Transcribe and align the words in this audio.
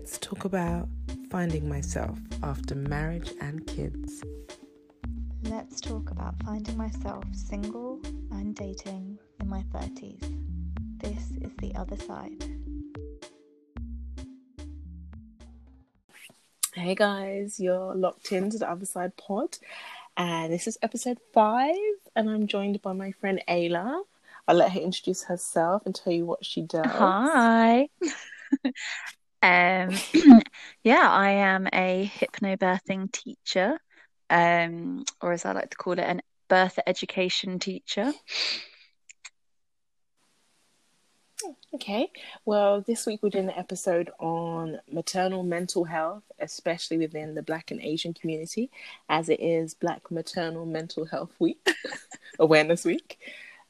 let's 0.00 0.16
talk 0.16 0.46
about 0.46 0.88
finding 1.30 1.68
myself 1.68 2.18
after 2.42 2.74
marriage 2.74 3.32
and 3.42 3.66
kids. 3.66 4.24
Let's 5.42 5.78
talk 5.78 6.10
about 6.10 6.42
finding 6.42 6.74
myself 6.78 7.22
single 7.34 8.00
and 8.30 8.54
dating 8.54 9.18
in 9.40 9.48
my 9.48 9.62
30s. 9.74 10.22
This 10.96 11.30
is 11.42 11.54
the 11.58 11.74
other 11.74 11.98
side. 11.98 12.42
Hey 16.72 16.94
guys, 16.94 17.60
you're 17.60 17.94
locked 17.94 18.32
into 18.32 18.56
the 18.56 18.70
Other 18.70 18.86
Side 18.86 19.14
Pod, 19.18 19.58
and 20.16 20.50
this 20.50 20.66
is 20.66 20.78
episode 20.80 21.18
five, 21.34 21.76
and 22.16 22.30
I'm 22.30 22.46
joined 22.46 22.80
by 22.80 22.94
my 22.94 23.12
friend 23.12 23.42
Ayla. 23.46 24.00
I'll 24.48 24.56
let 24.56 24.72
her 24.72 24.80
introduce 24.80 25.24
herself 25.24 25.84
and 25.84 25.94
tell 25.94 26.14
you 26.14 26.24
what 26.24 26.42
she 26.42 26.62
does. 26.62 26.86
Hi. 26.86 27.90
um, 29.42 29.90
yeah, 30.84 31.08
I 31.10 31.30
am 31.30 31.66
a 31.72 32.10
hypnobirthing 32.18 33.12
teacher, 33.12 33.78
um, 34.28 35.04
or 35.20 35.32
as 35.32 35.44
I 35.44 35.52
like 35.52 35.70
to 35.70 35.76
call 35.76 35.94
it, 35.94 36.00
an 36.00 36.22
birth 36.48 36.78
education 36.86 37.58
teacher. 37.58 38.12
Okay, 41.74 42.10
well, 42.44 42.82
this 42.82 43.06
week 43.06 43.20
we're 43.22 43.30
doing 43.30 43.48
an 43.48 43.54
episode 43.56 44.10
on 44.18 44.78
maternal 44.92 45.42
mental 45.42 45.84
health, 45.84 46.22
especially 46.38 46.98
within 46.98 47.34
the 47.34 47.42
Black 47.42 47.70
and 47.70 47.80
Asian 47.80 48.12
community, 48.12 48.70
as 49.08 49.30
it 49.30 49.40
is 49.40 49.72
Black 49.72 50.10
Maternal 50.10 50.66
Mental 50.66 51.06
Health 51.06 51.32
Week, 51.38 51.66
Awareness 52.38 52.84
Week. 52.84 53.18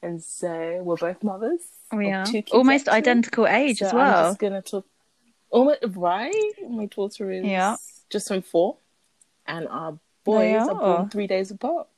And 0.03 0.21
so 0.21 0.81
we're 0.83 0.97
both 0.97 1.23
mothers. 1.23 1.61
We 1.93 2.11
are 2.11 2.25
almost 2.53 2.89
actually. 2.89 2.97
identical 2.99 3.47
age 3.47 3.79
So 3.79 3.87
as 3.87 3.93
I'm 3.93 3.99
well. 3.99 4.29
just 4.31 4.39
gonna 4.41 4.63
talk. 4.63 4.87
Almost 5.51 5.81
right. 5.97 6.53
My 6.69 6.87
daughter 6.87 7.31
is 7.31 7.45
Yeah. 7.45 7.77
just 8.09 8.29
turned 8.29 8.47
four, 8.47 8.77
and 9.47 9.69
our 9.69 9.99
boys 10.25 10.69
are. 10.69 10.71
are. 10.73 10.75
born 10.75 11.11
three 11.11 11.27
days 11.27 11.51
apart. 11.51 11.89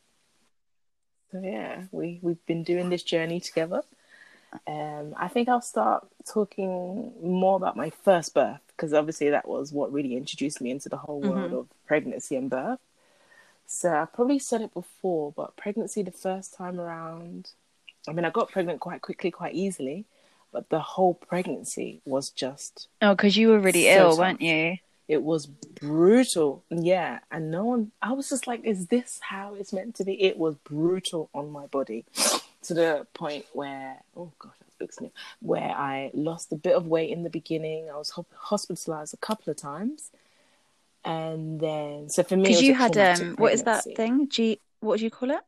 So 1.30 1.40
yeah, 1.40 1.84
we 1.92 2.18
we've 2.22 2.44
been 2.46 2.62
doing 2.62 2.90
this 2.90 3.02
journey 3.02 3.40
together. 3.40 3.82
Um, 4.66 5.14
I 5.16 5.28
think 5.28 5.48
I'll 5.48 5.62
start 5.62 6.06
talking 6.26 7.12
more 7.22 7.56
about 7.56 7.74
my 7.76 7.88
first 7.88 8.34
birth 8.34 8.60
because 8.68 8.92
obviously 8.92 9.30
that 9.30 9.48
was 9.48 9.72
what 9.72 9.92
really 9.92 10.14
introduced 10.14 10.60
me 10.60 10.70
into 10.70 10.88
the 10.90 10.98
whole 10.98 11.20
world 11.20 11.52
Mhm. 11.52 11.58
of 11.60 11.68
pregnancy 11.86 12.36
and 12.36 12.50
birth. 12.50 12.78
So 13.66 13.90
I've 13.94 14.12
probably 14.12 14.38
said 14.38 14.60
it 14.60 14.74
before, 14.74 15.32
but 15.32 15.56
pregnancy 15.56 16.02
the 16.02 16.10
first 16.10 16.52
time 16.52 16.78
around, 16.78 17.52
I 18.06 18.12
mean, 18.12 18.26
I 18.26 18.30
got 18.30 18.50
pregnant 18.50 18.80
quite 18.80 19.00
quickly, 19.00 19.30
quite 19.30 19.54
easily, 19.54 20.04
but 20.52 20.68
the 20.68 20.80
whole 20.80 21.14
pregnancy 21.14 22.00
was 22.04 22.30
just 22.30 22.88
Oh, 23.00 23.14
because 23.14 23.36
you 23.36 23.48
were 23.48 23.58
really 23.58 23.84
So 23.84 23.88
ill, 23.98 24.10
tough. 24.10 24.18
weren't 24.18 24.42
you? 24.42 24.76
it 25.08 25.22
was 25.22 25.46
brutal. 25.46 26.62
Yeah, 26.70 27.18
and 27.30 27.50
no 27.50 27.64
one. 27.64 27.90
I 28.00 28.12
was 28.12 28.28
just 28.30 28.46
like, 28.46 28.64
"Is 28.64 28.86
this 28.86 29.18
how 29.20 29.54
it's 29.54 29.72
meant 29.72 29.94
to 29.96 30.04
be?" 30.04 30.22
It 30.22 30.38
was 30.38 30.54
brutal 30.56 31.28
on 31.34 31.50
my 31.50 31.66
body, 31.66 32.04
to 32.62 32.72
the 32.74 33.06
point 33.12 33.44
where, 33.52 34.02
oh 34.16 34.32
gosh, 34.38 34.52
that's 34.60 34.74
big 34.78 34.92
sniff. 34.92 35.10
Where 35.40 35.70
I 35.76 36.10
lost 36.14 36.52
a 36.52 36.56
bit 36.56 36.74
of 36.76 36.86
weight 36.86 37.10
in 37.10 37.24
the 37.24 37.30
beginning. 37.30 37.90
I 37.90 37.96
was 37.96 38.10
ho- 38.10 38.24
hospitalized 38.34 39.12
a 39.12 39.18
couple 39.18 39.50
of 39.50 39.56
times, 39.56 40.12
and 41.04 41.60
then 41.60 42.08
so 42.08 42.22
for 42.22 42.36
me, 42.36 42.44
Because 42.44 42.62
you 42.62 42.74
had 42.74 42.96
um, 42.96 43.34
what 43.36 43.52
is 43.52 43.64
that 43.64 43.84
thing? 43.96 44.28
G, 44.30 44.60
what 44.80 44.98
do 44.98 45.04
you 45.04 45.10
call 45.10 45.30
it? 45.32 45.40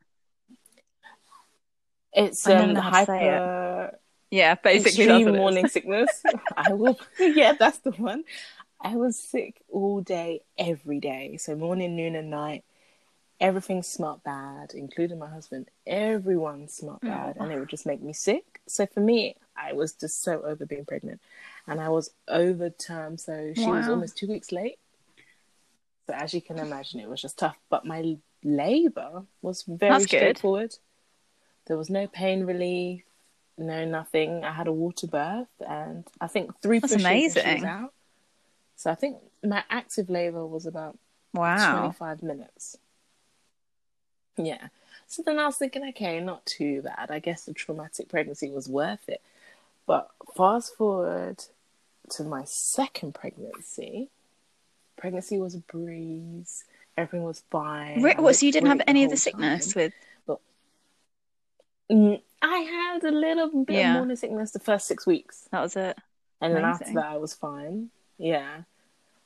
It's 2.12 2.46
um, 2.46 2.74
know 2.74 2.80
how 2.80 3.00
to 3.00 3.06
say 3.06 3.18
it. 3.28 3.30
hyper 3.38 3.98
Yeah, 4.34 4.56
basically 4.56 5.04
extreme 5.04 5.36
morning 5.36 5.68
sickness. 5.68 6.22
I 6.56 6.72
will. 6.72 6.98
Yeah, 7.20 7.52
that's 7.52 7.78
the 7.78 7.92
one. 7.92 8.24
I 8.80 8.96
was 8.96 9.16
sick 9.18 9.62
all 9.70 10.00
day, 10.00 10.40
every 10.58 10.98
day. 10.98 11.36
So 11.36 11.54
morning, 11.54 11.94
noon, 11.94 12.16
and 12.16 12.30
night. 12.30 12.64
Everything 13.40 13.82
smelled 13.82 14.22
bad, 14.24 14.72
including 14.74 15.18
my 15.20 15.28
husband. 15.28 15.68
Everyone 15.86 16.68
smelled 16.68 17.00
Oh. 17.04 17.06
Mm. 17.06 17.10
bad, 17.10 17.36
and 17.38 17.52
it 17.52 17.58
would 17.60 17.68
just 17.68 17.86
make 17.86 18.02
me 18.02 18.12
sick. 18.12 18.60
So 18.66 18.86
for 18.86 19.00
me, 19.00 19.36
I 19.56 19.72
was 19.72 19.92
just 19.92 20.22
so 20.22 20.42
over 20.42 20.66
being 20.66 20.84
pregnant, 20.84 21.20
and 21.68 21.80
I 21.80 21.88
was 21.90 22.10
over 22.26 22.70
term. 22.70 23.16
So 23.18 23.52
she 23.54 23.70
was 23.70 23.88
almost 23.88 24.16
two 24.18 24.26
weeks 24.26 24.50
late. 24.50 24.78
So 26.06 26.12
as 26.14 26.34
you 26.34 26.42
can 26.42 26.58
imagine, 26.58 26.98
it 27.00 27.08
was 27.08 27.22
just 27.22 27.38
tough. 27.38 27.56
But 27.70 27.86
my 27.86 28.16
labor 28.42 29.22
was 29.42 29.62
very 29.62 29.92
That's 29.92 30.06
good. 30.06 30.18
straightforward. 30.18 30.74
There 31.66 31.78
was 31.78 31.88
no 31.88 32.06
pain 32.06 32.44
relief, 32.44 33.02
no 33.58 33.84
nothing. 33.84 34.44
I 34.44 34.52
had 34.52 34.66
a 34.66 34.72
water 34.72 35.06
birth, 35.06 35.48
and 35.66 36.04
I 36.20 36.26
think 36.26 36.50
three 36.60 36.78
That's 36.80 36.92
pushes 36.92 37.06
and 37.06 37.32
she 37.32 37.40
amazing. 37.40 37.64
out. 37.64 37.92
So 38.76 38.90
I 38.90 38.94
think 38.94 39.18
my 39.42 39.62
active 39.70 40.10
labor 40.10 40.46
was 40.46 40.66
about 40.66 40.98
Wow. 41.32 41.80
25 41.80 42.22
minutes. 42.22 42.76
Yeah. 44.36 44.68
So 45.06 45.22
then 45.24 45.38
I 45.38 45.46
was 45.46 45.56
thinking, 45.56 45.86
okay, 45.90 46.20
not 46.20 46.44
too 46.46 46.82
bad. 46.82 47.10
I 47.10 47.18
guess 47.18 47.44
the 47.44 47.52
traumatic 47.52 48.08
pregnancy 48.08 48.50
was 48.50 48.68
worth 48.68 49.08
it. 49.08 49.20
But 49.86 50.10
fast 50.36 50.74
forward 50.76 51.44
to 52.10 52.24
my 52.24 52.44
second 52.44 53.14
pregnancy, 53.14 54.08
pregnancy 54.96 55.38
was 55.38 55.54
a 55.54 55.58
breeze. 55.58 56.64
Everything 56.96 57.24
was 57.24 57.42
fine. 57.50 58.02
Re- 58.02 58.14
what? 58.18 58.36
So 58.36 58.46
you 58.46 58.52
didn't 58.52 58.68
have 58.70 58.82
any 58.86 59.04
of 59.04 59.10
the 59.10 59.16
sickness 59.16 59.72
time. 59.74 59.92
with? 60.28 60.38
Mm, 61.90 62.22
I 62.46 62.58
had 62.58 63.04
a 63.04 63.10
little 63.10 63.64
bit 63.64 63.76
Yeah. 63.76 63.92
of 63.92 63.96
morning 63.98 64.16
sickness 64.16 64.50
the 64.50 64.58
first 64.58 64.86
six 64.86 65.06
weeks. 65.06 65.48
That 65.50 65.62
was 65.62 65.76
it. 65.76 65.96
And 66.40 66.54
then 66.54 66.64
after 66.64 66.92
that, 66.92 67.06
I 67.06 67.16
was 67.16 67.32
fine. 67.34 67.90
Yeah. 68.18 68.62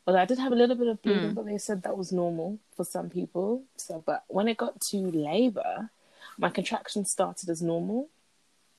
Although 0.06 0.20
I 0.20 0.24
did 0.24 0.38
have 0.38 0.52
a 0.52 0.54
little 0.54 0.76
bit 0.76 0.86
of 0.86 1.02
bleeding, 1.02 1.32
Mm. 1.32 1.34
but 1.34 1.44
they 1.46 1.58
said 1.58 1.82
that 1.82 1.98
was 1.98 2.12
normal 2.12 2.58
for 2.76 2.84
some 2.84 3.10
people. 3.10 3.64
So, 3.76 4.02
but 4.06 4.22
when 4.28 4.46
it 4.46 4.56
got 4.56 4.80
to 4.80 4.96
labor, 4.98 5.90
my 6.38 6.48
contractions 6.48 7.10
started 7.10 7.48
as 7.50 7.60
normal. 7.60 8.08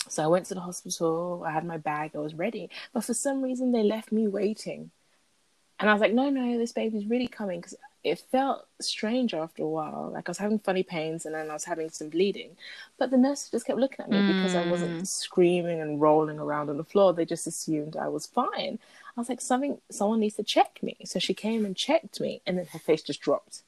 So 0.08 0.24
I 0.24 0.28
went 0.28 0.46
to 0.48 0.54
the 0.54 0.62
hospital. 0.62 1.44
I 1.46 1.52
had 1.52 1.66
my 1.66 1.78
bag. 1.78 2.12
I 2.16 2.20
was 2.20 2.34
ready. 2.34 2.70
But 2.94 3.04
for 3.04 3.14
some 3.14 3.42
reason, 3.42 3.74
they 3.74 3.84
left 3.84 4.12
me 4.12 4.28
waiting. 4.28 4.92
And 5.80 5.90
I 5.90 5.94
was 5.94 6.02
like, 6.02 6.14
no, 6.14 6.30
no, 6.30 6.58
this 6.58 6.72
baby's 6.72 7.06
really 7.06 7.28
coming. 7.28 7.60
Because 7.60 7.76
it 8.04 8.20
felt 8.32 8.66
strange 8.80 9.34
after 9.34 9.64
a 9.64 9.68
while. 9.68 10.12
Like 10.14 10.30
I 10.30 10.32
was 10.32 10.38
having 10.38 10.60
funny 10.60 10.84
pains 10.84 11.26
and 11.26 11.36
then 11.36 11.50
I 11.50 11.54
was 11.54 11.66
having 11.66 11.90
some 11.90 12.10
bleeding. 12.10 12.52
But 12.98 13.12
the 13.12 13.18
nurse 13.18 13.50
just 13.50 13.66
kept 13.66 13.80
looking 13.80 14.00
at 14.06 14.10
me 14.10 14.22
because 14.34 14.56
I 14.56 14.70
wasn't 14.70 15.02
mm. 15.02 15.08
screaming 15.08 15.82
and 15.82 16.00
rolling 16.00 16.40
around 16.40 16.70
on 16.70 16.78
the 16.78 16.84
floor. 16.84 17.14
They 17.14 17.26
just 17.26 17.48
assumed 17.48 17.98
I 17.98 18.08
was 18.08 18.26
fine. 18.26 18.80
I 19.18 19.20
was 19.20 19.30
like, 19.30 19.42
something, 19.42 19.80
someone 19.92 20.22
needs 20.22 20.36
to 20.36 20.44
check 20.44 20.80
me. 20.82 20.96
So 21.04 21.20
she 21.20 21.34
came 21.34 21.66
and 21.66 21.76
checked 21.76 22.22
me, 22.22 22.42
and 22.48 22.58
then 22.58 22.68
her 22.68 22.80
face 22.80 23.02
just 23.02 23.20
dropped. 23.22 23.64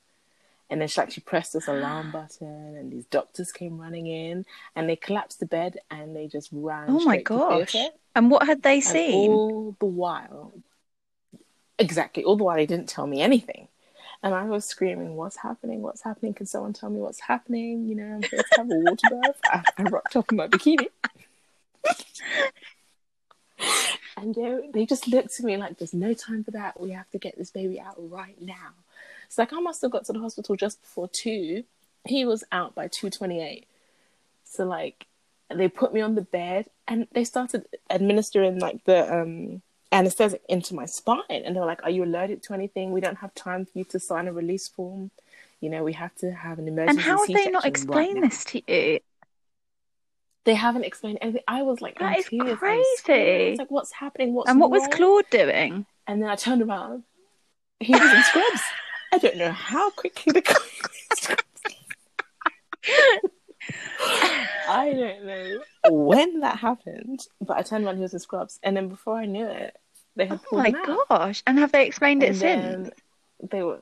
And 0.70 0.80
then 0.80 0.88
she 0.88 1.02
like 1.02 1.12
she 1.12 1.20
pressed 1.20 1.52
this 1.52 1.68
alarm 1.68 2.12
button, 2.14 2.76
and 2.78 2.92
these 2.92 3.06
doctors 3.06 3.52
came 3.52 3.78
running 3.78 4.08
in, 4.08 4.46
and 4.76 4.88
they 4.88 4.96
collapsed 4.96 5.42
the 5.42 5.46
bed, 5.46 5.78
and 5.90 6.16
they 6.16 6.28
just 6.28 6.50
ran. 6.54 6.86
Oh 6.90 7.02
my 7.02 7.18
gosh! 7.18 7.76
And 8.16 8.32
what 8.32 8.46
had 8.48 8.64
they 8.64 8.82
And 8.82 8.84
seen? 8.84 9.32
all 9.32 9.76
the 9.80 9.86
while, 9.86 10.54
exactly, 11.78 12.24
all 12.24 12.38
the 12.38 12.46
while 12.46 12.56
they 12.56 12.66
didn't 12.66 12.88
tell 12.88 13.08
me 13.08 13.22
anything. 13.22 13.68
And 14.24 14.36
I 14.36 14.44
was 14.46 14.66
screaming, 14.66 15.16
What's 15.16 15.38
happening? 15.38 15.82
What's 15.82 16.02
happening? 16.02 16.34
Can 16.34 16.46
someone 16.46 16.74
tell 16.74 16.90
me 16.90 17.00
what's 17.00 17.20
happening? 17.20 17.88
You 17.88 17.96
know, 17.96 18.04
I'm 18.04 18.24
here 18.24 18.40
to 18.40 18.58
have 18.58 18.72
a 18.72 18.76
water 18.76 19.08
bath. 19.10 19.40
I, 19.46 19.64
I 19.78 19.84
rocked 19.84 20.16
up 20.16 20.32
in 20.32 20.38
my 20.38 20.48
bikini. 20.48 20.88
and 24.18 24.36
they, 24.36 24.70
they 24.74 24.86
just 24.86 25.08
looked 25.08 25.40
at 25.40 25.46
me 25.46 25.58
like, 25.58 25.78
There's 25.78 25.94
no 25.94 26.14
time 26.14 26.44
for 26.44 26.52
that. 26.52 26.80
We 26.80 26.92
have 26.92 27.10
to 27.12 27.18
get 27.18 27.38
this 27.38 27.52
baby 27.52 27.80
out 27.80 27.96
right 27.98 28.40
now. 28.40 28.74
It's 29.26 29.38
like 29.38 29.54
I 29.54 29.60
must 29.60 29.82
have 29.82 29.92
got 29.92 30.06
to 30.06 30.14
the 30.14 30.20
hospital 30.20 30.56
just 30.56 30.82
before 30.82 31.08
two. 31.08 31.64
He 32.06 32.26
was 32.26 32.44
out 32.52 32.76
by 32.76 32.88
2.28. 32.88 33.64
So, 34.44 34.66
like, 34.66 35.06
they 35.50 35.70
put 35.70 35.94
me 35.94 36.02
on 36.02 36.16
the 36.16 36.22
bed 36.22 36.66
and 36.88 37.08
they 37.14 37.24
started 37.24 37.66
administering 37.90 38.60
like 38.60 38.84
the 38.86 39.22
um 39.22 39.62
anesthetic 39.92 40.42
into 40.48 40.74
my 40.74 40.86
spine 40.86 41.22
and 41.30 41.56
they 41.56 41.60
were 41.60 41.66
like 41.66 41.84
are 41.84 41.90
you 41.90 42.04
allergic 42.04 42.42
to 42.42 42.54
anything 42.54 42.92
we 42.92 43.02
don't 43.02 43.18
have 43.18 43.34
time 43.36 43.66
for 43.66 43.78
you 43.80 43.84
to 43.84 44.00
sign 44.00 44.28
a 44.28 44.32
release 44.34 44.68
form 44.68 45.12
you 45.60 45.70
know 45.70 45.84
we 45.84 45.94
have 45.94 46.16
to 46.16 46.32
have 46.32 46.60
an 46.60 46.68
emergency 46.68 46.98
And 46.98 47.02
how 47.02 47.18
have 47.20 47.28
they 47.28 47.34
not 47.34 47.64
C-section 47.64 47.64
right 47.64 47.66
explained 47.66 48.24
this 48.24 48.44
to 48.46 48.62
you? 48.72 49.00
they 50.46 50.56
haven't 50.56 50.86
explained 50.86 51.18
anything 51.22 51.42
i 51.48 51.62
was 51.62 51.82
like 51.82 52.00
That 52.00 52.20
is 52.20 52.26
tears. 52.28 52.58
Crazy. 52.58 53.48
I 53.48 53.50
was 53.52 53.60
like 53.60 53.72
what's 53.72 53.92
happening 53.92 54.34
what's 54.34 54.50
And 54.50 54.60
what 54.60 54.72
was? 54.72 54.88
Claude 54.92 55.30
doing? 55.30 55.86
and 56.08 56.22
then 56.22 56.30
i 56.30 56.36
turned 56.36 56.62
around 56.62 57.04
he 57.80 57.92
was 57.94 58.02
in 58.14 58.24
scrubs 58.24 58.62
i 59.14 59.18
don't 59.18 59.38
know 59.38 59.52
how 59.52 59.90
quickly 59.92 60.32
the 60.32 60.42
guy 60.50 60.54
was 60.54 60.92
in 61.12 61.18
scrubs. 61.18 61.48
I 64.72 64.94
don't 64.94 65.26
know 65.26 65.62
when 65.90 66.42
that 66.42 66.60
happened, 66.60 67.28
but 67.42 67.58
I 67.58 67.62
turned 67.64 67.86
around, 67.86 67.98
he 67.98 68.02
was 68.04 68.14
in 68.14 68.20
scrubs, 68.20 68.60
and 68.64 68.78
then 68.78 68.90
before 68.90 69.18
I 69.18 69.26
knew 69.26 69.46
it, 69.48 69.78
they 70.16 70.26
had 70.28 70.40
Oh 70.46 70.46
pulled 70.50 70.64
my 70.64 70.70
him 70.70 70.76
out. 70.76 71.02
gosh! 71.10 71.44
And 71.48 71.60
have 71.60 71.72
they 71.72 71.86
explained 71.88 72.24
it 72.24 72.30
and 72.30 72.38
since? 72.38 72.90
then 72.90 72.92
they 73.52 73.64
were, 73.64 73.82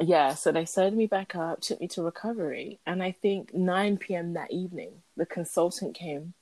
yeah. 0.00 0.34
So 0.34 0.52
they 0.52 0.64
sewed 0.64 0.94
me 0.94 1.06
back 1.06 1.34
up, 1.36 1.60
took 1.60 1.80
me 1.80 1.88
to 1.88 2.02
recovery, 2.02 2.80
and 2.86 3.02
I 3.02 3.12
think 3.12 3.54
9 3.54 3.98
p.m. 3.98 4.34
that 4.34 4.50
evening, 4.52 5.02
the 5.16 5.26
consultant 5.26 5.94
came, 5.94 6.34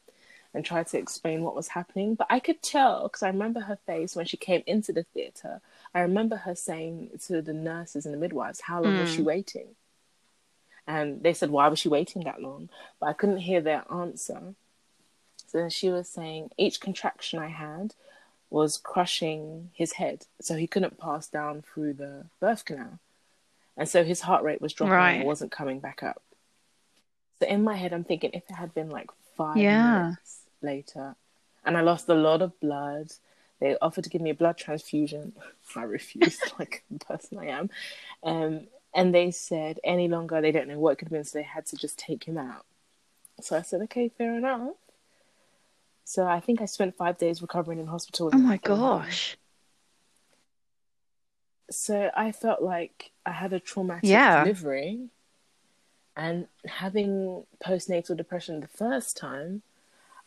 and 0.54 0.64
tried 0.64 0.88
to 0.88 0.98
explain 0.98 1.42
what 1.44 1.56
was 1.56 1.68
happening. 1.68 2.14
But 2.16 2.28
I 2.30 2.40
could 2.40 2.62
tell 2.62 3.04
because 3.04 3.22
I 3.22 3.28
remember 3.28 3.60
her 3.60 3.78
face 3.86 4.16
when 4.16 4.26
she 4.26 4.36
came 4.36 4.62
into 4.66 4.92
the 4.92 5.04
theatre. 5.04 5.60
I 5.94 6.00
remember 6.00 6.36
her 6.36 6.54
saying 6.56 7.10
to 7.26 7.42
the 7.42 7.52
nurses 7.54 8.04
and 8.06 8.14
the 8.14 8.18
midwives, 8.18 8.62
How 8.62 8.82
long 8.82 8.98
was 8.98 9.10
she 9.10 9.22
hmm. 9.22 9.28
waiting? 9.28 9.68
And 10.90 11.22
they 11.22 11.32
said, 11.32 11.50
Why 11.50 11.68
was 11.68 11.78
she 11.78 11.88
waiting 11.88 12.24
that 12.24 12.42
long? 12.42 12.68
But 12.98 13.10
I 13.10 13.12
couldn't 13.12 13.38
hear 13.38 13.60
their 13.60 13.84
answer. 13.92 14.54
So 15.46 15.68
she 15.68 15.88
was 15.88 16.08
saying, 16.08 16.50
Each 16.58 16.80
contraction 16.80 17.38
I 17.38 17.46
had 17.46 17.94
was 18.50 18.76
crushing 18.76 19.70
his 19.72 19.92
head. 19.92 20.26
So 20.40 20.56
he 20.56 20.66
couldn't 20.66 20.98
pass 20.98 21.28
down 21.28 21.62
through 21.62 21.92
the 21.92 22.24
birth 22.40 22.64
canal. 22.64 22.98
And 23.76 23.88
so 23.88 24.02
his 24.02 24.22
heart 24.22 24.42
rate 24.42 24.60
was 24.60 24.72
dropping 24.72 24.94
right. 24.94 25.12
and 25.12 25.24
wasn't 25.24 25.52
coming 25.52 25.78
back 25.78 26.02
up. 26.02 26.20
So 27.38 27.46
in 27.46 27.62
my 27.62 27.76
head, 27.76 27.92
I'm 27.92 28.02
thinking 28.02 28.32
if 28.34 28.42
it 28.50 28.56
had 28.56 28.74
been 28.74 28.90
like 28.90 29.10
five 29.36 29.58
yeah. 29.58 30.02
minutes 30.02 30.40
later 30.60 31.14
and 31.64 31.76
I 31.76 31.82
lost 31.82 32.08
a 32.08 32.14
lot 32.14 32.42
of 32.42 32.58
blood, 32.58 33.12
they 33.60 33.76
offered 33.80 34.04
to 34.04 34.10
give 34.10 34.22
me 34.22 34.30
a 34.30 34.34
blood 34.34 34.58
transfusion. 34.58 35.34
I 35.76 35.84
refused, 35.84 36.42
like 36.58 36.82
the 36.90 36.98
person 36.98 37.38
I 37.38 37.46
am. 37.46 37.70
Um, 38.24 38.66
and 38.94 39.14
they 39.14 39.30
said 39.30 39.78
any 39.84 40.08
longer 40.08 40.40
they 40.40 40.52
don't 40.52 40.68
know 40.68 40.78
what 40.78 40.92
it 40.92 40.96
could 40.96 41.08
have 41.08 41.12
been, 41.12 41.24
so 41.24 41.38
they 41.38 41.44
had 41.44 41.66
to 41.66 41.76
just 41.76 41.98
take 41.98 42.24
him 42.24 42.38
out. 42.38 42.64
So 43.40 43.56
I 43.56 43.62
said, 43.62 43.80
okay, 43.82 44.08
fair 44.08 44.36
enough. 44.36 44.74
So 46.04 46.26
I 46.26 46.40
think 46.40 46.60
I 46.60 46.64
spent 46.64 46.96
five 46.96 47.18
days 47.18 47.40
recovering 47.40 47.78
in 47.78 47.86
hospital. 47.86 48.30
Oh 48.32 48.38
my 48.38 48.56
gosh. 48.56 49.36
So 51.70 52.10
I 52.16 52.32
felt 52.32 52.62
like 52.62 53.12
I 53.24 53.30
had 53.30 53.52
a 53.52 53.60
traumatic 53.60 54.10
yeah. 54.10 54.42
delivery. 54.42 55.08
And 56.16 56.48
having 56.66 57.44
postnatal 57.64 58.16
depression 58.16 58.60
the 58.60 58.66
first 58.66 59.16
time, 59.16 59.62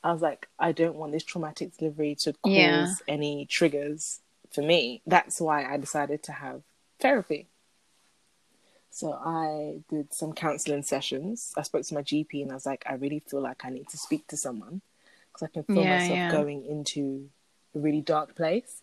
I 0.04 0.14
was 0.14 0.22
like, 0.22 0.48
I 0.58 0.72
don't 0.72 0.96
want 0.96 1.12
this 1.12 1.24
traumatic 1.24 1.78
delivery 1.78 2.16
to 2.22 2.34
cause 2.34 2.52
yeah. 2.52 2.94
any 3.08 3.46
triggers 3.46 4.22
for 4.52 4.62
me. 4.62 5.02
That's 5.06 5.42
why 5.42 5.66
I 5.66 5.78
decided 5.78 6.24
to 6.24 6.32
have 6.32 6.62
therapy. 7.00 7.48
So 8.94 9.14
I 9.14 9.80
did 9.90 10.14
some 10.14 10.34
counseling 10.34 10.84
sessions. 10.84 11.52
I 11.58 11.64
spoke 11.64 11.82
to 11.82 11.96
my 11.96 12.04
GP 12.04 12.44
and 12.44 12.52
I 12.52 12.54
was 12.54 12.68
like, 12.68 12.84
I 12.88 12.94
really 12.94 13.24
feel 13.28 13.42
like 13.42 13.66
I 13.66 13.72
need 13.72 13.90
to 13.90 13.98
speak 13.98 14.28
to 14.28 14.38
someone 14.38 14.82
because 15.28 15.42
I 15.42 15.48
can 15.48 15.64
feel 15.64 15.84
yeah, 15.84 15.98
myself 15.98 16.16
yeah. 16.16 16.32
going 16.32 16.64
into 16.64 17.28
a 17.76 17.80
really 17.80 18.02
dark 18.02 18.36
place. 18.36 18.82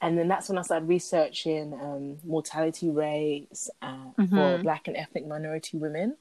And 0.00 0.16
then 0.16 0.28
that's 0.28 0.48
when 0.48 0.56
I 0.56 0.62
started 0.62 0.88
researching 0.88 1.74
um, 1.74 2.16
mortality 2.24 2.88
rates 2.88 3.68
uh, 3.82 4.12
mm-hmm. 4.18 4.34
for 4.34 4.62
Black 4.62 4.88
and 4.88 4.96
ethnic 4.96 5.26
minority 5.26 5.76
women. 5.76 6.16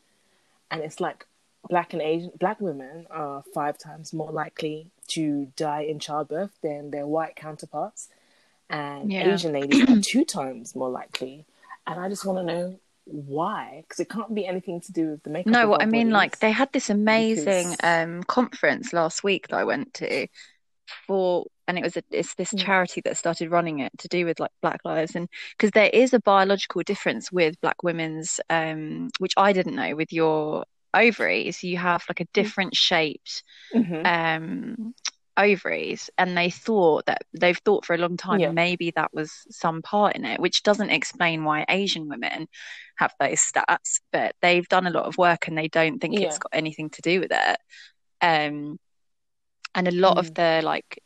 And 0.69 0.81
it's 0.81 0.99
like 0.99 1.25
Black 1.69 1.93
and 1.93 2.01
Asian 2.01 2.33
Black 2.37 2.59
women 2.59 3.07
are 3.09 3.41
five 3.53 3.77
times 3.77 4.11
more 4.11 4.31
likely 4.31 4.91
to 5.11 5.47
die 5.55 5.83
in 5.83 5.99
childbirth 5.99 6.51
than 6.61 6.91
their 6.91 7.07
white 7.07 7.37
counterparts, 7.37 8.09
and 8.69 9.09
yeah. 9.09 9.33
Asian 9.33 9.53
ladies 9.53 9.89
are 9.89 10.01
two 10.01 10.25
times 10.25 10.75
more 10.75 10.89
likely. 10.89 11.45
And 11.87 11.99
I 11.99 12.09
just 12.09 12.25
want 12.25 12.39
to 12.39 12.43
know 12.43 12.79
why 13.05 13.83
because 13.83 13.99
it 13.99 14.09
can't 14.09 14.33
be 14.33 14.45
anything 14.45 14.79
to 14.79 14.91
do 14.91 15.11
with 15.11 15.23
the 15.23 15.29
makeup 15.29 15.51
no 15.51 15.67
what 15.67 15.81
i 15.81 15.85
mean 15.85 16.09
like 16.09 16.39
they 16.39 16.51
had 16.51 16.71
this 16.71 16.89
amazing 16.89 17.71
because... 17.71 17.77
um 17.83 18.23
conference 18.23 18.93
last 18.93 19.23
week 19.23 19.47
that 19.47 19.57
i 19.57 19.63
went 19.63 19.93
to 19.93 20.27
for 21.05 21.45
and 21.67 21.77
it 21.77 21.83
was 21.83 21.97
a, 21.97 22.03
it's 22.11 22.35
this 22.35 22.53
charity 22.57 23.01
that 23.01 23.17
started 23.17 23.49
running 23.49 23.79
it 23.79 23.91
to 23.97 24.07
do 24.07 24.25
with 24.25 24.39
like 24.39 24.51
black 24.61 24.79
lives 24.83 25.15
and 25.15 25.27
because 25.57 25.71
there 25.71 25.89
is 25.93 26.13
a 26.13 26.19
biological 26.19 26.81
difference 26.83 27.31
with 27.31 27.59
black 27.61 27.81
women's 27.83 28.39
um 28.49 29.09
which 29.19 29.33
i 29.37 29.53
didn't 29.53 29.75
know 29.75 29.95
with 29.95 30.11
your 30.11 30.65
ovaries 30.93 31.63
you 31.63 31.77
have 31.77 32.03
like 32.07 32.19
a 32.19 32.25
mm. 32.25 32.33
different 32.33 32.75
shaped 32.75 33.43
mm-hmm. 33.73 34.05
um 34.05 34.93
ovaries 35.37 36.09
and 36.17 36.37
they 36.37 36.49
thought 36.49 37.05
that 37.05 37.23
they've 37.33 37.57
thought 37.59 37.85
for 37.85 37.93
a 37.93 37.97
long 37.97 38.17
time 38.17 38.39
yeah. 38.39 38.51
maybe 38.51 38.91
that 38.95 39.13
was 39.13 39.31
some 39.49 39.81
part 39.81 40.15
in 40.15 40.25
it 40.25 40.39
which 40.39 40.63
doesn't 40.63 40.91
explain 40.91 41.43
why 41.43 41.65
asian 41.69 42.07
women 42.07 42.47
have 42.97 43.13
those 43.19 43.39
stats 43.39 43.99
but 44.11 44.35
they've 44.41 44.67
done 44.67 44.85
a 44.85 44.91
lot 44.91 45.05
of 45.05 45.17
work 45.17 45.47
and 45.47 45.57
they 45.57 45.67
don't 45.67 45.99
think 45.99 46.17
yeah. 46.17 46.27
it's 46.27 46.37
got 46.37 46.51
anything 46.53 46.89
to 46.89 47.01
do 47.01 47.19
with 47.19 47.31
it 47.31 47.57
um 48.21 48.77
and 49.73 49.87
a 49.87 49.91
lot 49.91 50.17
mm. 50.17 50.19
of 50.19 50.33
the 50.35 50.61
like 50.63 51.01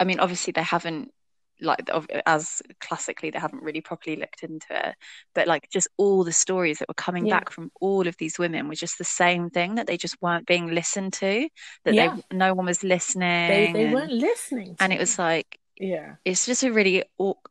i 0.00 0.04
mean 0.04 0.20
obviously 0.20 0.52
they 0.52 0.62
haven't 0.62 1.12
like 1.60 1.88
as 2.26 2.62
classically 2.80 3.30
they 3.30 3.38
haven't 3.38 3.62
really 3.62 3.80
properly 3.80 4.16
looked 4.16 4.42
into 4.42 4.66
it 4.70 4.94
but 5.34 5.46
like 5.46 5.68
just 5.70 5.88
all 5.96 6.24
the 6.24 6.32
stories 6.32 6.78
that 6.78 6.88
were 6.88 6.94
coming 6.94 7.26
yeah. 7.26 7.38
back 7.38 7.50
from 7.50 7.70
all 7.80 8.06
of 8.06 8.16
these 8.18 8.38
women 8.38 8.68
was 8.68 8.78
just 8.78 8.98
the 8.98 9.04
same 9.04 9.48
thing 9.50 9.76
that 9.76 9.86
they 9.86 9.96
just 9.96 10.20
weren't 10.20 10.46
being 10.46 10.74
listened 10.74 11.12
to 11.12 11.48
that 11.84 11.94
yeah. 11.94 12.16
they 12.30 12.36
no 12.36 12.54
one 12.54 12.66
was 12.66 12.84
listening 12.84 13.48
they, 13.48 13.72
they 13.72 13.84
and, 13.84 13.94
weren't 13.94 14.12
listening 14.12 14.76
and 14.80 14.92
it 14.92 14.98
was 14.98 15.18
like 15.18 15.58
yeah 15.78 16.16
it's 16.24 16.46
just 16.46 16.62
a 16.62 16.72
really 16.72 17.04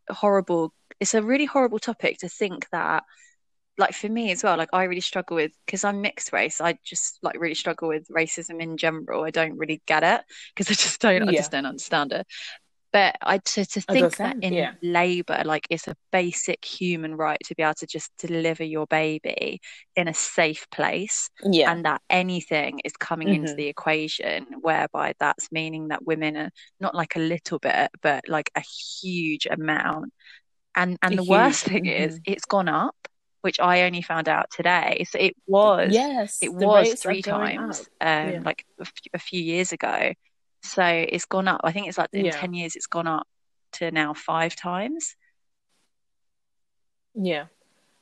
horrible 0.09 0.73
it's 0.99 1.13
a 1.13 1.21
really 1.21 1.45
horrible 1.45 1.79
topic 1.79 2.17
to 2.19 2.29
think 2.29 2.67
that 2.71 3.03
like 3.77 3.93
for 3.93 4.07
me 4.07 4.31
as 4.31 4.43
well 4.43 4.57
like 4.57 4.69
i 4.73 4.83
really 4.83 5.01
struggle 5.01 5.35
with 5.35 5.51
because 5.65 5.83
i'm 5.83 6.01
mixed 6.01 6.31
race 6.31 6.61
i 6.61 6.77
just 6.83 7.19
like 7.21 7.39
really 7.39 7.55
struggle 7.55 7.87
with 7.87 8.07
racism 8.07 8.61
in 8.61 8.77
general 8.77 9.23
i 9.23 9.31
don't 9.31 9.57
really 9.57 9.81
get 9.85 10.03
it 10.03 10.21
because 10.53 10.69
i 10.71 10.73
just 10.73 11.01
don't 11.01 11.25
yeah. 11.25 11.29
i 11.29 11.33
just 11.33 11.51
don't 11.51 11.65
understand 11.65 12.11
it 12.13 12.25
but 12.95 13.17
I 13.21 13.39
to, 13.39 13.65
to 13.65 13.81
think 13.81 14.15
that 14.15 14.37
in 14.41 14.53
yeah. 14.53 14.71
labor, 14.81 15.41
like 15.43 15.67
it's 15.69 15.89
a 15.89 15.97
basic 16.13 16.63
human 16.63 17.13
right 17.17 17.37
to 17.43 17.53
be 17.53 17.61
able 17.61 17.73
to 17.79 17.85
just 17.85 18.09
deliver 18.17 18.63
your 18.63 18.87
baby 18.87 19.59
in 19.97 20.07
a 20.07 20.13
safe 20.13 20.65
place, 20.71 21.29
yeah. 21.43 21.69
and 21.69 21.83
that 21.83 22.01
anything 22.09 22.79
is 22.85 22.93
coming 22.93 23.27
mm-hmm. 23.27 23.43
into 23.43 23.53
the 23.53 23.67
equation, 23.67 24.45
whereby 24.61 25.13
that's 25.19 25.51
meaning 25.51 25.89
that 25.89 26.05
women 26.05 26.37
are 26.37 26.51
not 26.79 26.95
like 26.95 27.17
a 27.17 27.19
little 27.19 27.59
bit, 27.59 27.91
but 28.01 28.29
like 28.29 28.49
a 28.55 28.61
huge 28.61 29.45
amount. 29.45 30.13
And 30.73 30.97
and 31.01 31.15
a 31.15 31.17
the 31.17 31.23
huge, 31.23 31.29
worst 31.29 31.65
thing 31.65 31.83
mm-hmm. 31.83 32.03
is, 32.03 32.21
it's 32.25 32.45
gone 32.45 32.69
up 32.69 32.95
which 33.41 33.59
I 33.59 33.83
only 33.83 34.01
found 34.01 34.27
out 34.27 34.49
today. 34.49 35.05
So 35.07 35.19
it 35.19 35.35
was, 35.45 35.91
yes, 35.93 36.39
it 36.41 36.51
was 36.51 36.99
three 36.99 37.21
times, 37.21 37.81
um, 38.01 38.29
yeah. 38.31 38.41
like 38.43 38.65
a, 38.79 38.81
f- 38.81 38.93
a 39.13 39.19
few 39.19 39.39
years 39.39 39.71
ago. 39.71 40.13
So 40.65 40.83
it's 40.83 41.25
gone 41.25 41.47
up. 41.47 41.61
I 41.63 41.71
think 41.71 41.87
it's 41.87 41.97
like 41.97 42.09
in 42.13 42.25
yeah. 42.25 42.31
10 42.31 42.53
years, 42.53 42.75
it's 42.75 42.87
gone 42.87 43.07
up 43.07 43.27
to 43.73 43.91
now 43.91 44.13
five 44.13 44.55
times. 44.55 45.15
Yeah. 47.13 47.45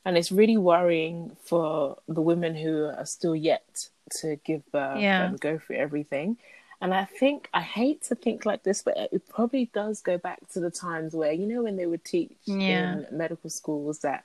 And 0.04 0.18
it's 0.18 0.30
really 0.30 0.56
worrying 0.56 1.36
for 1.44 1.98
the 2.08 2.20
women 2.20 2.54
who 2.54 2.84
are 2.84 3.06
still 3.06 3.34
yet 3.34 3.88
to 4.20 4.36
give 4.44 4.70
birth 4.70 5.00
yeah. 5.00 5.26
and 5.26 5.40
go 5.40 5.58
through 5.58 5.76
everything. 5.76 6.36
And 6.80 6.92
I 6.92 7.04
think, 7.04 7.48
I 7.54 7.62
hate 7.62 8.02
to 8.04 8.14
think 8.14 8.44
like 8.44 8.62
this, 8.62 8.82
but 8.82 8.96
it 8.96 9.26
probably 9.28 9.70
does 9.72 10.02
go 10.02 10.18
back 10.18 10.40
to 10.52 10.60
the 10.60 10.70
times 10.70 11.14
where, 11.14 11.32
you 11.32 11.46
know, 11.46 11.62
when 11.62 11.76
they 11.76 11.86
would 11.86 12.04
teach 12.04 12.36
yeah. 12.44 12.92
in 12.92 13.06
medical 13.10 13.48
schools 13.48 14.00
that 14.00 14.24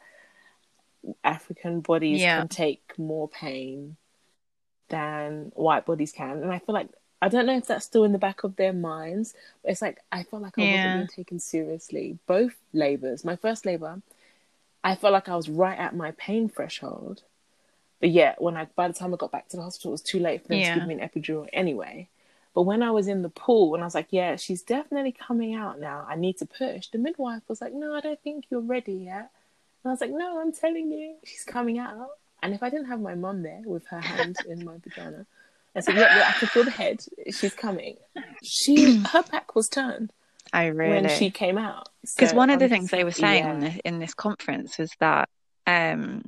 African 1.24 1.80
bodies 1.80 2.20
yeah. 2.20 2.40
can 2.40 2.50
take 2.50 2.98
more 2.98 3.30
pain 3.30 3.96
than 4.90 5.52
white 5.56 5.86
bodies 5.86 6.12
can. 6.12 6.44
And 6.44 6.52
I 6.52 6.60
feel 6.60 6.76
like 6.76 6.90
I 7.22 7.28
don't 7.28 7.46
know 7.46 7.58
if 7.58 7.68
that's 7.68 7.86
still 7.86 8.06
in 8.06 8.14
the 8.14 8.18
back 8.18 8.44
of 8.44 8.56
their 8.56 8.74
minds, 8.74 9.34
but 9.62 9.72
it's 9.72 9.82
like 9.82 10.00
I 10.12 10.24
felt 10.24 10.42
like 10.42 10.58
I 10.58 10.62
yeah. 10.62 10.76
wasn't 10.76 10.98
being 10.98 11.26
taken 11.26 11.40
seriously. 11.40 12.18
Both 12.28 12.56
labors. 12.74 13.26
My 13.26 13.36
first 13.36 13.66
labor, 13.66 14.02
I 14.84 14.96
felt 14.96 15.14
like 15.14 15.28
I 15.28 15.36
was 15.36 15.50
right 15.50 15.78
at 15.78 15.96
my 15.96 16.12
pain 16.12 16.48
threshold. 16.48 17.24
But 18.00 18.10
yeah, 18.10 18.36
when 18.38 18.56
I 18.56 18.68
by 18.76 18.88
the 18.88 18.94
time 18.94 19.14
I 19.14 19.18
got 19.18 19.32
back 19.32 19.50
to 19.50 19.58
the 19.58 19.64
hospital, 19.64 19.92
it 19.92 19.94
was 19.94 20.02
too 20.02 20.20
late 20.20 20.44
for 20.44 20.50
them 20.50 20.60
yeah. 20.60 20.74
to 20.74 20.80
give 20.80 20.88
me 20.88 21.00
an 21.00 21.08
epidural 21.08 21.50
anyway. 21.52 22.08
But 22.56 22.64
when 22.64 22.82
I 22.82 22.92
was 22.92 23.08
in 23.08 23.22
the 23.22 23.30
pool 23.30 23.76
and 23.76 23.84
I 23.84 23.88
was 23.88 23.96
like, 23.96 24.08
yeah, 24.10 24.36
she's 24.36 24.64
definitely 24.64 25.12
coming 25.12 25.56
out 25.56 25.80
now. 25.80 26.06
I 26.10 26.16
need 26.16 26.38
to 26.40 26.46
push. 26.46 26.88
The 26.88 26.98
midwife 26.98 27.44
was 27.48 27.62
like, 27.62 27.74
no, 27.74 27.94
I 27.94 28.02
don't 28.02 28.20
think 28.22 28.46
you're 28.50 28.62
ready 28.62 28.94
yet. 28.94 29.30
And 29.84 29.86
I 29.86 29.90
was 29.92 30.02
like, 30.02 30.12
no, 30.12 30.42
I'm 30.42 30.52
telling 30.52 30.92
you, 30.92 31.16
she's 31.24 31.44
coming 31.44 31.78
out. 31.78 32.10
And 32.42 32.54
if 32.54 32.64
I 32.64 32.70
didn't 32.70 32.88
have 32.88 33.02
my 33.02 33.16
mum 33.16 33.44
there 33.44 33.62
with 33.66 33.86
her 33.88 34.00
hand 34.00 34.38
in 34.48 34.66
my 34.66 34.78
vagina, 34.78 35.26
I 35.76 35.82
said, 35.82 35.96
yeah, 35.96 36.18
yeah, 36.18 36.32
I 36.36 36.40
can 36.40 36.48
feel 36.48 36.64
the 36.64 36.72
head. 36.72 37.02
She's 37.32 37.54
coming. 37.54 37.98
She, 38.44 38.98
her 39.14 39.24
back 39.24 39.56
was 39.56 39.70
turned. 39.70 40.12
I 40.52 40.66
really 40.68 41.02
when 41.02 41.10
she 41.10 41.30
came 41.30 41.60
out 41.60 41.90
because 42.02 42.32
so 42.32 42.36
one 42.36 42.50
of 42.50 42.60
the 42.60 42.68
things 42.68 42.90
they 42.90 43.04
were 43.04 43.12
saying 43.12 43.44
yeah. 43.44 43.54
in, 43.54 43.60
this, 43.60 43.78
in 43.86 44.00
this 44.00 44.14
conference 44.16 44.80
was 44.80 44.90
that 45.00 45.30
um, 45.68 46.24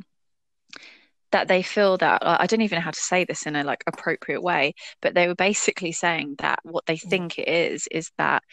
that 1.31 1.47
they 1.47 1.63
feel 1.63 1.97
that 1.97 2.21
I 2.23 2.45
don't 2.45 2.61
even 2.61 2.77
know 2.77 2.83
how 2.83 2.91
to 2.91 2.99
say 2.99 3.23
this 3.23 3.45
in 3.45 3.55
a 3.55 3.63
like 3.63 3.83
appropriate 3.87 4.41
way, 4.41 4.75
but 5.01 5.15
they 5.15 5.27
were 5.27 5.35
basically 5.35 5.91
saying 5.91 6.35
that 6.39 6.59
what 6.63 6.85
they 6.85 6.97
mm. 6.97 7.09
think 7.09 7.39
it 7.39 7.47
is 7.47 7.87
is 7.89 8.11
that 8.17 8.43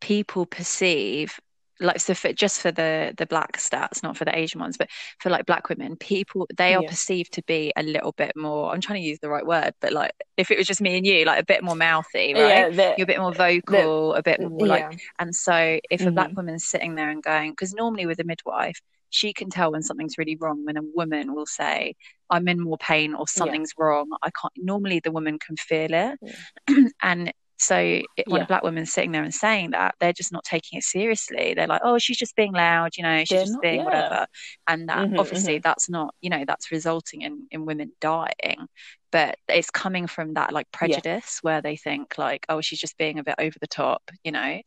people 0.00 0.46
perceive 0.46 1.38
like 1.82 2.00
so 2.00 2.14
for 2.14 2.32
just 2.32 2.60
for 2.60 2.70
the 2.70 3.12
the 3.16 3.26
black 3.26 3.58
stats 3.58 4.02
not 4.02 4.16
for 4.16 4.24
the 4.24 4.36
asian 4.38 4.60
ones 4.60 4.76
but 4.76 4.88
for 5.18 5.30
like 5.30 5.46
black 5.46 5.68
women 5.68 5.96
people 5.96 6.46
they 6.56 6.74
are 6.74 6.82
yeah. 6.82 6.88
perceived 6.88 7.32
to 7.32 7.42
be 7.42 7.72
a 7.76 7.82
little 7.82 8.12
bit 8.12 8.32
more 8.36 8.72
i'm 8.72 8.80
trying 8.80 9.00
to 9.00 9.06
use 9.06 9.18
the 9.20 9.28
right 9.28 9.46
word 9.46 9.74
but 9.80 9.92
like 9.92 10.12
if 10.36 10.50
it 10.50 10.58
was 10.58 10.66
just 10.66 10.80
me 10.80 10.96
and 10.96 11.06
you 11.06 11.24
like 11.24 11.40
a 11.40 11.44
bit 11.44 11.62
more 11.62 11.76
mouthy 11.76 12.34
right 12.34 12.74
yeah, 12.74 12.94
you're 12.96 13.04
a 13.04 13.06
bit 13.06 13.20
more 13.20 13.32
vocal 13.32 14.12
the, 14.12 14.18
a 14.18 14.22
bit 14.22 14.40
more 14.40 14.66
yeah. 14.66 14.88
like 14.88 15.00
and 15.18 15.34
so 15.34 15.78
if 15.90 16.00
mm-hmm. 16.00 16.08
a 16.08 16.12
black 16.12 16.28
mm-hmm. 16.28 16.36
woman's 16.36 16.64
sitting 16.64 16.94
there 16.94 17.10
and 17.10 17.22
going 17.22 17.50
because 17.50 17.74
normally 17.74 18.06
with 18.06 18.18
a 18.20 18.24
midwife 18.24 18.80
she 19.10 19.32
can 19.32 19.50
tell 19.50 19.72
when 19.72 19.82
something's 19.82 20.16
really 20.16 20.36
wrong 20.36 20.64
when 20.64 20.76
a 20.76 20.82
woman 20.94 21.34
will 21.34 21.46
say 21.46 21.94
i'm 22.30 22.48
in 22.48 22.58
more 22.58 22.78
pain 22.78 23.14
or 23.14 23.28
something's 23.28 23.72
wrong 23.76 24.08
i 24.22 24.30
can't 24.30 24.52
normally 24.56 25.00
the 25.00 25.12
woman 25.12 25.38
can 25.38 25.56
feel 25.56 25.92
it 25.92 26.18
and 27.02 27.32
So 27.62 27.76
it, 27.78 28.04
when 28.26 28.40
Yeah. 28.40 28.44
a 28.44 28.46
black 28.46 28.62
woman's 28.64 28.92
sitting 28.92 29.12
there 29.12 29.22
and 29.22 29.32
saying 29.32 29.70
that, 29.70 29.94
they're 30.00 30.12
just 30.12 30.32
not 30.32 30.44
taking 30.44 30.78
it 30.78 30.84
seriously. 30.84 31.54
They're 31.54 31.68
like, 31.68 31.82
oh, 31.84 31.98
she's 31.98 32.18
just 32.18 32.34
being 32.36 32.52
loud, 32.52 32.96
you 32.96 33.04
know, 33.04 33.20
she's 33.20 33.28
They're 33.30 33.40
just 33.42 33.52
not- 33.52 33.62
being 33.62 33.76
yeah. 33.76 33.84
whatever. 33.84 34.26
And 34.66 34.88
that 34.88 34.98
Mhm, 35.10 35.18
obviously 35.18 35.58
that's 35.58 35.88
not, 35.88 36.14
you 36.20 36.30
know, 36.30 36.44
that's 36.46 36.72
resulting 36.72 37.22
in 37.22 37.46
in 37.52 37.64
women 37.66 37.92
dying. 38.00 38.66
But 39.12 39.36
it's 39.48 39.70
coming 39.70 40.06
from 40.06 40.34
that 40.34 40.52
like 40.52 40.70
prejudice 40.72 41.38
where 41.42 41.60
they 41.62 41.76
think 41.76 42.16
like, 42.18 42.46
oh, 42.48 42.60
she's 42.62 42.80
just 42.80 42.96
being 42.98 43.18
a 43.18 43.24
bit 43.24 43.36
over 43.38 43.56
the 43.60 43.66
top, 43.68 44.02
you 44.24 44.32
know. 44.32 44.60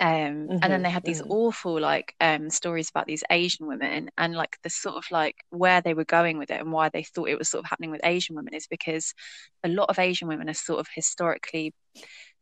Um, 0.00 0.50
and 0.60 0.72
then 0.72 0.82
Mhm, 0.82 0.84
they 0.84 0.90
had 0.90 1.04
these 1.04 1.22
mhm. 1.22 1.30
awful 1.30 1.80
like 1.80 2.14
um 2.20 2.50
stories 2.50 2.90
about 2.90 3.06
these 3.06 3.22
Asian 3.30 3.66
women 3.66 4.10
and 4.18 4.34
like 4.34 4.58
the 4.62 4.70
sort 4.70 4.96
of 4.96 5.04
like 5.10 5.36
where 5.50 5.80
they 5.80 5.94
were 5.94 6.04
going 6.04 6.36
with 6.38 6.50
it 6.50 6.60
and 6.60 6.72
why 6.72 6.88
they 6.88 7.04
thought 7.04 7.28
it 7.28 7.38
was 7.38 7.48
sort 7.48 7.64
of 7.64 7.70
happening 7.70 7.92
with 7.92 8.00
Asian 8.04 8.34
women 8.36 8.54
is 8.54 8.66
because 8.66 9.14
a 9.62 9.68
lot 9.68 9.88
of 9.90 9.98
Asian 9.98 10.28
women 10.28 10.48
are 10.50 10.54
sort 10.54 10.80
of 10.80 10.88
historically 10.94 11.72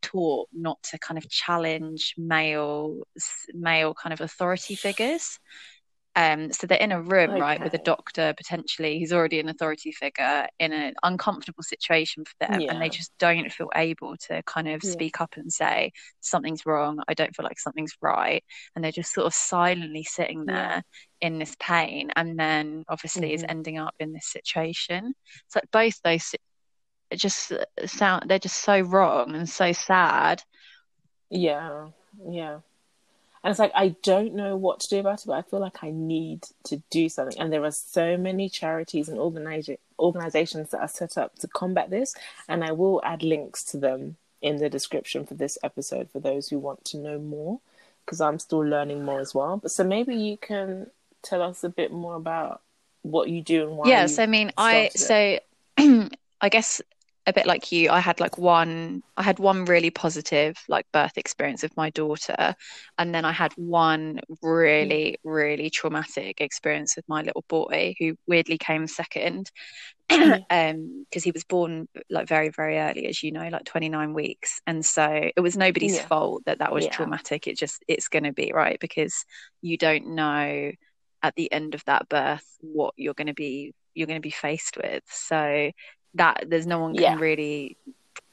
taught 0.02 0.48
not 0.52 0.82
to 0.82 0.98
kind 0.98 1.18
of 1.18 1.28
challenge 1.30 2.14
male 2.18 3.04
male 3.54 3.94
kind 3.94 4.12
of 4.12 4.20
authority 4.20 4.74
figures. 4.74 5.38
Um, 6.14 6.52
so 6.52 6.66
they're 6.66 6.78
in 6.78 6.92
a 6.92 7.00
room, 7.00 7.30
right, 7.30 7.62
with 7.62 7.72
a 7.74 7.78
doctor 7.78 8.34
potentially 8.36 8.98
who's 8.98 9.12
already 9.12 9.40
an 9.40 9.48
authority 9.48 9.92
figure 9.92 10.46
in 10.58 10.72
an 10.72 10.94
uncomfortable 11.02 11.62
situation 11.62 12.24
for 12.24 12.34
them, 12.40 12.64
and 12.68 12.80
they 12.82 12.90
just 12.90 13.12
don't 13.18 13.50
feel 13.52 13.70
able 13.74 14.16
to 14.28 14.42
kind 14.44 14.68
of 14.68 14.82
Yeah. 14.82 14.90
speak 14.90 15.20
up 15.20 15.34
and 15.36 15.52
say 15.52 15.92
something's 16.20 16.66
wrong. 16.66 17.00
I 17.08 17.14
don't 17.14 17.34
feel 17.34 17.44
like 17.44 17.58
something's 17.58 17.96
right, 18.02 18.44
and 18.74 18.84
they're 18.84 18.92
just 18.92 19.14
sort 19.14 19.26
of 19.26 19.34
silently 19.34 20.04
sitting 20.04 20.44
Yeah. 20.46 20.70
there 20.72 20.82
in 21.22 21.38
this 21.38 21.56
pain, 21.58 22.10
and 22.16 22.38
then 22.38 22.84
obviously 22.88 23.32
is 23.32 23.42
Mhm. 23.42 23.48
ending 23.48 23.78
up 23.78 23.94
in 23.98 24.12
this 24.12 24.26
situation. 24.26 25.14
So 25.48 25.60
like 25.60 25.70
both 25.70 26.02
those 26.02 26.34
it 27.10 27.16
just 27.16 27.52
uh, 27.52 27.64
sound 27.86 28.24
they're 28.28 28.38
just 28.38 28.62
so 28.62 28.80
wrong 28.80 29.34
and 29.34 29.48
so 29.48 29.72
sad. 29.72 30.42
Yeah, 31.30 31.88
yeah. 32.28 32.60
And 33.44 33.50
it's 33.50 33.58
like 33.58 33.72
I 33.74 33.96
don't 34.02 34.34
know 34.34 34.56
what 34.56 34.80
to 34.80 34.88
do 34.88 35.00
about 35.00 35.20
it, 35.20 35.26
but 35.26 35.32
I 35.32 35.42
feel 35.42 35.60
like 35.60 35.82
I 35.82 35.90
need 35.90 36.46
to 36.64 36.82
do 36.90 37.08
something. 37.08 37.38
And 37.40 37.52
there 37.52 37.64
are 37.64 37.72
so 37.72 38.16
many 38.16 38.48
charities 38.48 39.08
and 39.08 39.18
organiza- 39.18 39.78
organizations 39.98 40.70
that 40.70 40.80
are 40.80 40.88
set 40.88 41.18
up 41.18 41.38
to 41.40 41.48
combat 41.48 41.90
this, 41.90 42.14
and 42.48 42.62
I 42.62 42.72
will 42.72 43.00
add 43.04 43.22
links 43.22 43.64
to 43.64 43.78
them 43.78 44.16
in 44.40 44.58
the 44.58 44.68
description 44.68 45.24
for 45.24 45.34
this 45.34 45.58
episode 45.62 46.10
for 46.10 46.20
those 46.20 46.48
who 46.48 46.58
want 46.58 46.84
to 46.86 46.98
know 46.98 47.18
more, 47.18 47.60
because 48.04 48.20
I'm 48.20 48.38
still 48.38 48.64
learning 48.64 49.04
more 49.04 49.20
as 49.20 49.34
well. 49.34 49.56
But 49.56 49.70
so 49.72 49.84
maybe 49.84 50.14
you 50.14 50.36
can 50.36 50.90
tell 51.22 51.42
us 51.42 51.64
a 51.64 51.68
bit 51.68 51.92
more 51.92 52.14
about 52.14 52.60
what 53.02 53.28
you 53.28 53.42
do 53.42 53.66
and 53.66 53.76
why. 53.76 53.88
Yes, 53.88 54.18
I 54.18 54.26
mean, 54.26 54.52
I 54.56 54.90
so 54.94 55.38
I 56.40 56.48
guess 56.48 56.80
a 57.26 57.32
bit 57.32 57.46
like 57.46 57.70
you, 57.70 57.90
I 57.90 58.00
had 58.00 58.18
like 58.18 58.36
one, 58.36 59.02
I 59.16 59.22
had 59.22 59.38
one 59.38 59.64
really 59.64 59.90
positive 59.90 60.56
like 60.68 60.86
birth 60.92 61.16
experience 61.16 61.62
with 61.62 61.76
my 61.76 61.90
daughter, 61.90 62.54
and 62.98 63.14
then 63.14 63.24
I 63.24 63.32
had 63.32 63.52
one 63.56 64.20
really, 64.42 65.18
really 65.22 65.70
traumatic 65.70 66.40
experience 66.40 66.96
with 66.96 67.08
my 67.08 67.22
little 67.22 67.44
boy, 67.48 67.94
who 67.98 68.16
weirdly 68.26 68.58
came 68.58 68.86
second, 68.88 69.50
Yeah. 70.10 70.38
um, 70.50 71.06
because 71.08 71.22
he 71.22 71.30
was 71.30 71.44
born 71.44 71.88
like 72.10 72.26
very, 72.28 72.48
very 72.48 72.78
early, 72.78 73.06
as 73.06 73.22
you 73.22 73.30
know, 73.30 73.48
like 73.48 73.64
29 73.64 74.14
weeks, 74.14 74.60
and 74.66 74.84
so 74.84 75.30
it 75.36 75.40
was 75.40 75.56
nobody's 75.56 75.96
Yeah. 75.96 76.06
fault 76.06 76.42
that 76.46 76.58
that 76.58 76.72
was 76.72 76.84
Yeah. 76.86 76.90
traumatic. 76.90 77.46
It 77.46 77.56
just 77.56 77.84
it's 77.86 78.08
going 78.08 78.24
to 78.24 78.32
be 78.32 78.52
right 78.52 78.78
because 78.80 79.24
you 79.60 79.76
don't 79.78 80.08
know 80.14 80.72
at 81.22 81.34
the 81.36 81.52
end 81.52 81.76
of 81.76 81.84
that 81.84 82.08
birth 82.08 82.44
what 82.60 82.94
you're 82.96 83.14
going 83.14 83.28
to 83.28 83.34
be 83.34 83.74
you're 83.94 84.06
going 84.06 84.20
to 84.20 84.26
be 84.26 84.30
faced 84.30 84.76
with. 84.76 85.02
So 85.06 85.70
that 86.14 86.44
there's 86.48 86.66
no 86.66 86.78
one 86.80 86.94
can 86.94 87.14
Yeah. 87.14 87.18
really 87.18 87.76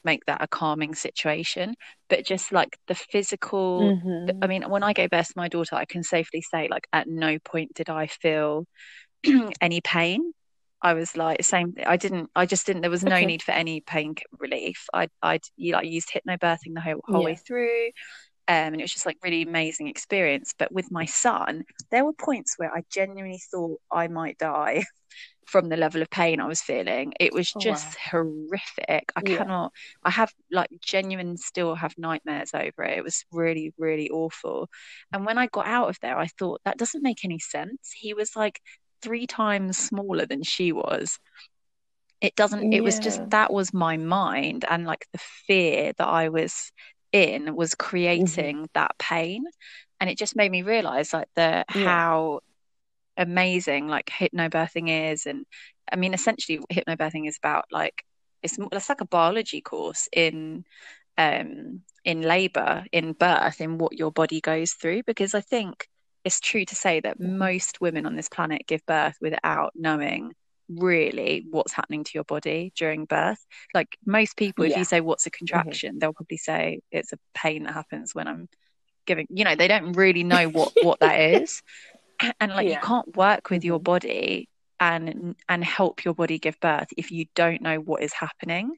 make 0.04 0.24
that 0.26 0.42
a 0.42 0.48
calming 0.48 0.94
situation. 0.94 1.74
But 2.08 2.24
just 2.26 2.52
like 2.52 2.78
the 2.88 2.94
physical, 2.94 3.92
Mhm. 3.92 4.42
I 4.42 4.46
mean, 4.46 4.62
when 4.70 4.82
I 4.82 4.92
gave 4.92 5.10
birth 5.10 5.28
to 5.28 5.34
my 5.36 5.48
daughter, 5.48 5.76
I 5.76 5.84
can 5.84 6.02
safely 6.02 6.42
say 6.42 6.68
like 6.70 6.86
at 6.92 7.08
no 7.08 7.38
point 7.40 7.74
did 7.74 7.90
I 7.90 8.06
feel 8.06 8.66
any 9.60 9.80
pain. 9.80 10.32
I 10.82 10.94
was 10.94 11.16
like 11.16 11.44
same. 11.44 11.74
I 11.86 11.96
didn't. 11.96 12.30
I 12.34 12.46
just 12.46 12.66
didn't. 12.66 12.82
There 12.82 12.90
was 12.90 13.04
no 13.04 13.22
need 13.24 13.42
for 13.42 13.52
any 13.52 13.82
pain 13.82 14.14
relief. 14.38 14.86
I 14.94 15.08
I 15.22 15.40
you 15.56 15.74
like 15.74 15.86
used 15.88 16.10
hypnobirthing 16.10 16.74
the 16.74 16.80
whole 16.80 17.00
whole 17.04 17.24
way 17.24 17.36
through, 17.36 17.86
um, 18.48 18.74
and 18.74 18.80
it 18.80 18.84
was 18.84 18.92
just 18.92 19.06
like 19.06 19.18
really 19.22 19.42
amazing 19.42 19.88
experience. 19.88 20.54
But 20.58 20.72
with 20.72 20.90
my 20.90 21.04
son, 21.06 21.64
there 21.90 22.04
were 22.04 22.12
points 22.14 22.54
where 22.58 22.72
I 22.74 22.82
genuinely 22.90 23.40
thought 23.50 23.80
I 23.92 24.08
might 24.08 24.38
die 24.38 24.84
from 25.50 25.68
the 25.68 25.76
level 25.76 26.02
of 26.02 26.10
pain 26.10 26.40
I 26.40 26.46
was 26.46 26.62
feeling. 26.62 27.12
It 27.20 27.32
was 27.34 27.54
Oh, 27.54 27.54
just 27.54 27.96
horrific. 28.10 29.12
I 29.16 29.20
Yeah. 29.20 29.22
cannot. 29.22 29.72
I 30.04 30.10
have 30.10 30.32
like 30.50 30.70
genuine 30.80 31.36
still 31.36 31.74
have 31.74 31.94
nightmares 31.98 32.50
over 32.54 32.84
it. 32.84 32.98
It 32.98 33.04
was 33.04 33.24
really 33.32 33.72
really 33.78 34.10
awful. 34.10 34.68
And 35.12 35.26
when 35.26 35.38
I 35.38 35.46
got 35.48 35.66
out 35.66 35.88
of 35.90 35.98
there, 36.00 36.18
I 36.18 36.28
thought 36.38 36.60
that 36.64 36.78
doesn't 36.78 37.02
make 37.02 37.24
any 37.24 37.38
sense. 37.38 37.92
He 37.94 38.14
was 38.14 38.36
like 38.36 38.60
three 39.02 39.26
times 39.26 39.78
smaller 39.78 40.26
than 40.26 40.42
she 40.42 40.72
was. 40.72 41.18
It 42.20 42.36
doesn't, 42.36 42.68
it 42.70 42.84
was 42.84 42.98
just 42.98 43.22
that 43.30 43.52
was 43.52 43.72
my 43.72 43.96
mind 43.96 44.64
and 44.68 44.84
like 44.86 45.06
the 45.12 45.18
fear 45.18 45.92
that 45.96 46.06
I 46.06 46.28
was 46.28 46.72
in 47.12 47.54
was 47.56 47.74
Mm-hmm. 48.18 48.42
creating 48.44 48.68
that 48.74 48.92
pain. 48.98 49.44
And 50.00 50.10
it 50.10 50.18
just 50.18 50.36
made 50.36 50.50
me 50.50 50.62
realize 50.62 51.12
like 51.12 51.28
the 51.36 51.64
Yeah. 51.72 51.96
how 51.96 52.40
amazing 53.16 53.88
like 53.88 54.06
hypnobirthing 54.06 55.12
is. 55.12 55.26
And 55.26 55.46
I 55.92 55.96
mean, 55.96 56.14
essentially, 56.14 56.60
hypnobirthing 56.72 57.28
is 57.28 57.36
about 57.38 57.66
like 57.70 58.04
it's 58.42 58.58
it's 58.72 58.88
like 58.88 59.00
a 59.00 59.06
biology 59.06 59.60
course 59.60 60.08
in 60.12 60.64
um 61.18 61.82
in 62.04 62.22
labor, 62.22 62.84
in 62.92 63.12
birth, 63.12 63.60
in 63.60 63.78
what 63.78 63.98
your 63.98 64.10
body 64.12 64.40
goes 64.40 64.72
through. 64.72 65.02
Because 65.06 65.34
I 65.34 65.40
think 65.40 65.86
it's 66.24 66.40
true 66.40 66.64
to 66.64 66.74
say 66.74 67.00
that 67.00 67.18
most 67.20 67.80
women 67.80 68.06
on 68.06 68.16
this 68.16 68.28
planet 68.28 68.66
give 68.66 68.84
birth 68.86 69.16
without 69.20 69.72
knowing 69.74 70.32
really 70.68 71.46
what's 71.50 71.72
happening 71.72 72.04
to 72.04 72.10
your 72.14 72.24
body 72.24 72.72
during 72.76 73.04
birth. 73.04 73.44
Like 73.74 73.96
most 74.06 74.36
people, 74.36 74.64
if 74.64 74.70
Yeah. 74.70 74.74
Mm-hmm. 74.74 74.80
you 74.80 74.84
say 74.84 75.00
what's 75.00 75.26
a 75.26 75.30
contraction, 75.30 75.98
they'll 75.98 76.12
probably 76.12 76.36
say 76.36 76.80
it's 76.90 77.12
a 77.12 77.18
pain 77.34 77.64
that 77.64 77.72
happens 77.72 78.14
when 78.14 78.28
I'm 78.28 78.48
giving, 79.06 79.26
you 79.30 79.44
know, 79.44 79.56
they 79.56 79.66
don't 79.68 79.92
really 79.94 80.22
know 80.24 80.48
what 80.48 80.72
what 80.82 81.00
that 81.00 81.18
is. 81.42 81.62
And 82.40 82.52
like 82.52 82.68
you 82.68 82.76
can't 82.78 83.16
work 83.16 83.50
with 83.50 83.64
your 83.64 83.80
body 83.80 84.48
and 84.78 85.36
and 85.48 85.64
help 85.64 86.04
your 86.04 86.14
body 86.14 86.38
give 86.38 86.58
birth 86.60 86.88
if 86.96 87.10
you 87.10 87.26
don't 87.34 87.62
know 87.62 87.76
what 87.78 88.02
is 88.02 88.12
happening. 88.12 88.76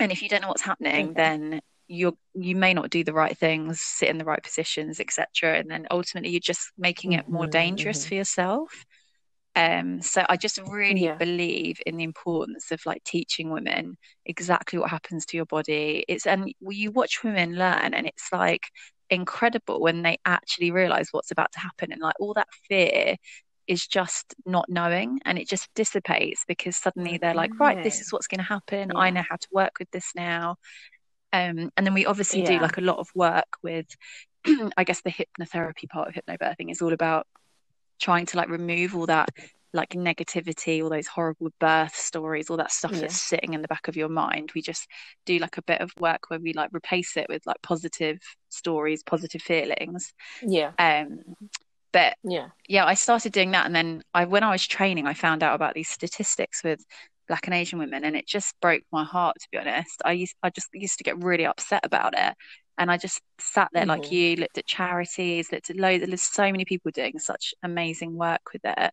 And 0.00 0.10
if 0.12 0.22
you 0.22 0.28
don't 0.28 0.42
know 0.42 0.48
what's 0.48 0.62
happening, 0.62 1.12
Okay. 1.12 1.14
then 1.14 1.60
you're 1.86 2.14
you 2.34 2.56
may 2.56 2.74
not 2.74 2.90
do 2.90 3.04
the 3.04 3.12
right 3.12 3.36
things, 3.36 3.80
sit 3.80 4.08
in 4.08 4.18
the 4.18 4.24
right 4.24 4.42
positions, 4.42 5.00
etc. 5.00 5.58
And 5.58 5.70
then 5.70 5.86
ultimately 5.90 6.30
you're 6.30 6.40
just 6.40 6.72
making 6.78 7.12
it 7.12 7.28
more 7.28 7.46
Mhm, 7.46 7.50
dangerous 7.52 8.04
mhm. 8.04 8.08
for 8.08 8.14
yourself. 8.14 8.84
Um, 9.56 10.02
so 10.02 10.24
I 10.28 10.36
just 10.36 10.58
really 10.66 11.04
Yeah. 11.04 11.16
believe 11.18 11.78
in 11.86 11.96
the 11.96 12.04
importance 12.04 12.72
of 12.72 12.80
like 12.86 13.04
teaching 13.04 13.50
women 13.50 13.96
exactly 14.26 14.78
what 14.80 14.90
happens 14.90 15.26
to 15.26 15.36
your 15.36 15.46
body. 15.46 16.04
It's 16.08 16.26
and 16.26 16.52
you 16.60 16.90
watch 16.90 17.22
women 17.22 17.54
learn, 17.56 17.94
and 17.94 18.06
it's 18.06 18.32
like 18.32 18.62
incredible 19.14 19.80
when 19.80 20.02
they 20.02 20.18
actually 20.24 20.70
realize 20.70 21.08
what's 21.10 21.30
about 21.30 21.52
to 21.52 21.60
happen, 21.60 21.92
and 21.92 22.00
like 22.00 22.14
all 22.20 22.34
that 22.34 22.48
fear 22.68 23.16
is 23.66 23.86
just 23.86 24.34
not 24.44 24.68
knowing, 24.68 25.20
and 25.24 25.38
it 25.38 25.48
just 25.48 25.68
dissipates 25.74 26.44
because 26.46 26.76
suddenly 26.76 27.18
they're 27.18 27.34
like, 27.34 27.58
right, 27.58 27.82
this 27.82 28.00
is 28.00 28.12
what's 28.12 28.26
going 28.26 28.38
to 28.38 28.44
happen. 28.44 28.92
I 28.94 29.10
know 29.10 29.22
how 29.28 29.36
to 29.36 29.48
work 29.52 29.78
with 29.78 29.90
this 29.90 30.10
now. 30.14 30.56
Um, 31.32 31.70
and 31.76 31.86
then 31.86 31.94
we 31.94 32.06
obviously 32.06 32.42
do 32.42 32.60
like 32.60 32.76
a 32.78 32.82
lot 32.82 32.98
of 32.98 33.08
work 33.14 33.48
with, 33.62 33.86
I 34.76 34.84
guess 34.84 35.00
the 35.00 35.10
hypnotherapy 35.10 35.88
part 35.88 36.08
of 36.08 36.14
hypnobirthing 36.14 36.70
is 36.70 36.82
all 36.82 36.92
about 36.92 37.26
trying 38.00 38.26
to 38.26 38.36
like 38.36 38.48
remove 38.48 38.94
all 38.94 39.06
that 39.06 39.30
like 39.74 39.90
negativity, 39.90 40.82
all 40.82 40.90
those 40.90 41.06
horrible 41.08 41.50
birth 41.60 41.94
stories, 41.96 42.48
all 42.48 42.56
that 42.58 42.72
stuff 42.72 42.92
Yeah. 42.92 43.00
that's 43.00 43.20
sitting 43.20 43.54
in 43.54 43.62
the 43.62 43.68
back 43.68 43.88
of 43.88 43.96
your 43.96 44.08
mind. 44.08 44.52
We 44.54 44.62
just 44.62 44.88
do 45.26 45.38
like 45.38 45.58
a 45.58 45.62
bit 45.62 45.80
of 45.82 45.92
work 45.98 46.30
where 46.30 46.40
we 46.40 46.54
like 46.54 46.70
replace 46.74 47.16
it 47.16 47.26
with 47.28 47.46
like 47.46 47.60
positive 47.62 48.18
stories, 48.50 49.02
positive 49.02 49.42
feelings. 49.42 50.12
Yeah. 50.42 50.72
Um, 50.78 51.20
but 51.92 52.16
Yeah. 52.24 52.48
yeah, 52.68 52.86
I 52.86 52.94
started 52.94 53.32
doing 53.32 53.52
that, 53.52 53.66
and 53.66 53.74
then 53.74 54.02
I, 54.14 54.24
when 54.24 54.42
I 54.42 54.50
was 54.50 54.66
training, 54.66 55.06
I 55.06 55.14
found 55.14 55.42
out 55.42 55.54
about 55.54 55.74
these 55.74 55.88
statistics 55.88 56.64
with 56.64 56.84
Black 57.28 57.46
and 57.46 57.54
Asian 57.54 57.78
women, 57.78 58.04
and 58.04 58.16
it 58.16 58.26
just 58.26 58.58
broke 58.60 58.82
my 58.92 59.04
heart. 59.04 59.36
To 59.40 59.48
be 59.52 59.58
honest, 59.58 60.00
I 60.04 60.12
used, 60.12 60.34
I 60.42 60.50
just 60.50 60.68
used 60.72 60.98
to 60.98 61.04
get 61.04 61.22
really 61.22 61.46
upset 61.46 61.82
about 61.84 62.14
it, 62.16 62.34
and 62.78 62.90
I 62.90 62.96
just 62.96 63.20
sat 63.38 63.68
there 63.72 63.86
like 63.86 64.06
Mhm. 64.06 64.12
you, 64.12 64.36
looked 64.36 64.58
at 64.58 64.66
charities, 64.66 65.52
looked 65.52 65.70
at 65.70 65.76
loads. 65.76 66.04
There's 66.06 66.22
so 66.22 66.50
many 66.50 66.64
people 66.64 66.90
doing 66.92 67.18
such 67.18 67.54
amazing 67.62 68.14
work 68.16 68.42
with 68.52 68.62
it, 68.64 68.92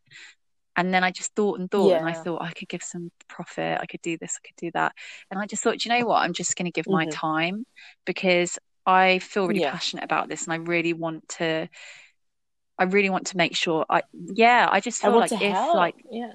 and 0.76 0.94
then 0.94 1.04
I 1.04 1.12
just 1.12 1.36
thought 1.36 1.60
and 1.60 1.70
thought, 1.70 1.98
and 1.98 2.06
I 2.06 2.14
thought 2.14 2.42
I 2.42 2.52
could 2.52 2.70
give 2.70 2.84
some 2.84 3.12
profit, 3.28 3.80
I 3.82 3.86
could 3.86 4.02
do 4.02 4.18
this, 4.18 4.38
I 4.42 4.48
could 4.48 4.56
do 4.58 4.72
that, 4.74 4.94
and 5.30 5.40
I 5.40 5.46
just 5.46 5.64
thought, 5.64 5.84
you 5.86 5.90
know 5.90 6.06
what? 6.06 6.22
I'm 6.24 6.34
just 6.34 6.56
going 6.56 6.66
to 6.66 6.72
give 6.72 6.90
my 6.90 7.06
Mhm. 7.06 7.12
time 7.12 7.66
because 8.06 8.58
I 8.86 9.20
feel 9.20 9.48
really 9.48 9.60
Yeah. 9.60 9.72
passionate 9.72 10.04
about 10.06 10.30
this, 10.30 10.44
and 10.44 10.54
I 10.54 10.58
really 10.58 10.94
want 10.94 11.28
to. 11.40 11.68
I 12.78 12.86
really 12.86 13.10
want 13.10 13.28
to 13.28 13.38
make 13.38 13.56
sure 13.56 13.86
I 13.90 14.02
yeah, 14.14 14.68
I 14.72 14.80
just 14.80 15.02
feel 15.02 15.12
want 15.12 15.32
like 15.32 15.42
if 15.42 15.56
help. 15.56 15.74
like 15.74 15.96
Yeah. 16.10 16.34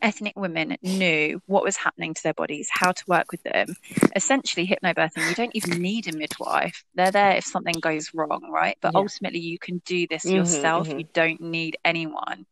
ethnic 0.00 0.32
women 0.36 0.76
knew 0.82 1.40
what 1.46 1.64
was 1.64 1.76
happening 1.76 2.14
to 2.14 2.22
their 2.22 2.34
bodies, 2.34 2.68
how 2.70 2.92
to 2.92 3.04
work 3.06 3.30
with 3.30 3.42
them. 3.42 3.76
Essentially, 4.16 4.66
hypnobirthing, 4.66 5.28
you 5.28 5.34
don't 5.34 5.54
even 5.54 5.80
need 5.82 6.08
a 6.08 6.12
midwife. 6.12 6.82
They're 6.94 7.10
there 7.12 7.36
if 7.36 7.44
something 7.44 7.78
goes 7.80 8.10
wrong, 8.14 8.48
right? 8.50 8.76
But 8.80 8.92
Yeah. 8.92 8.94
ultimately, 8.94 9.40
you 9.40 9.58
can 9.58 9.82
do 9.84 10.06
this 10.08 10.24
Mhm, 10.24 10.34
yourself. 10.34 10.88
mhm. 10.88 10.98
You 10.98 11.04
don't 11.12 11.40
need 11.40 11.76
anyone. 11.84 12.46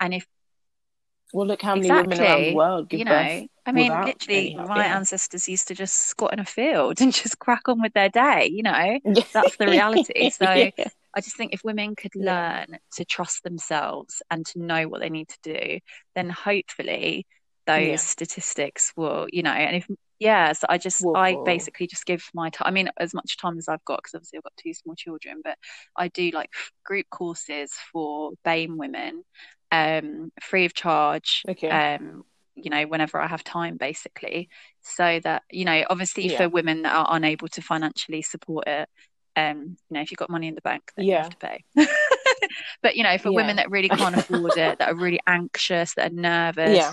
And 0.00 0.14
if 0.14 0.26
Well, 1.32 1.46
look 1.46 1.62
how 1.62 1.76
many 1.76 1.92
women 1.92 2.20
around 2.20 2.44
exactly, 2.44 2.46
the 2.46 2.52
world 2.52 2.88
give 2.88 3.04
you 3.04 3.04
birth 3.06 3.44
know, 3.44 3.46
I 3.66 3.72
mean, 3.72 4.00
literally, 4.04 4.58
my 4.64 4.86
Yeah. 4.86 4.86
ancestors 4.86 5.48
used 5.48 5.68
to 5.68 5.74
just 5.74 5.94
squat 6.08 6.32
in 6.32 6.38
a 6.38 6.44
field 6.44 7.00
and 7.02 7.12
just 7.12 7.38
crack 7.38 7.68
on 7.68 7.80
with 7.80 7.92
their 7.92 8.08
day, 8.08 8.48
you 8.52 8.62
know? 8.62 8.98
That's 9.32 9.56
the 9.56 9.68
reality. 9.68 10.30
So, 10.30 10.44
Yeah. 10.54 10.70
I 11.14 11.20
just 11.20 11.36
think 11.36 11.52
if 11.54 11.62
women 11.64 11.96
could 11.96 12.14
learn 12.14 12.78
to 12.96 13.04
trust 13.04 13.42
themselves 13.42 14.22
and 14.30 14.44
to 14.46 14.58
know 14.60 14.88
what 14.88 15.00
they 15.00 15.10
need 15.10 15.28
to 15.28 15.38
do, 15.42 15.78
then 16.14 16.28
hopefully 16.30 17.26
those 17.66 18.00
Yeah. 18.00 18.02
statistics 18.02 18.92
will, 18.96 19.26
you 19.32 19.42
know, 19.42 19.50
and 19.50 19.76
if, 19.76 19.88
yeah, 20.20 20.52
so 20.52 20.66
I 20.68 20.78
just, 20.78 21.04
Will 21.04 21.14
I 21.14 21.38
basically 21.44 21.86
just 21.88 22.06
give 22.06 22.22
my 22.34 22.50
time, 22.50 22.68
I 22.68 22.70
mean, 22.70 22.88
as 22.98 23.12
much 23.14 23.36
time 23.38 23.58
as 23.58 23.68
I've 23.68 23.84
got, 23.84 23.98
because 23.98 24.14
obviously 24.14 24.38
I've 24.38 24.44
got 24.44 24.52
two 24.62 24.72
small 24.74 24.94
children, 24.94 25.40
but 25.42 25.56
I 25.96 26.08
do 26.08 26.30
like 26.30 26.50
group 26.84 27.06
courses 27.10 27.72
for 27.92 28.32
BAME 28.44 28.76
women, 28.76 29.24
um, 29.72 30.32
free 30.40 30.64
of 30.64 30.74
charge, 30.74 31.44
Okay. 31.48 31.68
um, 31.70 32.24
you 32.54 32.70
know, 32.70 32.84
whenever 32.86 33.20
I 33.20 33.26
have 33.26 33.44
time, 33.44 33.76
basically, 33.76 34.48
so 34.80 35.20
that, 35.24 35.42
you 35.50 35.64
know, 35.64 35.84
obviously 35.90 36.28
Yeah. 36.28 36.38
for 36.38 36.48
women 36.48 36.82
that 36.82 36.94
are 36.94 37.06
unable 37.10 37.48
to 37.48 37.62
financially 37.62 38.22
support 38.22 38.66
it, 38.66 38.88
um, 39.36 39.76
you 39.90 39.94
know, 39.94 40.00
if 40.00 40.10
you've 40.10 40.18
got 40.18 40.30
money 40.30 40.48
in 40.48 40.54
the 40.54 40.62
bank, 40.62 40.90
then 40.96 41.04
you 41.06 41.12
Yeah. 41.12 41.22
have 41.22 41.30
to 41.30 41.36
pay. 41.38 41.64
But 42.82 42.96
you 42.96 43.02
know, 43.02 43.18
for 43.18 43.32
women 43.32 43.56
that 43.56 43.70
really 43.70 43.88
can't 43.88 44.14
afford 44.14 44.56
it, 44.56 44.78
that 44.78 44.88
are 44.88 44.94
really 44.94 45.20
anxious, 45.26 45.94
that 45.94 46.12
are 46.12 46.14
nervous, 46.14 46.92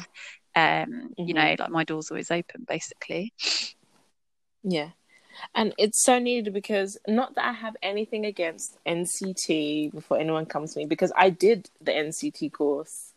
Yeah. 0.55 0.83
um, 0.83 1.13
you 1.25 1.33
Mhm. 1.33 1.35
know, 1.35 1.55
like 1.59 1.69
my 1.71 1.83
door's 1.83 2.11
always 2.11 2.31
open, 2.31 2.65
basically. 2.67 3.33
Yeah. 4.63 4.91
And 5.55 5.73
it's 5.77 6.03
so 6.03 6.19
needed 6.19 6.53
because 6.53 6.97
not 7.07 7.35
that 7.35 7.45
I 7.45 7.51
have 7.53 7.75
anything 7.81 8.25
against 8.25 8.77
NCT 8.85 9.91
before 9.93 10.17
anyone 10.19 10.45
comes 10.45 10.73
to 10.73 10.79
me, 10.79 10.85
because 10.85 11.11
I 11.15 11.29
did 11.29 11.69
the 11.81 11.91
NCT 11.91 12.51
course 12.51 13.13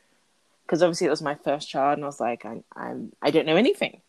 because 0.66 0.83
obviously 0.83 1.06
it 1.06 1.11
was 1.11 1.23
my 1.23 1.37
first 1.37 1.68
child, 1.68 1.99
and 1.99 2.04
I 2.04 2.09
was 2.09 2.21
like, 2.21 2.45
I'm, 2.45 2.64
I'm 2.75 3.12
I 3.23 3.30
don't 3.30 3.47
know 3.47 3.56
anything, 3.56 4.00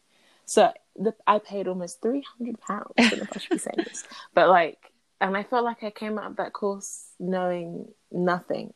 so 0.46 0.72
the, 0.96 1.14
I 1.26 1.40
paid 1.40 1.68
almost 1.68 2.02
three 2.02 2.24
hundred 2.38 2.60
pounds. 2.60 2.94
I 2.98 3.38
should 3.38 3.50
be 3.50 3.58
saying 3.58 3.86
this, 3.86 4.04
but 4.34 4.50
like, 4.50 4.92
and 5.22 5.38
I 5.38 5.44
felt 5.44 5.64
like 5.64 5.84
I 5.84 5.92
came 5.92 6.18
out 6.18 6.32
of 6.32 6.36
that 6.38 6.54
course 6.54 7.06
knowing 7.20 7.90
nothing. 8.12 8.74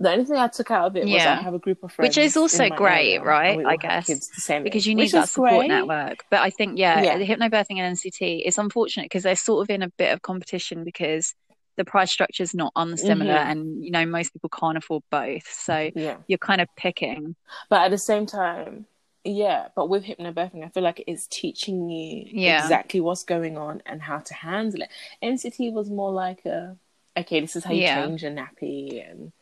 The 0.00 0.10
only 0.10 0.24
thing 0.24 0.36
I 0.36 0.48
took 0.48 0.70
out 0.70 0.86
of 0.86 0.96
it 0.96 1.06
was 1.06 1.26
I 1.26 1.34
have 1.36 1.52
a 1.52 1.58
group 1.58 1.84
of 1.84 1.92
friends, 1.92 2.16
Which 2.16 2.24
is 2.24 2.34
also 2.36 2.70
great, 2.70 3.16
area, 3.16 3.22
right? 3.22 3.66
I 3.66 3.76
guess. 3.76 4.06
kids 4.06 4.28
the 4.30 4.40
same 4.40 4.64
Because 4.64 4.86
you 4.86 4.94
need 4.94 5.04
which 5.04 5.12
that 5.12 5.28
support 5.28 5.66
great. 5.66 5.68
network. 5.68 6.24
But 6.30 6.40
I 6.40 6.48
think, 6.48 6.78
yeah, 6.78 7.02
Yeah. 7.02 7.18
the 7.18 7.26
hypnobirthing 7.26 7.78
and 7.78 7.96
NCT, 7.96 8.46
is 8.46 8.56
unfortunate 8.56 9.04
because 9.04 9.24
they're 9.24 9.36
sort 9.36 9.62
of 9.62 9.70
in 9.74 9.82
a 9.82 9.90
bit 9.90 10.14
of 10.14 10.22
competition 10.22 10.84
because 10.84 11.34
the 11.76 11.84
price 11.84 12.10
structure 12.10 12.42
is 12.42 12.54
not 12.54 12.72
unsimilar 12.76 13.34
Mhm. 13.34 13.50
and, 13.50 13.84
you 13.84 13.90
know, 13.90 14.06
most 14.06 14.32
people 14.32 14.48
can't 14.48 14.78
afford 14.78 15.02
both. 15.10 15.46
So 15.46 15.90
Yeah. 15.94 16.16
you're 16.26 16.38
kind 16.38 16.62
of 16.62 16.68
picking. 16.76 17.36
But 17.68 17.82
at 17.82 17.90
the 17.90 17.98
same 17.98 18.24
time, 18.24 18.86
yeah, 19.22 19.68
but 19.76 19.90
with 19.90 20.04
hypnobirthing, 20.04 20.64
I 20.64 20.68
feel 20.70 20.82
like 20.82 21.04
it's 21.06 21.26
teaching 21.26 21.90
you 21.90 22.24
Yeah. 22.26 22.62
exactly 22.62 23.00
what's 23.00 23.22
going 23.24 23.58
on 23.58 23.82
and 23.84 24.00
how 24.00 24.20
to 24.20 24.32
handle 24.32 24.80
it. 24.80 24.90
NCT 25.22 25.70
was 25.72 25.90
more 25.90 26.10
like 26.10 26.46
a, 26.46 26.78
okay, 27.18 27.40
this 27.40 27.54
is 27.54 27.64
how 27.64 27.74
you 27.74 27.82
Yeah. 27.82 27.96
change 27.96 28.24
a 28.24 28.30
nappy 28.30 29.10
and 29.10 29.32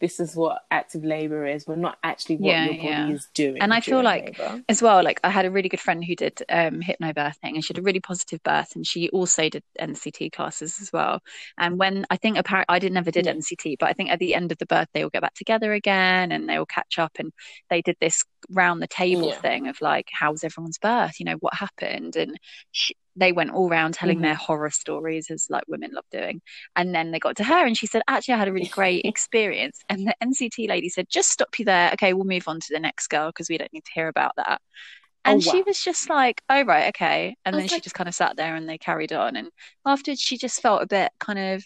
this 0.00 0.20
is 0.20 0.36
what 0.36 0.62
active 0.70 1.04
labor 1.04 1.46
is, 1.46 1.64
but 1.64 1.78
not 1.78 1.98
actually 2.04 2.36
what 2.36 2.46
Yeah, 2.50 2.64
your 2.64 2.74
body 2.74 2.86
yeah. 2.86 3.12
is 3.12 3.26
doing. 3.34 3.60
And 3.60 3.74
I 3.74 3.80
feel 3.80 4.02
like 4.02 4.36
labor. 4.38 4.62
as 4.68 4.80
well, 4.80 5.02
like 5.02 5.18
I 5.24 5.30
had 5.30 5.44
a 5.44 5.50
really 5.50 5.68
good 5.68 5.80
friend 5.80 6.04
who 6.04 6.14
did 6.14 6.40
um, 6.48 6.80
hypnobirthing 6.80 7.34
and 7.54 7.64
she 7.64 7.72
had 7.74 7.78
a 7.78 7.82
really 7.82 7.98
positive 8.00 8.40
birth 8.44 8.76
and 8.76 8.86
she 8.86 9.08
also 9.10 9.48
did 9.48 9.64
NCT 9.78 10.30
classes 10.30 10.78
as 10.80 10.92
well. 10.92 11.20
And 11.58 11.78
when 11.78 12.06
I 12.10 12.16
think 12.16 12.38
apparently 12.38 12.72
I 12.74 12.78
did 12.78 12.92
never 12.92 13.10
did 13.10 13.26
Yeah. 13.26 13.32
NCT, 13.32 13.76
but 13.80 13.88
I 13.88 13.92
think 13.94 14.10
at 14.10 14.20
the 14.20 14.34
end 14.36 14.52
of 14.52 14.58
the 14.58 14.66
birth 14.66 14.86
they 14.94 15.02
will 15.02 15.10
get 15.10 15.22
back 15.22 15.34
together 15.34 15.72
again 15.72 16.30
and 16.30 16.48
they 16.48 16.58
will 16.58 16.66
catch 16.66 16.98
up 17.00 17.12
and 17.18 17.32
they 17.70 17.82
did 17.82 17.96
this 18.00 18.24
round 18.50 18.80
the 18.80 18.86
table 18.86 19.32
Yeah. 19.32 19.40
thing 19.42 19.66
of 19.66 19.80
like 19.80 20.08
how 20.12 20.30
was 20.30 20.44
everyone's 20.44 20.78
birth, 20.78 21.18
you 21.18 21.24
know, 21.26 21.36
what 21.40 21.54
happened 21.54 22.14
and 22.14 22.38
she, 22.70 22.94
they 23.18 23.32
went 23.32 23.50
all 23.50 23.68
round 23.68 23.94
telling 23.94 24.18
Mhm. 24.18 24.22
their 24.22 24.34
horror 24.34 24.70
stories 24.70 25.30
as 25.30 25.46
like 25.50 25.64
women 25.68 25.90
love 25.92 26.04
doing. 26.10 26.40
And 26.76 26.94
then 26.94 27.10
they 27.10 27.18
got 27.18 27.36
to 27.36 27.44
her 27.44 27.66
and 27.66 27.76
she 27.76 27.86
said, 27.86 28.02
actually, 28.08 28.34
I 28.34 28.38
had 28.38 28.48
a 28.48 28.52
really 28.52 28.68
great 28.68 29.04
experience. 29.06 29.80
And 29.88 30.06
the 30.06 30.14
NCT 30.22 30.68
lady 30.68 30.88
said, 30.88 31.08
just 31.10 31.30
stop 31.30 31.58
you 31.58 31.64
there. 31.64 31.90
Okay, 31.94 32.12
we'll 32.14 32.24
move 32.24 32.48
on 32.48 32.60
to 32.60 32.68
the 32.70 32.80
next 32.80 33.08
girl 33.08 33.28
because 33.30 33.48
we 33.48 33.58
don't 33.58 33.72
need 33.72 33.84
to 33.84 33.92
hear 33.94 34.08
about 34.08 34.32
that. 34.36 34.60
Oh, 35.26 35.32
And 35.32 35.42
she 35.42 35.62
was 35.62 35.80
just 35.82 36.08
like, 36.08 36.42
oh, 36.48 36.64
right, 36.64 36.88
okay. 36.88 37.36
And 37.44 37.54
then 37.54 37.62
was 37.64 37.72
she 37.72 37.80
just 37.80 37.94
kind 37.94 38.08
of 38.08 38.14
sat 38.14 38.36
there 38.36 38.54
and 38.54 38.68
they 38.68 38.78
carried 38.78 39.12
on. 39.12 39.36
And 39.36 39.50
afterwards, 39.84 40.20
she 40.20 40.38
just 40.38 40.62
felt 40.62 40.82
a 40.82 40.86
bit 40.86 41.10
kind 41.18 41.38
of 41.38 41.64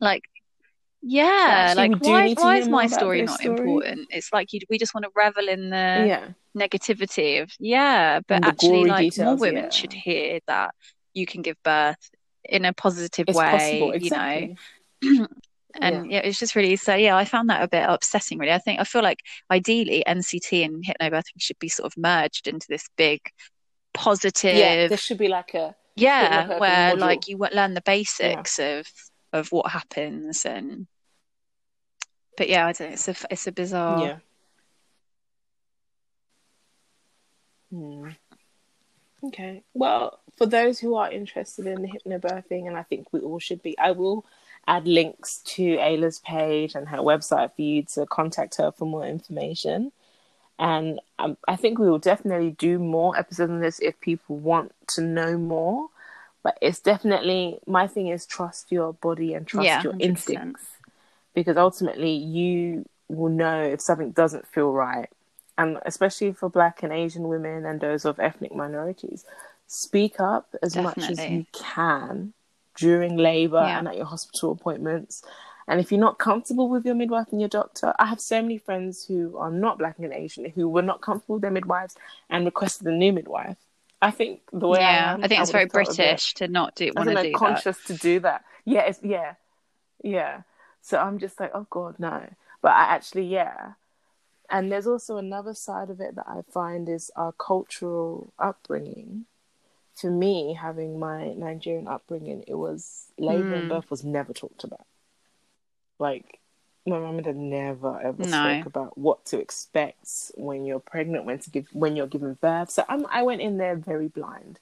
like, 0.00 0.22
yeah, 1.02 1.74
like 1.76 1.92
why, 2.00 2.32
why 2.34 2.56
is 2.56 2.68
my 2.68 2.86
story 2.86 3.22
not 3.22 3.40
story. 3.40 3.56
important? 3.58 4.08
It's 4.10 4.32
like 4.32 4.52
you, 4.52 4.60
we 4.68 4.78
just 4.78 4.94
want 4.94 5.04
to 5.04 5.10
revel 5.14 5.48
in 5.48 5.70
the 5.70 6.06
yeah. 6.06 6.28
Negativity 6.56 7.42
of 7.42 7.50
yeah 7.60 8.20
but 8.26 8.44
actually 8.44 8.84
like 8.84 9.16
more 9.18 9.36
women 9.36 9.64
yeah. 9.64 9.70
should 9.70 9.92
hear 9.92 10.40
that 10.46 10.74
you 11.14 11.26
can 11.26 11.42
give 11.42 11.56
birth 11.62 12.10
in 12.44 12.64
a 12.64 12.72
positive 12.72 13.26
It's 13.28 13.36
way 13.36 13.50
possible, 13.50 13.96
you 13.96 14.10
know 14.10 15.26
and 15.80 16.10
yeah. 16.10 16.20
it's 16.20 16.38
just 16.38 16.56
really 16.56 16.76
so 16.76 16.94
yeah 16.94 17.16
I 17.16 17.24
found 17.24 17.50
that 17.50 17.62
a 17.62 17.68
bit 17.68 17.84
upsetting 17.88 18.38
really 18.38 18.52
I 18.52 18.58
think 18.58 18.80
I 18.80 18.84
feel 18.84 19.02
like 19.02 19.20
ideally 19.50 20.02
NCT 20.06 20.64
and 20.64 20.84
hypnobirthing 20.84 21.38
should 21.38 21.58
be 21.58 21.68
sort 21.68 21.86
of 21.86 21.96
merged 21.96 22.48
into 22.48 22.66
this 22.68 22.88
big 22.96 23.20
positive 23.92 24.56
Yeah, 24.56 24.88
there 24.88 24.96
should 24.96 25.18
be 25.18 25.28
like 25.28 25.54
a 25.54 25.74
yeah 25.96 26.46
hypnobirthing 26.46 26.60
where 26.60 26.96
like 26.96 27.28
you 27.28 27.38
learn 27.38 27.74
the 27.74 27.82
basics 27.82 28.58
of 28.58 28.86
of 29.32 29.48
what 29.52 29.70
happens 29.70 30.44
and 30.44 30.86
but 32.36 32.48
yeah 32.48 32.66
I 32.66 32.72
don't 32.72 32.88
know 32.88 32.94
it's 32.94 33.08
a 33.08 33.16
it's 33.30 33.46
a 33.46 33.52
bizarre 33.52 34.06
Yeah. 34.06 34.16
Hmm. 37.76 38.08
Okay. 39.24 39.62
Well, 39.74 40.20
for 40.36 40.46
those 40.46 40.78
who 40.78 40.94
are 40.94 41.10
interested 41.10 41.66
in 41.66 41.82
the 41.82 41.88
hypnobirthing, 41.88 42.66
and 42.66 42.76
I 42.76 42.82
think 42.82 43.12
we 43.12 43.20
all 43.20 43.38
should 43.38 43.62
be, 43.62 43.78
I 43.78 43.90
will 43.90 44.24
add 44.66 44.86
links 44.86 45.38
to 45.44 45.76
Ayla's 45.78 46.20
page 46.20 46.74
and 46.74 46.88
her 46.88 46.98
website 46.98 47.54
for 47.54 47.62
you 47.62 47.82
to 47.94 48.06
contact 48.06 48.56
her 48.56 48.72
for 48.72 48.86
more 48.86 49.06
information. 49.06 49.92
And 50.58 51.00
um, 51.18 51.36
I 51.46 51.56
think 51.56 51.78
we 51.78 51.90
will 51.90 51.98
definitely 51.98 52.52
do 52.52 52.78
more 52.78 53.16
episodes 53.18 53.50
on 53.50 53.60
this 53.60 53.78
if 53.80 54.00
people 54.00 54.36
want 54.36 54.72
to 54.88 55.02
know 55.02 55.36
more. 55.36 55.88
But 56.42 56.56
it's 56.62 56.80
definitely 56.80 57.58
my 57.66 57.86
thing 57.86 58.06
is 58.08 58.24
trust 58.24 58.72
your 58.72 58.94
body 58.94 59.34
and 59.34 59.46
trust 59.46 59.66
Yeah, 59.66 59.82
your 59.82 59.92
100%. 59.92 60.00
instincts 60.10 60.62
because 61.34 61.56
ultimately 61.58 62.12
you 62.12 62.86
will 63.08 63.28
know 63.30 63.62
if 63.62 63.80
something 63.80 64.12
doesn't 64.12 64.46
feel 64.46 64.72
right. 64.72 65.10
And 65.58 65.78
especially 65.86 66.32
for 66.32 66.50
black 66.50 66.82
and 66.82 66.92
Asian 66.92 67.28
women 67.28 67.64
and 67.64 67.80
those 67.80 68.04
of 68.04 68.20
ethnic 68.20 68.54
minorities, 68.54 69.24
speak 69.66 70.20
up 70.20 70.54
as 70.62 70.76
much 70.76 70.98
as 70.98 71.18
you 71.24 71.46
can 71.52 72.32
during 72.76 73.16
labor 73.16 73.64
Yeah. 73.66 73.78
and 73.78 73.88
at 73.88 73.96
your 73.96 74.04
hospital 74.06 74.52
appointments. 74.52 75.22
And 75.68 75.80
if 75.80 75.90
you're 75.90 76.00
not 76.00 76.18
comfortable 76.18 76.68
with 76.68 76.84
your 76.84 76.94
midwife 76.94 77.28
and 77.32 77.40
your 77.40 77.48
doctor, 77.48 77.92
I 77.98 78.06
have 78.06 78.20
so 78.20 78.40
many 78.40 78.58
friends 78.58 79.04
who 79.04 79.36
are 79.36 79.50
not 79.50 79.78
black 79.78 79.98
and 79.98 80.12
Asian 80.12 80.44
who 80.50 80.68
were 80.68 80.82
not 80.82 81.00
comfortable 81.00 81.36
with 81.36 81.42
their 81.42 81.50
midwives 81.50 81.96
and 82.30 82.44
requested 82.44 82.86
a 82.86 82.92
new 82.92 83.12
midwife. 83.12 83.56
I 84.00 84.10
think 84.10 84.42
the 84.52 84.68
way 84.68 84.78
I 84.78 84.82
yeah 84.82 85.12
am, 85.14 85.24
I 85.24 85.28
think 85.28 85.40
it's 85.40 85.48
would 85.48 85.52
very 85.52 85.66
British 85.66 86.34
to 86.34 86.48
not 86.48 86.76
do 86.76 86.92
I 86.94 87.00
want 87.00 87.08
to 87.16 87.22
do 87.22 87.32
that 87.32 87.34
conscious 87.34 87.82
to 87.84 87.94
do 87.94 88.20
that. 88.20 88.44
Yeah, 88.64 88.82
it's 88.82 89.00
yeah, 89.02 89.34
yeah. 90.04 90.42
So 90.82 90.98
I'm 90.98 91.18
just 91.18 91.40
like, 91.40 91.50
oh 91.54 91.66
god, 91.70 91.98
no. 91.98 92.28
But 92.62 92.72
I 92.72 92.82
actually, 92.94 93.26
yeah. 93.26 93.72
And 94.50 94.70
there's 94.70 94.86
also 94.86 95.16
another 95.16 95.54
side 95.54 95.90
of 95.90 96.00
it 96.00 96.14
that 96.16 96.26
I 96.28 96.42
find 96.52 96.88
is 96.88 97.10
our 97.16 97.32
cultural 97.32 98.32
upbringing. 98.38 99.26
For 99.94 100.10
me, 100.10 100.54
having 100.54 100.98
my 100.98 101.32
Nigerian 101.34 101.88
upbringing, 101.88 102.44
it 102.46 102.54
was 102.54 103.06
labor 103.18 103.54
and 103.56 103.64
Mm. 103.66 103.68
birth 103.68 103.90
was 103.90 104.04
never 104.04 104.32
talked 104.32 104.62
about. 104.64 104.86
Like 105.98 106.40
my 106.86 106.98
mum 106.98 107.16
and 107.16 107.24
dad 107.24 107.36
never 107.36 107.98
ever 108.00 108.22
No. 108.24 108.26
spoke 108.26 108.66
about 108.66 108.96
what 108.98 109.24
to 109.26 109.40
expect 109.40 110.30
when 110.36 110.64
you're 110.64 110.78
pregnant, 110.80 111.24
when 111.24 111.38
to 111.40 111.50
give, 111.50 111.68
when 111.72 111.96
you're 111.96 112.06
giving 112.06 112.34
birth. 112.34 112.70
So 112.70 112.84
I'm, 112.88 113.06
I 113.06 113.22
went 113.22 113.40
in 113.40 113.56
there 113.56 113.74
very 113.76 114.08
blind. 114.08 114.60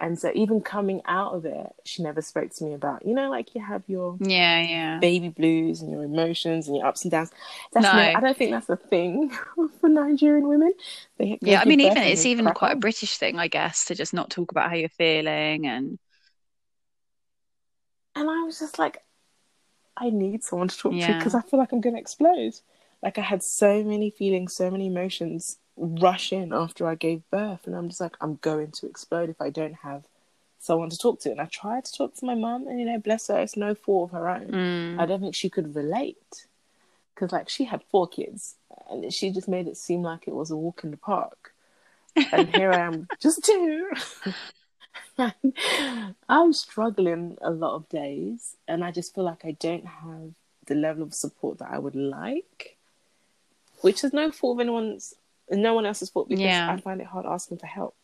And 0.00 0.18
so 0.18 0.32
even 0.34 0.60
coming 0.60 1.02
out 1.06 1.34
of 1.34 1.44
it, 1.46 1.72
she 1.84 2.02
never 2.02 2.20
spoke 2.22 2.50
to 2.56 2.64
me 2.64 2.74
about, 2.74 3.06
you 3.06 3.14
know, 3.14 3.30
like 3.30 3.54
you 3.54 3.62
have 3.62 3.82
your 3.86 4.20
yeah 4.20 4.60
yeah 4.60 5.00
baby 5.00 5.28
blues 5.30 5.82
and 5.82 5.90
your 5.92 6.02
emotions 6.04 6.68
and 6.68 6.76
your 6.76 6.86
ups 6.86 7.04
and 7.04 7.12
downs. 7.12 7.32
That's 7.72 7.92
No. 7.92 7.92
no, 7.92 8.10
I 8.14 8.20
don't 8.20 8.36
think 8.36 8.52
that's 8.52 8.68
a 8.70 8.76
thing 8.76 9.30
for 9.80 9.88
Nigerian 9.88 10.48
women. 10.48 10.74
They, 11.18 11.38
they 11.42 11.52
Yeah, 11.52 11.60
I 11.60 11.64
mean, 11.64 11.80
even 11.80 12.02
it's 12.02 12.26
even 12.26 12.52
quite 12.52 12.72
a. 12.72 12.76
British 12.76 13.18
thing, 13.18 13.38
I 13.38 13.48
guess, 13.48 13.86
to 13.86 13.94
just 13.94 14.14
not 14.14 14.30
talk 14.30 14.50
about 14.50 14.70
how 14.70 14.76
you're 14.76 14.88
feeling 14.88 15.66
and 15.66 15.98
And 18.14 18.28
I 18.30 18.42
was 18.42 18.58
just 18.58 18.78
like, 18.78 18.98
I 19.96 20.10
need 20.10 20.44
someone 20.44 20.68
to 20.68 20.78
talk 20.78 21.00
to 21.00 21.14
because 21.14 21.34
I 21.34 21.42
feel 21.42 21.58
like 21.60 21.72
I'm 21.72 21.80
going 21.80 21.94
to 21.96 22.00
explode. 22.00 22.54
like 23.02 23.18
I 23.18 23.22
had 23.22 23.42
so 23.42 23.84
many 23.84 24.10
feelings, 24.10 24.54
so 24.54 24.70
many 24.70 24.86
emotions 24.88 25.58
rush 25.76 26.32
in 26.32 26.52
after 26.52 26.86
I 26.86 26.94
gave 26.94 27.28
birth, 27.30 27.66
and 27.66 27.74
I'm 27.74 27.88
just 27.88 28.00
like, 28.00 28.16
I'm 28.20 28.36
going 28.36 28.70
to 28.72 28.86
explode 28.86 29.30
if 29.30 29.40
I 29.40 29.50
don't 29.50 29.74
have 29.74 30.04
someone 30.58 30.90
to 30.90 30.98
talk 30.98 31.20
to. 31.20 31.30
And 31.30 31.40
I 31.40 31.46
tried 31.46 31.84
to 31.84 31.92
talk 31.92 32.14
to 32.16 32.26
my 32.26 32.34
mum, 32.34 32.66
and 32.66 32.78
you 32.78 32.86
know, 32.86 32.98
bless 32.98 33.28
her, 33.28 33.40
it's 33.40 33.56
no 33.56 33.74
fault 33.74 34.10
of 34.10 34.18
her 34.18 34.28
own. 34.28 34.48
Mm. 34.48 35.00
I 35.00 35.06
don't 35.06 35.20
think 35.20 35.34
she 35.34 35.50
could 35.50 35.74
relate 35.74 36.46
because, 37.14 37.32
like, 37.32 37.48
she 37.48 37.64
had 37.64 37.82
four 37.90 38.08
kids, 38.08 38.56
and 38.90 39.12
she 39.12 39.30
just 39.30 39.48
made 39.48 39.66
it 39.66 39.76
seem 39.76 40.02
like 40.02 40.26
it 40.26 40.34
was 40.34 40.50
a 40.50 40.56
walk 40.56 40.82
in 40.84 40.90
the 40.90 40.96
park. 40.96 41.52
And 42.32 42.54
here 42.54 42.72
I 42.72 42.78
am, 42.78 43.08
just 43.20 43.44
two. 43.44 43.90
I'm 46.28 46.52
struggling 46.52 47.36
a 47.40 47.50
lot 47.50 47.74
of 47.74 47.88
days, 47.88 48.56
and 48.66 48.84
I 48.84 48.90
just 48.90 49.14
feel 49.14 49.24
like 49.24 49.44
I 49.44 49.52
don't 49.52 49.86
have 49.86 50.32
the 50.66 50.74
level 50.74 51.02
of 51.02 51.14
support 51.14 51.58
that 51.58 51.70
I 51.70 51.78
would 51.78 51.94
like, 51.94 52.76
which 53.80 54.02
is 54.02 54.12
no 54.12 54.30
fault 54.30 54.56
of 54.56 54.60
anyone's, 54.60 55.14
no 55.50 55.74
one 55.74 55.86
else's 55.86 56.10
fault 56.10 56.28
because 56.28 56.42
Yeah. 56.44 56.70
I 56.70 56.76
find 56.80 57.00
it 57.00 57.06
hard 57.06 57.26
asking 57.26 57.58
for 57.58 57.66
help. 57.66 57.94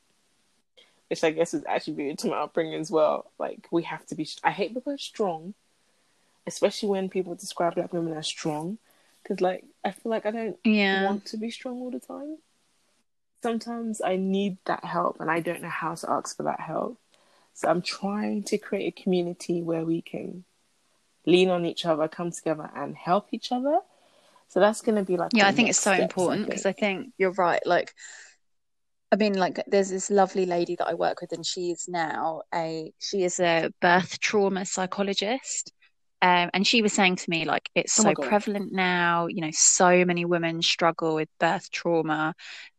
Which 1.08 1.24
I 1.24 1.30
guess 1.30 1.54
is 1.54 1.64
attributed 1.68 2.18
to 2.20 2.28
my 2.28 2.36
upbringing 2.36 2.80
as 2.80 2.90
well. 2.90 3.30
Like 3.38 3.66
we 3.70 3.82
have 3.84 4.06
to 4.06 4.14
be. 4.14 4.28
I 4.44 4.50
hate 4.52 4.74
the 4.74 4.80
word 4.80 5.00
strong, 5.00 5.54
especially 6.46 6.88
when 6.88 7.08
people 7.08 7.34
describe 7.34 7.74
black 7.74 7.92
women 7.92 8.12
as 8.16 8.26
strong, 8.28 8.78
because 9.22 9.40
like 9.40 9.64
I 9.84 9.90
feel 9.90 10.10
like 10.10 10.24
I 10.26 10.30
don't 10.30 10.58
Yeah. 10.64 11.04
want 11.04 11.24
to 11.26 11.36
be 11.36 11.50
strong 11.50 11.80
all 11.80 11.90
the 11.90 11.98
time. 12.00 12.38
Sometimes 13.42 14.00
I 14.02 14.16
need 14.16 14.58
that 14.66 14.84
help 14.84 15.18
and 15.20 15.30
I 15.30 15.40
don't 15.40 15.62
know 15.62 15.68
how 15.68 15.94
to 15.94 16.10
ask 16.10 16.36
for 16.36 16.42
that 16.44 16.60
help. 16.60 16.98
So 17.54 17.68
I'm 17.68 17.82
trying 17.82 18.42
to 18.44 18.58
create 18.58 18.96
a 18.98 19.02
community 19.02 19.62
where 19.62 19.84
we 19.84 20.02
can 20.02 20.44
lean 21.26 21.48
on 21.50 21.64
each 21.66 21.84
other, 21.84 22.06
come 22.06 22.30
together 22.30 22.70
and 22.74 22.94
help 22.96 23.28
each 23.32 23.50
other. 23.50 23.80
So 24.50 24.60
that's 24.60 24.82
going 24.82 24.96
to 24.96 25.04
be 25.04 25.16
like 25.16 25.32
Yeah, 25.34 25.46
I 25.46 25.52
think 25.52 25.70
it's 25.70 25.78
so 25.78 25.92
steps, 25.92 26.02
important 26.02 26.46
because 26.46 26.66
I 26.66 26.72
think. 26.72 26.80
think 27.04 27.14
you're 27.18 27.32
right. 27.32 27.64
Like, 27.64 27.94
I 29.12 29.16
mean, 29.16 29.34
like, 29.34 29.62
there's 29.66 29.90
this 29.90 30.10
lovely 30.10 30.44
lady 30.44 30.76
that 30.76 30.88
I 30.88 30.94
work 30.94 31.20
with, 31.20 31.32
and 31.32 31.46
she's 31.46 31.86
now 31.88 32.42
a 32.54 32.92
she 32.98 33.22
is 33.24 33.40
a 33.40 33.70
birth 33.80 34.20
trauma 34.20 34.64
psychologist. 34.66 35.72
Um, 36.22 36.50
and 36.52 36.66
she 36.66 36.82
was 36.82 36.92
saying 36.92 37.16
to 37.16 37.30
me, 37.30 37.46
like, 37.46 37.70
it's 37.74 37.94
Oh 37.96 38.02
so 38.02 38.14
prevalent 38.14 38.72
now. 38.72 39.26
You 39.26 39.40
know, 39.40 39.50
so 39.52 40.04
many 40.04 40.26
women 40.26 40.60
struggle 40.62 41.14
with 41.14 41.28
birth 41.38 41.70
trauma. 41.70 42.34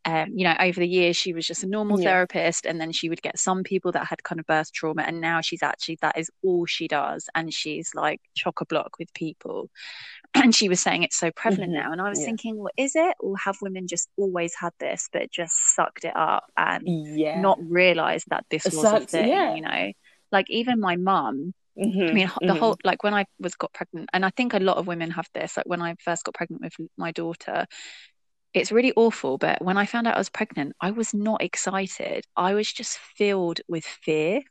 Um, 0.06 0.30
you 0.36 0.44
know, 0.46 0.56
over 0.60 0.80
the 0.80 0.88
years, 0.88 1.18
she 1.18 1.34
was 1.34 1.48
just 1.48 1.64
a 1.64 1.68
normal 1.68 1.98
Yeah. 1.98 1.98
therapist, 1.98 2.66
and 2.66 2.80
then 2.80 2.92
she 2.92 3.10
would 3.10 3.22
get 3.22 3.40
some 3.40 3.64
people 3.64 3.92
that 3.94 4.06
had 4.08 4.24
kind 4.24 4.40
of 4.40 4.46
birth 4.48 4.72
trauma, 4.74 5.04
and 5.04 5.22
now 5.22 5.42
she's 5.42 5.64
actually 5.64 5.98
that 6.02 6.18
is 6.18 6.30
all 6.44 6.66
she 6.68 6.88
does, 6.88 7.30
and 7.36 7.54
she's 7.54 7.92
like 7.96 8.22
chock 8.36 8.62
a 8.62 8.66
block 8.66 8.98
with 9.00 9.14
people. 9.14 9.70
And 10.36 10.56
she 10.56 10.70
was 10.70 10.82
saying 10.82 11.04
it's 11.04 11.18
so 11.18 11.32
prevalent 11.32 11.72
Mhm. 11.72 11.74
now, 11.74 11.92
and 11.92 12.02
I 12.02 12.10
was 12.10 12.22
Yeah. 12.22 12.26
thinking, 12.26 12.58
well, 12.58 12.72
is 12.78 12.96
it, 12.96 13.16
or 13.20 13.38
have 13.38 13.58
women 13.62 13.88
just 13.88 14.10
always 14.18 14.54
had 14.56 14.74
this, 14.80 15.10
but 15.12 15.32
just 15.32 15.54
sucked 15.76 16.06
it 16.06 16.16
up 16.16 16.46
and 16.58 16.98
Yeah. 17.16 17.34
not 17.34 17.60
realized 17.62 18.26
that 18.30 18.46
this 18.50 18.72
was 18.72 18.94
a 18.94 19.00
thing? 19.00 19.48
You 19.50 19.62
know, 19.62 19.92
like 20.32 20.50
even 20.50 20.80
my 20.80 20.96
mum. 20.96 21.54
Mhm, 21.78 22.12
I 22.12 22.16
mean, 22.16 22.28
h- 22.28 22.38
the 22.46 22.54
whole 22.56 22.76
like 22.84 23.04
when 23.04 23.14
I 23.14 23.26
was 23.40 23.56
got 23.56 23.74
pregnant, 23.74 24.10
and 24.14 24.26
I 24.26 24.30
think 24.32 24.54
a 24.54 24.60
lot 24.60 24.78
of 24.78 24.88
women 24.88 25.12
have 25.12 25.30
this. 25.34 25.56
Like 25.58 25.66
when 25.68 25.82
I 25.82 25.96
first 26.04 26.24
got 26.26 26.34
pregnant 26.36 26.62
with 26.64 26.74
my 26.98 27.12
daughter, 27.12 27.66
it's 28.54 28.72
really 28.72 28.94
awful. 28.96 29.38
But 29.38 29.62
when 29.64 29.78
I 29.78 29.86
found 29.86 30.08
out 30.08 30.16
I 30.16 30.20
was 30.20 30.30
pregnant, 30.30 30.76
I 30.82 30.92
was 30.92 31.14
not 31.14 31.42
excited. 31.44 32.26
I 32.38 32.54
was 32.56 32.72
just 32.72 32.98
filled 33.00 33.62
with 33.70 33.86
fear. 33.86 34.42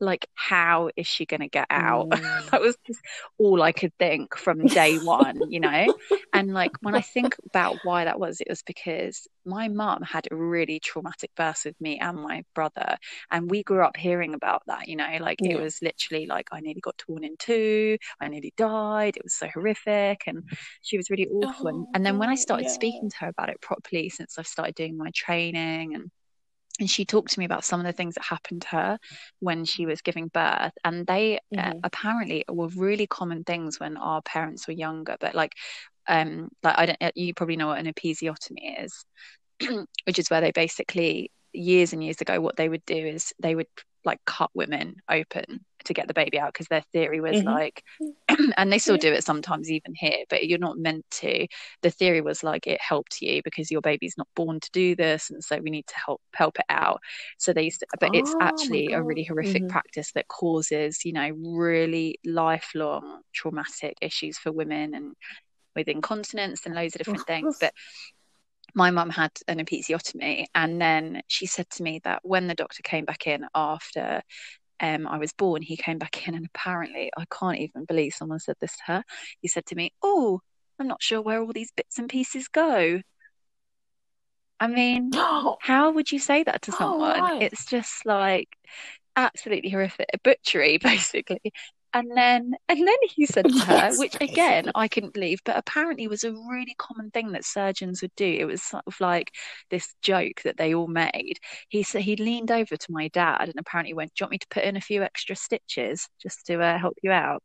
Like, 0.00 0.26
how 0.34 0.90
is 0.96 1.06
she 1.06 1.26
going 1.26 1.40
to 1.40 1.48
get 1.48 1.66
out? 1.70 2.08
Mm. 2.18 2.50
That 2.50 2.60
was 2.60 2.76
just 2.86 3.00
all 3.38 3.62
I 3.62 3.72
could 3.72 3.92
think 3.98 4.36
from 4.36 4.66
day 4.66 4.98
one, 4.98 5.42
you 5.50 5.60
know? 5.60 5.94
And 6.32 6.52
like 6.52 6.72
when 6.80 6.94
I 6.94 7.00
think 7.00 7.36
about 7.46 7.78
why 7.82 8.04
that 8.04 8.18
was, 8.18 8.40
it 8.40 8.48
was 8.48 8.62
because 8.62 9.26
my 9.44 9.68
mum 9.68 10.02
had 10.02 10.28
a 10.30 10.36
really 10.36 10.80
traumatic 10.80 11.30
birth 11.36 11.62
with 11.64 11.80
me 11.80 11.98
and 11.98 12.18
my 12.18 12.44
brother. 12.54 12.96
And 13.30 13.50
we 13.50 13.62
grew 13.62 13.82
up 13.82 13.96
hearing 13.96 14.34
about 14.34 14.62
that, 14.66 14.88
you 14.88 14.96
know, 14.96 15.08
like 15.20 15.40
it 15.44 15.56
was 15.56 15.80
literally 15.82 16.26
like 16.26 16.48
I 16.52 16.60
nearly 16.60 16.80
got 16.80 16.98
torn 16.98 17.24
in 17.24 17.36
two, 17.38 17.98
I 18.20 18.28
nearly 18.28 18.52
died. 18.56 19.16
It 19.16 19.24
was 19.24 19.34
so 19.34 19.48
horrific. 19.52 20.22
And 20.26 20.44
she 20.82 20.96
was 20.96 21.10
really 21.10 21.28
awful. 21.28 21.68
And, 21.68 21.86
Oh, 21.86 21.90
and 21.94 22.04
then 22.04 22.18
when 22.18 22.28
I 22.28 22.34
started 22.34 22.66
yeah. 22.66 22.70
speaking 22.70 23.10
to 23.10 23.16
her 23.18 23.28
about 23.28 23.50
it 23.50 23.60
properly 23.60 24.08
since 24.08 24.38
I've 24.38 24.46
started 24.46 24.74
doing 24.74 24.96
my 24.96 25.10
training 25.14 25.94
and 25.94 26.10
and 26.78 26.88
she 26.88 27.04
talked 27.04 27.32
to 27.32 27.38
me 27.38 27.44
about 27.44 27.64
some 27.64 27.80
of 27.80 27.86
the 27.86 27.92
things 27.92 28.14
that 28.14 28.24
happened 28.24 28.62
to 28.62 28.68
her 28.68 28.98
when 29.40 29.64
she 29.64 29.86
was 29.86 30.00
giving 30.02 30.28
birth 30.28 30.72
and 30.84 31.06
they 31.06 31.38
uh, 31.56 31.72
Mhm. 31.72 31.80
apparently 31.82 32.44
were 32.48 32.68
really 32.68 33.06
common 33.06 33.44
things 33.44 33.80
when 33.80 33.96
our 33.96 34.22
parents 34.22 34.66
were 34.66 34.74
younger 34.74 35.16
but 35.20 35.34
like 35.34 35.52
um 36.08 36.48
like 36.62 36.78
I 36.78 36.86
don't 36.86 37.02
uh, 37.02 37.10
you 37.14 37.34
probably 37.34 37.56
know 37.56 37.68
what 37.68 37.78
an 37.78 37.92
episiotomy 37.92 38.84
is 38.84 39.04
which 40.04 40.18
is 40.18 40.30
where 40.30 40.40
they 40.40 40.52
basically 40.52 41.30
years 41.52 41.92
and 41.92 42.04
years 42.04 42.20
ago 42.20 42.40
what 42.40 42.56
they 42.56 42.68
would 42.68 42.84
do 42.84 42.96
is 42.96 43.32
they 43.40 43.54
would 43.54 43.66
like 44.04 44.20
cut 44.24 44.50
women 44.54 44.96
open 45.10 45.64
to 45.84 45.94
get 45.94 46.06
the 46.06 46.14
baby 46.14 46.38
out 46.38 46.52
because 46.52 46.68
their 46.68 46.84
theory 46.92 47.20
was 47.20 47.38
Mhm. 47.38 47.44
like 47.44 47.82
and 48.56 48.72
they 48.72 48.78
still 48.78 48.96
do 48.96 49.12
it 49.12 49.24
sometimes 49.24 49.70
even 49.70 49.94
here 49.96 50.24
but 50.30 50.46
you're 50.48 50.58
not 50.58 50.78
meant 50.78 51.04
to. 51.10 51.46
The 51.82 51.90
theory 51.90 52.20
was 52.20 52.42
like 52.42 52.66
it 52.66 52.80
helped 52.80 53.20
you 53.20 53.42
because 53.44 53.70
your 53.70 53.80
baby's 53.80 54.14
not 54.18 54.28
born 54.34 54.60
to 54.60 54.70
do 54.72 54.96
this 54.96 55.30
and 55.30 55.42
so 55.42 55.58
we 55.58 55.70
need 55.70 55.86
to 55.88 55.94
help 56.06 56.20
help 56.34 56.58
it 56.58 56.66
out. 56.68 57.00
So 57.38 57.52
they 57.52 57.64
used 57.64 57.80
to, 57.80 57.86
but 58.00 58.10
it's 58.12 58.34
Oh, 58.34 58.38
my 58.38 58.46
actually 58.46 58.92
a 58.92 59.02
really 59.02 59.24
horrific 59.24 59.62
Mhm. 59.64 59.70
practice 59.70 60.12
that 60.12 60.28
causes 60.28 61.04
you 61.04 61.12
know 61.12 61.30
really 61.30 62.18
lifelong 62.24 63.22
traumatic 63.32 63.96
issues 64.00 64.38
for 64.38 64.52
women 64.52 64.94
and 64.94 65.14
with 65.76 65.88
incontinence 65.88 66.66
and 66.66 66.74
loads 66.74 66.94
of 66.94 66.98
different 66.98 67.26
things. 67.26 67.56
but 67.60 67.72
my 68.74 68.90
mum 68.90 69.10
had 69.10 69.32
an 69.48 69.58
episiotomy 69.58 70.46
and 70.54 70.80
then 70.80 71.22
she 71.26 71.46
said 71.46 71.68
to 71.70 71.82
me 71.82 72.00
that 72.04 72.20
when 72.22 72.46
the 72.46 72.54
doctor 72.54 72.82
came 72.82 73.04
back 73.04 73.26
in 73.26 73.46
after 73.54 74.22
um, 74.80 75.06
I 75.06 75.18
was 75.18 75.32
born, 75.32 75.62
he 75.62 75.76
came 75.76 75.98
back 75.98 76.26
in 76.28 76.34
and 76.34 76.46
apparently 76.46 77.10
I 77.16 77.24
can't 77.30 77.58
even 77.58 77.84
believe 77.84 78.14
someone 78.14 78.38
said 78.40 78.56
this 78.60 78.76
to 78.76 78.82
her. 78.86 79.04
He 79.40 79.48
said 79.48 79.66
to 79.66 79.74
me, 79.76 79.92
Oh, 80.02 80.40
I'm 80.78 80.88
not 80.88 81.02
sure 81.02 81.20
where 81.22 81.40
all 81.42 81.52
these 81.52 81.72
bits 81.76 81.98
and 81.98 82.08
pieces 82.08 82.48
go. 82.48 83.00
I 84.60 84.66
mean, 84.66 85.10
how 85.60 85.92
would 85.92 86.10
you 86.10 86.18
say 86.18 86.42
that 86.44 86.62
to 86.62 86.72
Oh, 86.72 86.76
someone? 86.78 87.22
right. 87.22 87.42
It's 87.42 87.64
just 87.66 88.04
like 88.06 88.48
absolutely 89.16 89.70
horrific, 89.70 90.08
a 90.14 90.18
butchery 90.18 90.78
basically. 90.82 91.52
And 91.94 92.10
then 92.14 92.54
and 92.68 92.86
then 92.86 92.96
he 93.14 93.24
said 93.24 93.46
to 93.46 93.58
her, 93.60 93.72
Yes, 93.72 93.98
which 93.98 94.16
again. 94.20 94.70
I 94.74 94.88
couldn't 94.88 95.14
believe, 95.14 95.40
but 95.44 95.56
apparently 95.56 96.06
was 96.06 96.24
a 96.24 96.32
really 96.32 96.74
common 96.76 97.10
thing 97.10 97.32
that 97.32 97.44
surgeons 97.44 98.02
would 98.02 98.14
do. 98.14 98.26
It 98.26 98.44
was 98.44 98.62
sort 98.62 98.84
of 98.86 99.00
like 99.00 99.32
this 99.70 99.94
joke 100.02 100.42
that 100.44 100.58
they 100.58 100.74
all 100.74 100.86
made. 100.86 101.38
He 101.68 101.82
said 101.82 102.02
he 102.02 102.16
leaned 102.16 102.50
over 102.50 102.76
to 102.76 102.92
my 102.92 103.08
dad 103.08 103.48
and 103.48 103.58
apparently 103.58 103.94
went, 103.94 104.12
"Do 104.14 104.22
you 104.22 104.24
want 104.26 104.32
me 104.32 104.38
to 104.38 104.48
put 104.50 104.64
in 104.64 104.76
a 104.76 104.82
few 104.82 105.02
extra 105.02 105.34
stitches 105.34 106.08
just 106.22 106.46
to 106.46 106.60
uh, 106.60 106.78
help 106.78 106.98
you 107.02 107.10
out?" 107.10 107.42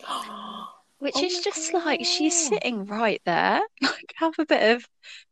Which 0.98 1.14
Oh 1.16 1.24
is 1.24 1.40
just 1.40 1.74
like 1.74 2.04
she's 2.04 2.48
sitting 2.48 2.86
right 2.86 3.20
there. 3.24 3.60
Like 3.82 4.14
have 4.16 4.34
a 4.38 4.46
bit 4.46 4.76
of 4.76 4.86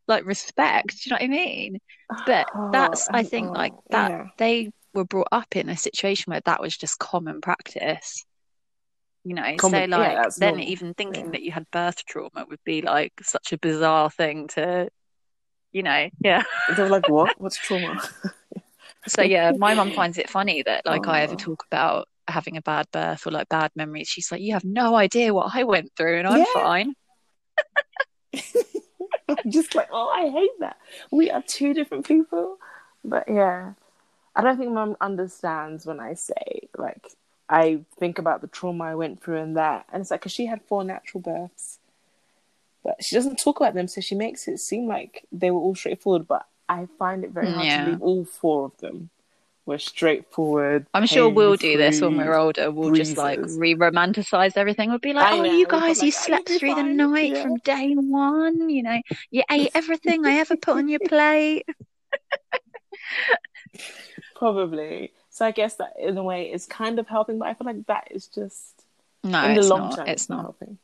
like 0.09 0.27
respect. 0.27 0.89
Do 0.89 0.97
you 1.05 1.11
know 1.11 1.17
what 1.17 1.23
I 1.23 1.29
mean? 1.29 1.79
But 2.27 2.49
that's 2.73 3.09
I 3.09 3.23
think 3.23 3.51
like 3.51 3.73
oh, 3.73 3.83
that 3.91 4.11
yeah. 4.11 4.27
they 4.37 4.73
were 4.95 5.05
brought 5.05 5.29
up 5.33 5.57
in 5.57 5.69
a 5.69 5.77
situation 5.77 6.31
where 6.31 6.41
that 6.45 6.61
was 6.61 6.77
just 6.77 6.99
common 6.99 7.41
practice. 7.41 8.25
You 9.25 9.35
know, 9.35 9.43
so 9.43 9.57
Common- 9.57 9.91
yeah, 9.91 9.97
like 9.97 10.17
that's 10.17 10.39
then 10.39 10.57
normal. 10.57 10.69
even 10.69 10.95
thinking 10.95 11.27
Yeah. 11.27 11.31
that 11.33 11.43
you 11.43 11.51
had 11.53 11.71
birth 11.71 12.05
trauma 12.05 12.47
would 12.49 12.63
be 12.65 12.83
like 12.83 13.13
such 13.23 13.53
a 13.53 13.59
bizarre 13.59 14.11
thing 14.11 14.49
to, 14.49 14.89
you 15.73 15.83
know, 15.83 16.09
yeah. 16.21 16.43
They 16.77 16.83
were 16.83 16.89
like, 16.91 17.09
what? 17.09 17.41
What's 17.41 17.57
trauma? 17.67 18.03
So 19.09 19.23
yeah, 19.23 19.53
my 19.57 19.75
mum 19.75 19.93
finds 19.95 20.19
it 20.19 20.29
funny 20.31 20.63
that 20.63 20.85
like 20.85 21.09
I 21.09 21.23
ever 21.23 21.35
Oh. 21.35 21.37
talk 21.37 21.65
about 21.71 22.07
having 22.29 22.57
a 22.59 22.63
bad 22.63 22.87
birth 22.93 23.27
or 23.27 23.31
like 23.31 23.49
bad 23.49 23.71
memories. 23.75 24.09
She's 24.09 24.31
like, 24.31 24.43
you 24.43 24.53
have 24.53 24.65
no 24.65 24.95
idea 24.95 25.33
what 25.35 25.55
I 25.55 25.65
went 25.65 25.91
through, 25.97 26.19
and 26.19 26.29
I'm 26.29 26.41
Yeah. 26.41 26.45
fine. 26.53 26.95
just 29.49 29.75
like, 29.75 29.89
oh, 29.93 30.09
I 30.09 30.29
hate 30.31 30.51
that. 30.61 30.77
We 31.11 31.31
are 31.31 31.43
two 31.47 31.73
different 31.75 32.07
people. 32.07 32.59
But 33.05 33.25
yeah, 33.29 33.73
I 34.37 34.43
don't 34.43 34.59
think 34.59 34.73
mum 34.73 34.97
understands 35.01 35.87
when 35.87 36.01
I 36.01 36.15
say, 36.15 36.69
like, 36.77 37.07
I 37.49 37.81
think 37.99 38.19
about 38.19 38.41
the 38.41 38.47
trauma 38.49 38.85
I 38.85 38.95
went 38.95 39.23
through 39.23 39.39
and 39.39 39.57
that. 39.57 39.87
And 39.93 40.01
it's 40.01 40.11
like, 40.11 40.21
because 40.21 40.33
she 40.33 40.47
had 40.47 40.63
four 40.63 40.83
natural 40.83 41.21
births. 41.21 41.79
But 42.83 43.03
she 43.03 43.15
doesn't 43.15 43.37
talk 43.37 43.61
about 43.61 43.75
them, 43.75 43.89
so 43.89 44.01
she 44.01 44.15
makes 44.15 44.47
it 44.49 44.59
seem 44.59 44.87
like 44.87 45.25
they 45.33 45.51
were 45.51 45.61
all 45.61 45.75
straightforward. 45.75 46.27
But 46.29 46.47
I 46.69 46.87
find 46.99 47.25
it 47.25 47.31
very 47.31 47.51
hard 47.51 47.65
Yeah. 47.67 47.79
to 47.79 47.85
believe 47.85 48.03
all 48.03 48.25
four 48.25 48.67
of 48.67 48.77
them 48.79 49.09
were 49.65 49.79
straightforward. 49.79 50.87
I'm 50.93 51.07
sure 51.07 51.31
we'll 51.31 51.57
do 51.57 51.79
this 51.79 52.03
when 52.03 52.17
we're 52.19 52.35
older. 52.35 52.71
We'll 52.71 52.93
just 52.93 53.17
like 53.17 53.39
re-romanticize 53.43 54.57
everything. 54.59 54.91
We'll 54.91 54.99
be 54.99 55.15
like, 55.15 55.33
I 55.33 55.39
"Oh, 55.39 55.43
know, 55.43 55.57
you 55.57 55.67
guys, 55.67 56.01
be 56.01 56.07
you 56.07 56.13
"Oh, 56.15 56.21
slept 56.25 56.49
through 56.51 56.75
the 56.75 56.83
night 56.83 57.33
Yeah. 57.33 57.43
from 57.43 57.57
day 57.59 57.95
one. 57.95 58.69
You 58.69 58.83
know, 58.83 59.01
you 59.31 59.43
ate 59.51 59.71
everything 59.75 60.27
I 60.27 60.35
ever 60.41 60.57
put 60.57 60.77
on 60.77 60.89
your 60.89 61.01
plate." 61.09 61.65
Probably. 64.45 65.11
So 65.31 65.47
I 65.47 65.53
guess 65.53 65.77
that 65.77 65.95
in 65.99 66.19
a 66.19 66.23
way 66.23 66.53
is 66.53 66.67
kind 66.67 66.99
of 66.99 67.09
helping, 67.09 67.39
but 67.39 67.49
I 67.49 67.55
feel 67.55 67.67
like 67.67 67.87
that 67.87 68.09
is 68.11 68.27
just 68.27 68.85
No, 69.23 69.43
in 69.47 69.55
the 69.55 69.61
it's 69.61 69.69
long 69.71 69.81
not. 69.89 69.97
term 69.97 70.09
It's 70.09 70.29
not. 70.29 70.43
helping. 70.43 70.77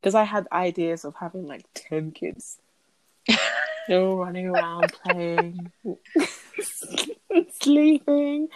because 0.00 0.14
I 0.14 0.24
had 0.24 0.46
ideas 0.52 1.06
of 1.06 1.14
having 1.14 1.46
like 1.46 1.64
ten 1.72 2.10
kids. 2.10 2.58
They're 3.88 4.02
all 4.02 4.16
running 4.18 4.48
around 4.48 4.92
playing, 4.92 5.72
sleeping. 7.60 8.48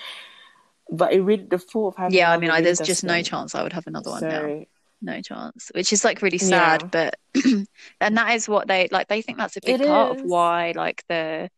But 0.91 1.13
it 1.13 1.23
really 1.23 1.45
the 1.45 1.59
thought 1.59 1.89
of 1.89 1.97
having 1.97 2.17
Yeah, 2.19 2.31
I 2.31 2.37
mean, 2.37 2.51
I, 2.51 2.61
there's 2.61 2.79
just 2.81 3.03
no 3.03 3.23
chance 3.23 3.55
I 3.55 3.63
would 3.63 3.73
have 3.73 3.87
another 3.87 4.11
one 4.11 4.23
now. 4.23 4.67
No 5.03 5.21
chance, 5.23 5.71
which 5.75 5.93
is 5.93 6.05
like 6.05 6.23
really 6.23 6.39
sad, 6.39 6.83
Yeah. 6.83 6.89
but 7.35 7.45
and 8.01 8.17
that 8.17 8.35
is 8.35 8.49
what 8.49 8.67
they 8.69 8.89
like. 8.91 9.09
They 9.09 9.23
think 9.23 9.39
that's 9.39 9.57
a 9.57 9.61
big 9.61 9.81
It 9.81 9.87
part 9.87 10.19
of 10.19 10.25
why 10.25 10.73
like 10.77 11.03
the 11.09 11.51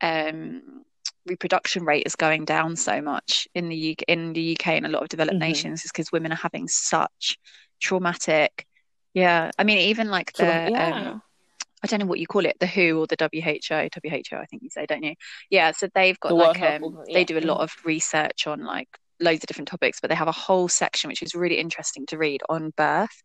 um 0.00 0.84
reproduction 1.26 1.84
rate 1.84 2.04
is 2.06 2.16
going 2.16 2.44
down 2.44 2.76
so 2.76 3.00
much 3.00 3.46
in 3.54 3.68
the 3.68 3.76
UK, 3.76 4.04
in 4.08 4.32
the 4.32 4.40
UK 4.42 4.76
and 4.76 4.86
a 4.86 4.88
lot 4.88 5.02
of 5.02 5.08
developed 5.08 5.36
Mhm. 5.36 5.40
nations 5.40 5.84
is 5.84 5.92
because 5.92 6.10
women 6.12 6.32
are 6.32 6.36
having 6.36 6.68
such 6.68 7.38
traumatic. 7.80 8.66
Yeah, 9.14 9.50
I 9.58 9.64
mean, 9.64 9.78
even 9.78 10.08
like 10.08 10.32
the 10.34 10.44
yeah. 10.44 11.10
um, 11.10 11.22
I 11.84 11.86
don't 11.88 11.98
know 12.00 12.06
what 12.06 12.20
you 12.20 12.26
call 12.26 12.46
it, 12.46 12.56
the 12.60 12.66
WHO 12.66 13.00
or 13.00 13.06
the 13.06 13.16
WHO, 13.16 13.88
WHO, 13.92 14.36
I 14.36 14.46
think 14.46 14.62
you 14.62 14.70
say, 14.70 14.86
don't 14.86 15.02
you? 15.02 15.14
Yeah, 15.50 15.72
so 15.72 15.88
they've 15.94 16.18
got 16.20 16.28
The 16.30 16.34
like 16.36 16.62
um, 16.62 16.84
Organ- 16.84 17.04
they 17.12 17.24
do 17.24 17.38
a 17.38 17.40
lot 17.40 17.60
of 17.60 17.72
research 17.84 18.46
on 18.46 18.64
like 18.64 18.88
loads 19.20 19.42
of 19.42 19.46
different 19.48 19.68
topics, 19.68 20.00
but 20.00 20.08
they 20.08 20.14
have 20.16 20.28
a 20.28 20.32
whole 20.32 20.68
section 20.68 21.08
which 21.08 21.22
is 21.22 21.34
really 21.34 21.58
interesting 21.58 22.06
to 22.06 22.18
read 22.18 22.40
on 22.48 22.70
birth. 22.76 23.22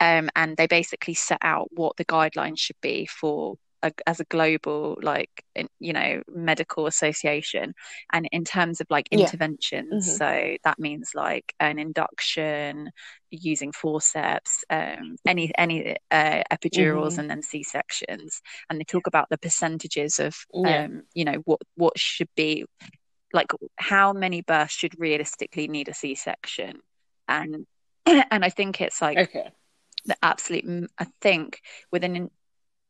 Um, 0.00 0.30
and 0.34 0.56
they 0.56 0.66
basically 0.66 1.14
set 1.14 1.38
out 1.42 1.68
what 1.72 1.96
the 1.96 2.04
guidelines 2.04 2.58
should 2.58 2.80
be 2.80 3.06
for 3.06 3.56
a, 3.82 3.92
as 4.06 4.20
a 4.20 4.24
global 4.24 4.98
like 5.02 5.44
in- 5.54 5.68
you 5.80 5.92
know 5.92 6.22
medical 6.28 6.86
association 6.86 7.74
and 8.12 8.28
in 8.32 8.44
terms 8.44 8.80
of 8.80 8.86
like 8.90 9.08
Yeah. 9.10 9.18
interventions 9.18 10.06
Mhm. 10.06 10.18
so 10.18 10.56
that 10.64 10.78
means 10.78 11.10
like 11.14 11.54
an 11.60 11.78
induction 11.78 12.90
using 13.30 13.72
forceps 13.72 14.64
um 14.70 15.16
any 15.26 15.52
any 15.58 15.96
uh, 16.10 16.42
epidurals 16.52 17.14
Mhm. 17.14 17.18
and 17.18 17.30
then 17.30 17.42
c-sections 17.42 18.40
and 18.68 18.78
they 18.80 18.84
talk 18.84 19.06
about 19.06 19.28
the 19.30 19.38
percentages 19.38 20.18
of 20.18 20.36
Yeah. 20.54 20.84
um 20.84 21.02
you 21.14 21.24
know 21.24 21.36
what 21.44 21.60
what 21.76 21.98
should 21.98 22.28
be 22.36 22.64
like 23.32 23.50
how 23.76 24.12
many 24.12 24.42
births 24.42 24.74
should 24.74 24.98
realistically 24.98 25.68
need 25.68 25.88
a 25.88 25.94
c-section 25.94 26.80
and 27.28 27.66
and 28.06 28.44
i 28.44 28.50
think 28.50 28.80
it's 28.80 29.00
like 29.00 29.18
Okay. 29.18 29.50
the 30.04 30.16
absolute 30.22 30.90
i 30.98 31.06
think 31.20 31.60
with 31.90 32.04
an 32.04 32.16
in, 32.16 32.30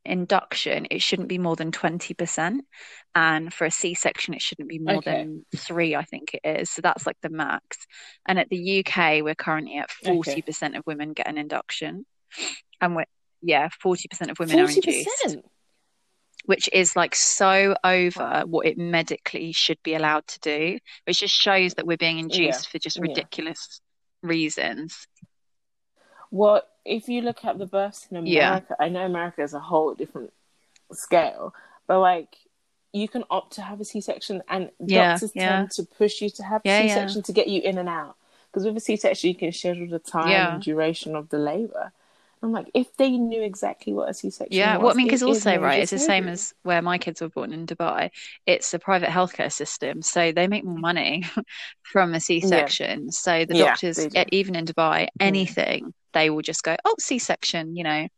induction 0.04 0.86
it 0.90 1.00
shouldn't 1.00 1.28
be 1.28 1.38
more 1.38 1.54
than 1.54 1.70
20% 1.70 2.58
and 3.14 3.54
for 3.54 3.64
a 3.64 3.70
c-section 3.70 4.34
it 4.34 4.42
shouldn't 4.42 4.68
be 4.68 4.78
more 4.78 4.96
Okay. 4.96 5.12
than 5.12 5.46
3 5.56 5.94
i 5.94 6.02
think 6.02 6.34
it 6.34 6.40
is. 6.44 6.70
So 6.70 6.82
that's 6.82 7.06
like 7.06 7.18
the 7.22 7.28
max. 7.28 7.78
And 8.26 8.38
at 8.38 8.48
the 8.48 8.80
uk 8.80 8.96
we're 8.96 9.34
currently 9.34 9.76
at 9.78 9.90
40% 10.04 10.76
of 10.76 10.86
women 10.86 11.12
get 11.12 11.28
an 11.28 11.38
induction. 11.38 12.04
And 12.80 12.96
we're 12.96 13.04
yeah 13.42 13.68
40% 13.84 14.30
of 14.30 14.38
women 14.38 14.60
are 14.60 14.68
Forty 14.68 14.80
induced 14.90 15.38
which 16.44 16.68
is 16.72 16.96
like 16.96 17.14
so 17.14 17.76
over 17.84 18.42
what 18.46 18.66
it 18.66 18.76
medically 18.76 19.52
should 19.52 19.78
be 19.84 19.94
allowed 19.94 20.26
to 20.26 20.40
do 20.40 20.78
which 21.06 21.20
just 21.20 21.34
shows 21.34 21.74
that 21.74 21.86
we're 21.86 21.96
being 21.96 22.18
induced 22.18 22.68
for 22.68 22.78
just 22.78 22.96
yeah. 22.96 23.02
ridiculous 23.02 23.80
reasons. 24.22 25.06
Well, 26.30 26.62
if 26.84 27.08
you 27.08 27.22
look 27.22 27.44
at 27.44 27.58
the 27.58 27.66
births 27.66 28.06
in 28.10 28.16
Yeah. 28.24 28.60
America, 28.60 28.76
I 28.80 28.88
know 28.88 29.04
America 29.06 29.42
is 29.42 29.54
a 29.54 29.60
whole 29.60 29.94
different 29.94 30.32
scale, 30.92 31.54
but 31.86 32.00
like 32.00 32.36
you 32.92 33.08
can 33.08 33.24
opt 33.30 33.54
to 33.54 33.62
have 33.62 33.80
a 33.80 33.84
C-section, 33.84 34.42
and 34.48 34.70
Yeah, 34.84 35.20
doctors 35.20 35.32
yeah. 35.34 35.42
tend 35.44 35.70
to 35.72 35.84
push 35.84 36.20
you 36.20 36.30
to 36.30 36.42
have 36.44 36.62
Yeah, 36.64 36.80
yeah. 36.80 37.16
C-section 37.16 37.22
to 37.24 37.32
get 37.32 37.48
you 37.48 37.62
in 37.62 37.78
and 37.78 37.88
out. 37.88 38.16
Because 38.50 38.66
with 38.66 38.76
a 38.76 38.80
C-section, 38.80 39.28
you 39.30 39.34
can 39.36 39.52
schedule 39.52 39.88
the 39.88 39.98
time 39.98 40.46
Yeah. 40.46 40.48
and 40.48 40.60
duration 40.60 41.16
of 41.16 41.30
the 41.30 41.38
labor. 41.38 41.92
I'm 42.42 42.52
like, 42.52 42.70
if 42.74 42.96
they 42.96 43.10
knew 43.12 43.42
exactly 43.42 43.92
what 43.94 44.10
a 44.10 44.14
C-section 44.14 44.58
Yeah, 44.58 44.76
was, 44.76 44.82
well, 44.82 44.90
I 44.90 44.94
mean, 44.94 45.06
because 45.06 45.22
also, 45.22 45.56
right, 45.58 45.80
it's 45.80 45.92
the 45.92 45.98
same 45.98 46.28
as 46.28 46.52
where 46.62 46.82
my 46.82 46.98
kids 46.98 47.22
were 47.22 47.30
born 47.30 47.54
in 47.54 47.66
Dubai. 47.66 48.10
It's 48.44 48.74
a 48.74 48.78
private 48.78 49.08
healthcare 49.08 49.50
system, 49.50 50.02
so 50.02 50.30
they 50.32 50.46
make 50.46 50.64
more 50.64 50.76
money 50.78 51.24
from 51.82 52.12
a 52.12 52.20
C-section. 52.20 53.10
So 53.12 53.46
the 53.46 53.54
Yeah, 53.54 53.54
doctors, 53.54 54.06
even 54.30 54.54
in 54.54 54.66
Dubai, 54.66 55.08
anything, 55.18 55.94
they 56.12 56.30
will 56.30 56.42
just 56.42 56.62
go, 56.62 56.76
oh, 56.84 56.94
C-section, 56.98 57.76
you 57.76 57.84
know, 57.84 58.08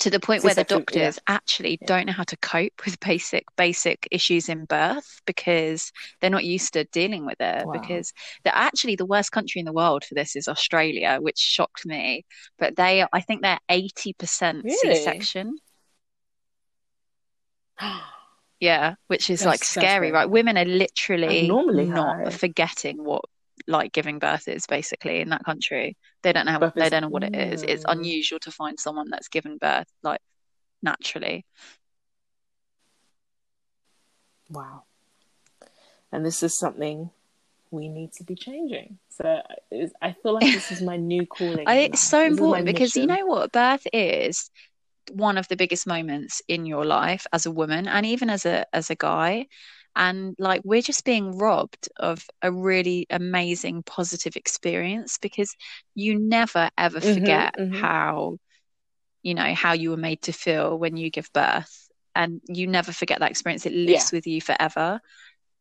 to 0.00 0.08
the 0.10 0.20
point 0.20 0.44
where 0.44 0.54
the 0.54 0.60
C-section, 0.60 0.76
yeah. 0.94 1.04
doctors 1.06 1.18
actually 1.26 1.78
Yeah. 1.80 1.86
don't 1.88 2.06
know 2.06 2.12
how 2.12 2.22
to 2.22 2.36
cope 2.36 2.84
with 2.84 3.00
basic 3.00 3.44
basic 3.56 4.06
issues 4.12 4.48
in 4.48 4.64
birth 4.66 5.20
because 5.26 5.90
they're 6.20 6.30
not 6.30 6.44
used 6.44 6.74
to 6.74 6.84
dealing 6.84 7.26
with 7.26 7.40
it. 7.40 7.66
Wow. 7.66 7.72
Because 7.72 8.12
they're 8.44 8.52
actually 8.54 8.94
the 8.94 9.04
worst 9.06 9.32
country 9.32 9.58
in 9.58 9.64
the 9.64 9.72
world 9.72 10.04
for 10.04 10.14
this 10.14 10.36
is 10.36 10.46
Australia, 10.46 11.18
which 11.20 11.38
shocked 11.38 11.84
me. 11.86 12.24
But 12.58 12.76
they, 12.76 13.04
I 13.12 13.20
think 13.20 13.42
they're 13.42 13.58
80% 13.68 14.62
Really? 14.62 14.94
C-section. 14.94 15.56
Yeah, 18.60 18.96
which 19.06 19.30
is 19.30 19.40
That's- 19.40 19.52
like 19.60 19.64
scary, 19.64 20.12
right? 20.12 20.28
Women 20.28 20.58
are 20.58 20.66
literally 20.66 21.48
normally 21.48 21.86
not 21.86 22.24
high. 22.24 22.30
forgetting 22.30 23.02
what 23.02 23.24
like 23.66 23.92
giving 23.92 24.18
birth 24.18 24.48
is 24.48 24.66
basically 24.66 25.20
in 25.20 25.30
that 25.30 25.44
country. 25.44 25.96
They 26.22 26.32
don't 26.32 26.46
know 26.46 26.58
Birth 26.58 26.74
they 26.76 26.88
don't 26.90 27.02
know 27.02 27.08
what 27.08 27.24
it 27.24 27.34
is. 27.34 27.62
It's 27.62 27.84
Mm. 27.84 27.98
unusual 27.98 28.38
to 28.40 28.50
find 28.50 28.78
someone 28.78 29.10
that's 29.10 29.28
given 29.28 29.58
birth 29.58 29.86
like 30.02 30.20
naturally. 30.82 31.44
Wow. 34.50 34.82
And 36.12 36.24
this 36.26 36.42
is 36.42 36.56
something 36.58 37.10
we 37.70 37.88
need 37.88 38.12
to 38.14 38.24
be 38.24 38.34
changing. 38.34 38.98
So 39.10 39.40
I 40.02 40.12
feel 40.22 40.34
like 40.34 40.52
this 40.52 40.70
is 40.72 40.82
my 40.82 40.96
new 41.12 41.26
calling. 41.26 41.68
I, 41.68 41.76
it's 41.92 42.00
so. 42.00 42.18
This 42.20 42.30
important 42.30 42.66
because 42.66 42.96
you 42.96 43.06
know 43.06 43.26
what 43.26 43.52
birth 43.52 43.86
is 43.92 44.50
one 45.12 45.38
of 45.38 45.48
the 45.48 45.56
biggest 45.56 45.86
moments 45.86 46.42
in 46.48 46.66
your 46.66 46.84
life 46.84 47.26
as 47.32 47.46
a 47.46 47.50
woman 47.50 47.86
and 47.88 48.06
even 48.06 48.30
as 48.30 48.44
a 48.46 48.64
as 48.74 48.90
a 48.90 48.94
guy 48.96 49.46
and 49.96 50.34
like 50.38 50.62
we're 50.64 50.82
just 50.82 51.04
being 51.04 51.36
robbed 51.38 51.88
of 51.98 52.26
a 52.42 52.52
really 52.52 53.06
amazing 53.10 53.82
positive 53.82 54.36
experience 54.36 55.18
because 55.18 55.54
you 55.94 56.18
never 56.18 56.70
ever 56.78 57.00
Mhm, 57.00 57.00
forget 57.00 57.54
mhm. 57.58 57.82
how 57.82 58.36
you 59.22 59.34
know 59.34 59.54
how 59.54 59.72
you 59.72 59.90
were 59.90 59.96
made 59.96 60.22
to 60.22 60.32
feel 60.32 60.78
when 60.78 60.96
you 60.96 61.10
give 61.10 61.30
birth. 61.32 61.88
And 62.14 62.40
you 62.48 62.66
never 62.66 62.92
forget 62.92 63.20
that 63.20 63.30
experience. 63.30 63.66
It 63.66 63.72
lives 63.72 64.10
with 64.12 64.26
you 64.26 64.40
forever. 64.40 65.00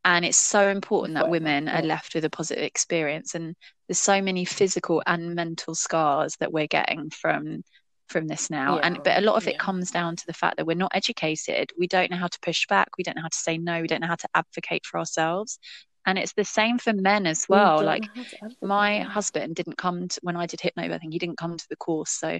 And 0.06 0.26
it's 0.26 0.38
so 0.38 0.68
important 0.70 1.16
that 1.16 1.28
women 1.28 1.68
are 1.70 1.82
left 1.82 2.16
with 2.16 2.26
a 2.26 2.30
positive 2.30 2.64
experience. 2.64 3.36
And 3.36 3.56
there's 3.88 4.00
so 4.00 4.22
many 4.22 4.46
physical 4.46 5.04
and 5.06 5.36
mental 5.36 5.76
scars 5.76 6.36
that 6.40 6.52
we're 6.54 6.68
getting 6.68 7.10
from 7.10 7.64
from 8.10 8.28
this 8.28 8.50
now 8.50 8.80
and 8.80 9.00
but 9.04 9.18
a 9.18 9.22
lot 9.22 9.36
of 9.36 9.48
it 9.48 9.54
yeah. 9.54 9.58
comes 9.58 9.92
down 9.92 10.16
to 10.16 10.26
the 10.26 10.34
fact 10.34 10.58
that 10.58 10.66
we're 10.66 10.76
not 10.76 10.92
educated. 10.94 11.72
We 11.78 11.88
don't 11.88 12.12
know 12.12 12.18
how 12.18 12.28
to 12.28 12.40
push 12.42 12.68
back. 12.68 12.90
We 12.98 13.04
don't 13.04 13.16
know 13.16 13.22
how 13.22 13.30
to 13.30 13.38
say 13.38 13.58
no. 13.58 13.82
We 13.82 13.88
don't 13.88 14.02
know 14.02 14.08
how 14.08 14.16
to 14.16 14.30
advocate 14.36 14.86
for 14.86 15.00
ourselves. 15.00 15.60
And 16.06 16.18
it's 16.18 16.34
the 16.34 16.46
same 16.46 16.80
for 16.80 16.94
men 16.94 17.28
as 17.28 17.46
well. 17.48 17.84
like 17.84 18.04
know 18.04 18.10
how 18.16 18.24
to 18.24 18.36
advocate 18.36 18.58
my 18.64 19.00
husband 19.02 19.56
didn't 19.56 19.78
come 19.78 20.08
to, 20.08 20.20
when 20.24 20.36
I 20.36 20.48
did 20.48 20.60
hypnobirthing, 20.60 21.12
he 21.12 21.20
didn't 21.20 21.38
come 21.38 21.58
to 21.58 21.68
the 21.70 21.76
course. 21.76 22.12
So 22.12 22.40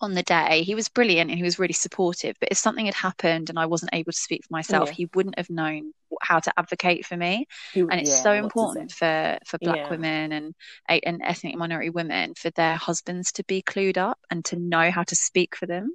on 0.00 0.14
the 0.14 0.22
day, 0.22 0.62
he 0.62 0.74
was 0.74 0.88
brilliant 0.88 1.30
and 1.30 1.38
he 1.38 1.44
was 1.44 1.58
really 1.58 1.72
supportive. 1.74 2.36
But 2.40 2.50
if 2.50 2.58
something 2.58 2.86
had 2.86 2.94
happened 2.94 3.50
and 3.50 3.58
I 3.58 3.66
wasn't 3.66 3.94
able 3.94 4.12
to 4.12 4.18
speak 4.18 4.44
for 4.44 4.52
myself, 4.52 4.88
Yeah. 4.88 4.94
he 4.94 5.08
wouldn't 5.14 5.36
have 5.38 5.50
known 5.50 5.92
how 6.22 6.38
to 6.40 6.52
advocate 6.58 7.04
for 7.06 7.16
me. 7.16 7.46
He- 7.72 7.80
And 7.80 7.94
it's 7.94 8.10
yeah, 8.10 8.22
so 8.22 8.32
important 8.32 8.92
for 8.92 9.38
for 9.46 9.58
Black 9.58 9.76
Yeah. 9.76 9.90
women 9.90 10.32
and 10.32 10.54
and 10.88 11.20
ethnic 11.22 11.56
minority 11.56 11.90
women 11.90 12.34
for 12.34 12.50
their 12.50 12.76
husbands 12.76 13.32
to 13.32 13.44
be 13.44 13.62
clued 13.62 13.98
up 13.98 14.18
and 14.30 14.44
to 14.46 14.56
know 14.56 14.90
how 14.90 15.02
to 15.04 15.16
speak 15.16 15.54
for 15.56 15.66
them. 15.66 15.92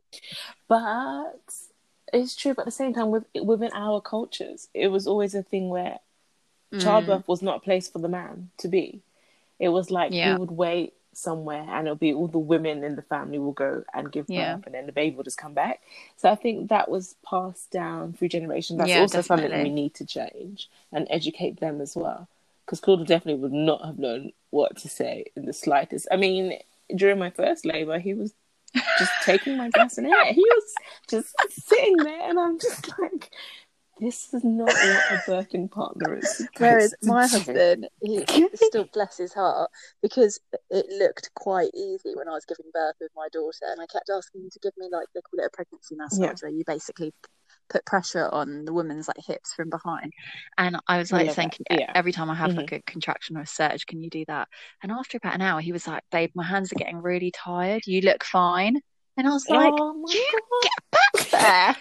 But 0.68 1.39
it's 2.12 2.36
true. 2.36 2.54
But 2.54 2.62
at 2.63 2.66
the 2.66 2.72
same 2.72 2.94
time, 2.94 3.10
with, 3.12 3.26
within 3.42 3.72
our 3.74 4.02
cultures, 4.02 4.70
it 4.74 4.89
was 4.89 5.08
always 5.08 5.34
a 5.36 5.44
thing 5.44 5.70
where 5.70 6.00
Mm. 6.72 6.82
childbirth 6.82 7.28
was 7.28 7.42
not 7.44 7.58
a 7.58 7.60
place 7.60 7.88
for 7.88 8.00
the 8.00 8.10
man 8.10 8.50
to 8.58 8.68
be. 8.68 9.04
It 9.60 9.70
was 9.70 9.92
like 9.92 10.12
he 10.34 10.39
would 10.39 10.50
wait 10.52 10.94
somewhere, 11.17 11.65
and 11.69 11.88
it'll 11.88 11.95
be 11.95 12.13
all 12.13 12.28
the 12.28 12.38
women 12.39 12.84
in 12.84 12.95
the 12.95 13.02
family 13.02 13.39
will 13.39 13.52
go 13.52 13.84
and 13.93 14.12
give 14.12 14.28
birth, 14.28 14.36
Yeah. 14.36 14.58
and 14.65 14.73
then 14.73 14.86
the 14.86 14.91
baby 14.91 15.15
will 15.15 15.23
just 15.23 15.38
come 15.38 15.54
back. 15.54 15.82
So 16.17 16.30
I 16.30 16.36
think 16.36 16.69
that 16.69 16.89
was 16.89 17.15
passed 17.28 17.71
down 17.71 18.13
through 18.13 18.30
generations. 18.30 18.78
That's 18.80 18.89
Yeah, 18.89 19.02
also 19.02 19.21
something 19.21 19.49
definitely. 19.49 19.69
we 19.69 19.76
need 19.76 19.93
to 19.95 20.06
change 20.06 20.69
and 20.91 21.08
educate 21.10 21.60
them 21.60 21.82
as 21.82 21.95
well. 21.95 22.28
Because 22.65 22.80
Claudia 22.80 23.06
definitely 23.06 23.41
would 23.41 23.52
not 23.54 23.84
have 23.86 23.99
known 23.99 24.32
what 24.49 24.78
to 24.78 24.89
say 24.89 25.26
in 25.36 25.45
the 25.45 25.54
slightest. 25.54 26.08
I 26.12 26.15
mean, 26.15 26.58
during 26.95 27.19
my 27.19 27.30
first 27.30 27.65
labor, 27.65 27.99
he 27.99 28.13
was 28.13 28.34
just 28.97 29.12
taking 29.23 29.58
my 29.58 29.69
breast 29.73 29.97
and 29.97 30.08
air. 30.08 30.34
He 30.34 30.41
was 30.43 30.73
just 31.10 31.36
sitting 31.49 31.97
there, 31.97 32.30
and 32.30 32.39
I'm 32.39 32.60
just 32.60 32.89
like, 32.99 33.32
this 33.99 34.34
is 34.34 34.43
not 34.43 34.67
what 34.67 35.12
a 35.12 35.21
birthing 35.27 35.69
partner 35.69 36.17
is. 36.17 36.47
Whereas 36.58 36.93
my 37.03 37.27
husband, 37.27 37.88
he 38.01 38.25
still 38.56 38.88
bless 38.93 39.17
his 39.17 39.34
heart 39.34 39.69
because 40.01 40.39
it 40.69 40.86
looked 40.99 41.29
quite 41.36 41.71
easy 41.73 42.13
when 42.15 42.27
I 42.27 42.32
was 42.32 42.45
giving 42.45 42.71
birth 42.73 42.95
with 42.99 43.12
my 43.15 43.27
daughter, 43.32 43.65
and 43.69 43.82
I 43.82 43.86
kept 43.86 44.10
asking 44.10 44.41
him 44.41 44.49
to 44.51 44.60
give 44.60 44.73
me 44.77 44.89
like 44.91 45.08
they 45.13 45.21
call 45.21 45.43
it 45.43 45.47
a 45.47 45.56
pregnancy 45.56 45.95
massage, 45.95 46.19
Yeah. 46.19 46.34
where 46.41 46.51
you 46.51 46.63
basically 46.65 47.13
put 47.69 47.86
pressure 47.86 48.29
on 48.32 48.65
the 48.65 48.73
woman's 48.73 49.08
like 49.08 49.17
hips 49.25 49.53
from 49.53 49.69
behind. 49.69 50.12
And 50.58 50.77
I 50.88 50.97
was 50.97 51.12
like 51.12 51.32
saying, 51.32 51.51
yeah. 51.69 51.91
every 51.95 52.12
time 52.12 52.29
I 52.29 52.36
have 52.36 52.49
mm-hmm. 52.49 52.60
like 52.60 52.71
a 52.71 52.82
contraction 52.82 53.38
or 53.38 53.41
a 53.41 53.47
surge, 53.47 53.86
can 53.86 54.01
you 54.01 54.10
do 54.10 54.25
that? 54.27 54.47
And 54.82 54.91
after 54.91 55.17
about 55.17 55.36
an 55.36 55.41
hour, 55.41 55.62
he 55.62 55.71
was 55.71 55.88
like, 55.88 56.03
babe, 56.12 56.32
my 56.36 56.43
hands 56.43 56.71
are 56.71 56.75
getting 56.75 56.97
really 56.97 57.32
tired. 57.32 57.84
You 57.86 58.01
look 58.01 58.23
fine. 58.23 58.82
And 59.17 59.27
I 59.27 59.32
was 59.32 59.47
like, 59.47 59.73
oh 59.77 60.06
you 60.08 60.39
get 60.63 60.84
back 60.91 61.75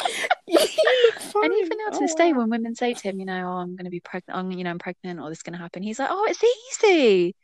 there. 0.00 0.08
and 0.48 1.54
even 1.54 1.78
now 1.84 1.90
to 1.92 1.98
this 1.98 2.14
day, 2.14 2.32
when 2.32 2.50
women 2.50 2.74
say 2.74 2.94
to 2.94 3.02
him, 3.02 3.18
you 3.18 3.26
know, 3.26 3.48
oh, 3.48 3.56
I'm 3.56 3.74
going 3.76 3.84
to 3.84 3.90
be 3.90 4.00
pregnant, 4.00 4.38
I'm, 4.38 4.52
you 4.52 4.64
know, 4.64 4.70
I'm 4.70 4.78
pregnant, 4.78 5.20
or 5.20 5.28
this 5.28 5.38
is 5.38 5.42
going 5.42 5.54
to 5.54 5.58
happen, 5.58 5.82
he's 5.82 5.98
like, 5.98 6.10
oh, 6.10 6.26
it's 6.28 6.42
easy. 6.84 7.34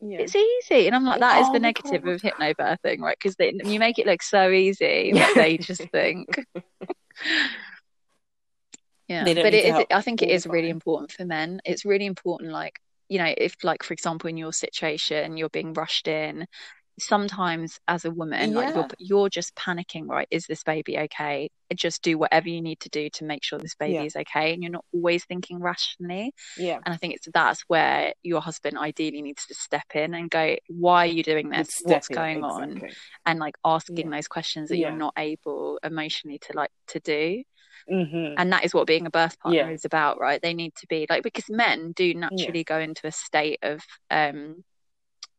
Yeah. 0.00 0.18
It's 0.20 0.36
easy, 0.36 0.86
and 0.86 0.94
I'm 0.94 1.04
like, 1.04 1.20
that 1.20 1.40
is 1.40 1.46
oh, 1.48 1.52
the 1.54 1.58
negative 1.58 2.02
God. 2.04 2.12
of 2.12 2.22
hypnobirthing, 2.22 3.00
right? 3.00 3.16
Because 3.20 3.36
you 3.38 3.78
make 3.78 3.98
it 3.98 4.06
look 4.06 4.22
so 4.22 4.50
easy, 4.50 5.12
but 5.14 5.34
they 5.34 5.56
just 5.56 5.82
think. 5.90 6.44
yeah, 9.08 9.24
but 9.24 9.54
it 9.54 9.64
is. 9.64 9.84
I 9.90 10.02
think 10.02 10.22
it 10.22 10.28
is 10.28 10.46
really 10.46 10.68
important 10.68 11.12
for 11.12 11.24
men. 11.24 11.60
It's 11.64 11.86
really 11.86 12.04
important, 12.04 12.52
like 12.52 12.78
you 13.08 13.18
know, 13.18 13.32
if 13.36 13.56
like 13.64 13.82
for 13.82 13.94
example, 13.94 14.28
in 14.28 14.36
your 14.36 14.52
situation, 14.52 15.38
you're 15.38 15.48
being 15.48 15.72
rushed 15.72 16.08
in, 16.08 16.46
sometimes 16.98 17.78
as 17.88 18.04
a 18.04 18.10
woman 18.10 18.52
yeah. 18.52 18.58
like 18.58 18.74
you're 18.74 18.88
you're 18.98 19.28
just 19.28 19.54
panicking 19.54 20.06
right 20.08 20.28
is 20.30 20.46
this 20.46 20.62
baby 20.62 20.98
okay 20.98 21.50
just 21.74 22.02
do 22.02 22.16
whatever 22.16 22.48
you 22.48 22.62
need 22.62 22.80
to 22.80 22.88
do 22.88 23.10
to 23.10 23.24
make 23.24 23.44
sure 23.44 23.58
this 23.58 23.74
baby 23.74 23.94
yeah. 23.94 24.02
is 24.02 24.16
okay 24.16 24.54
and 24.54 24.62
you're 24.62 24.72
not 24.72 24.84
always 24.94 25.24
thinking 25.24 25.60
rationally 25.60 26.32
yeah 26.56 26.78
and 26.84 26.94
i 26.94 26.96
think 26.96 27.14
it's 27.14 27.28
that's 27.34 27.62
where 27.68 28.14
your 28.22 28.40
husband 28.40 28.78
ideally 28.78 29.20
needs 29.20 29.44
to 29.46 29.54
step 29.54 29.86
in 29.94 30.14
and 30.14 30.30
go 30.30 30.56
why 30.68 31.04
are 31.04 31.10
you 31.10 31.22
doing 31.22 31.50
this 31.50 31.80
what's 31.84 32.08
going 32.08 32.38
exactly. 32.38 32.82
on 32.82 32.90
and 33.26 33.38
like 33.38 33.56
asking 33.64 34.10
yeah. 34.10 34.16
those 34.16 34.28
questions 34.28 34.68
that 34.70 34.78
you're 34.78 34.90
not 34.90 35.12
able 35.18 35.78
emotionally 35.82 36.38
to 36.38 36.52
like 36.54 36.70
to 36.86 37.00
do 37.00 37.42
Mm-hmm. 37.90 38.34
And 38.36 38.52
that 38.52 38.64
is 38.64 38.74
what 38.74 38.86
being 38.86 39.06
a 39.06 39.10
birth 39.10 39.38
partner 39.38 39.60
yeah. 39.60 39.70
is 39.70 39.84
about, 39.84 40.18
right? 40.18 40.42
They 40.42 40.54
need 40.54 40.74
to 40.76 40.88
be 40.88 41.06
like 41.08 41.22
because 41.22 41.44
men 41.48 41.92
do 41.92 42.14
naturally 42.14 42.60
yeah. 42.60 42.64
go 42.64 42.78
into 42.80 43.06
a 43.06 43.12
state 43.12 43.60
of 43.62 43.80
um 44.10 44.64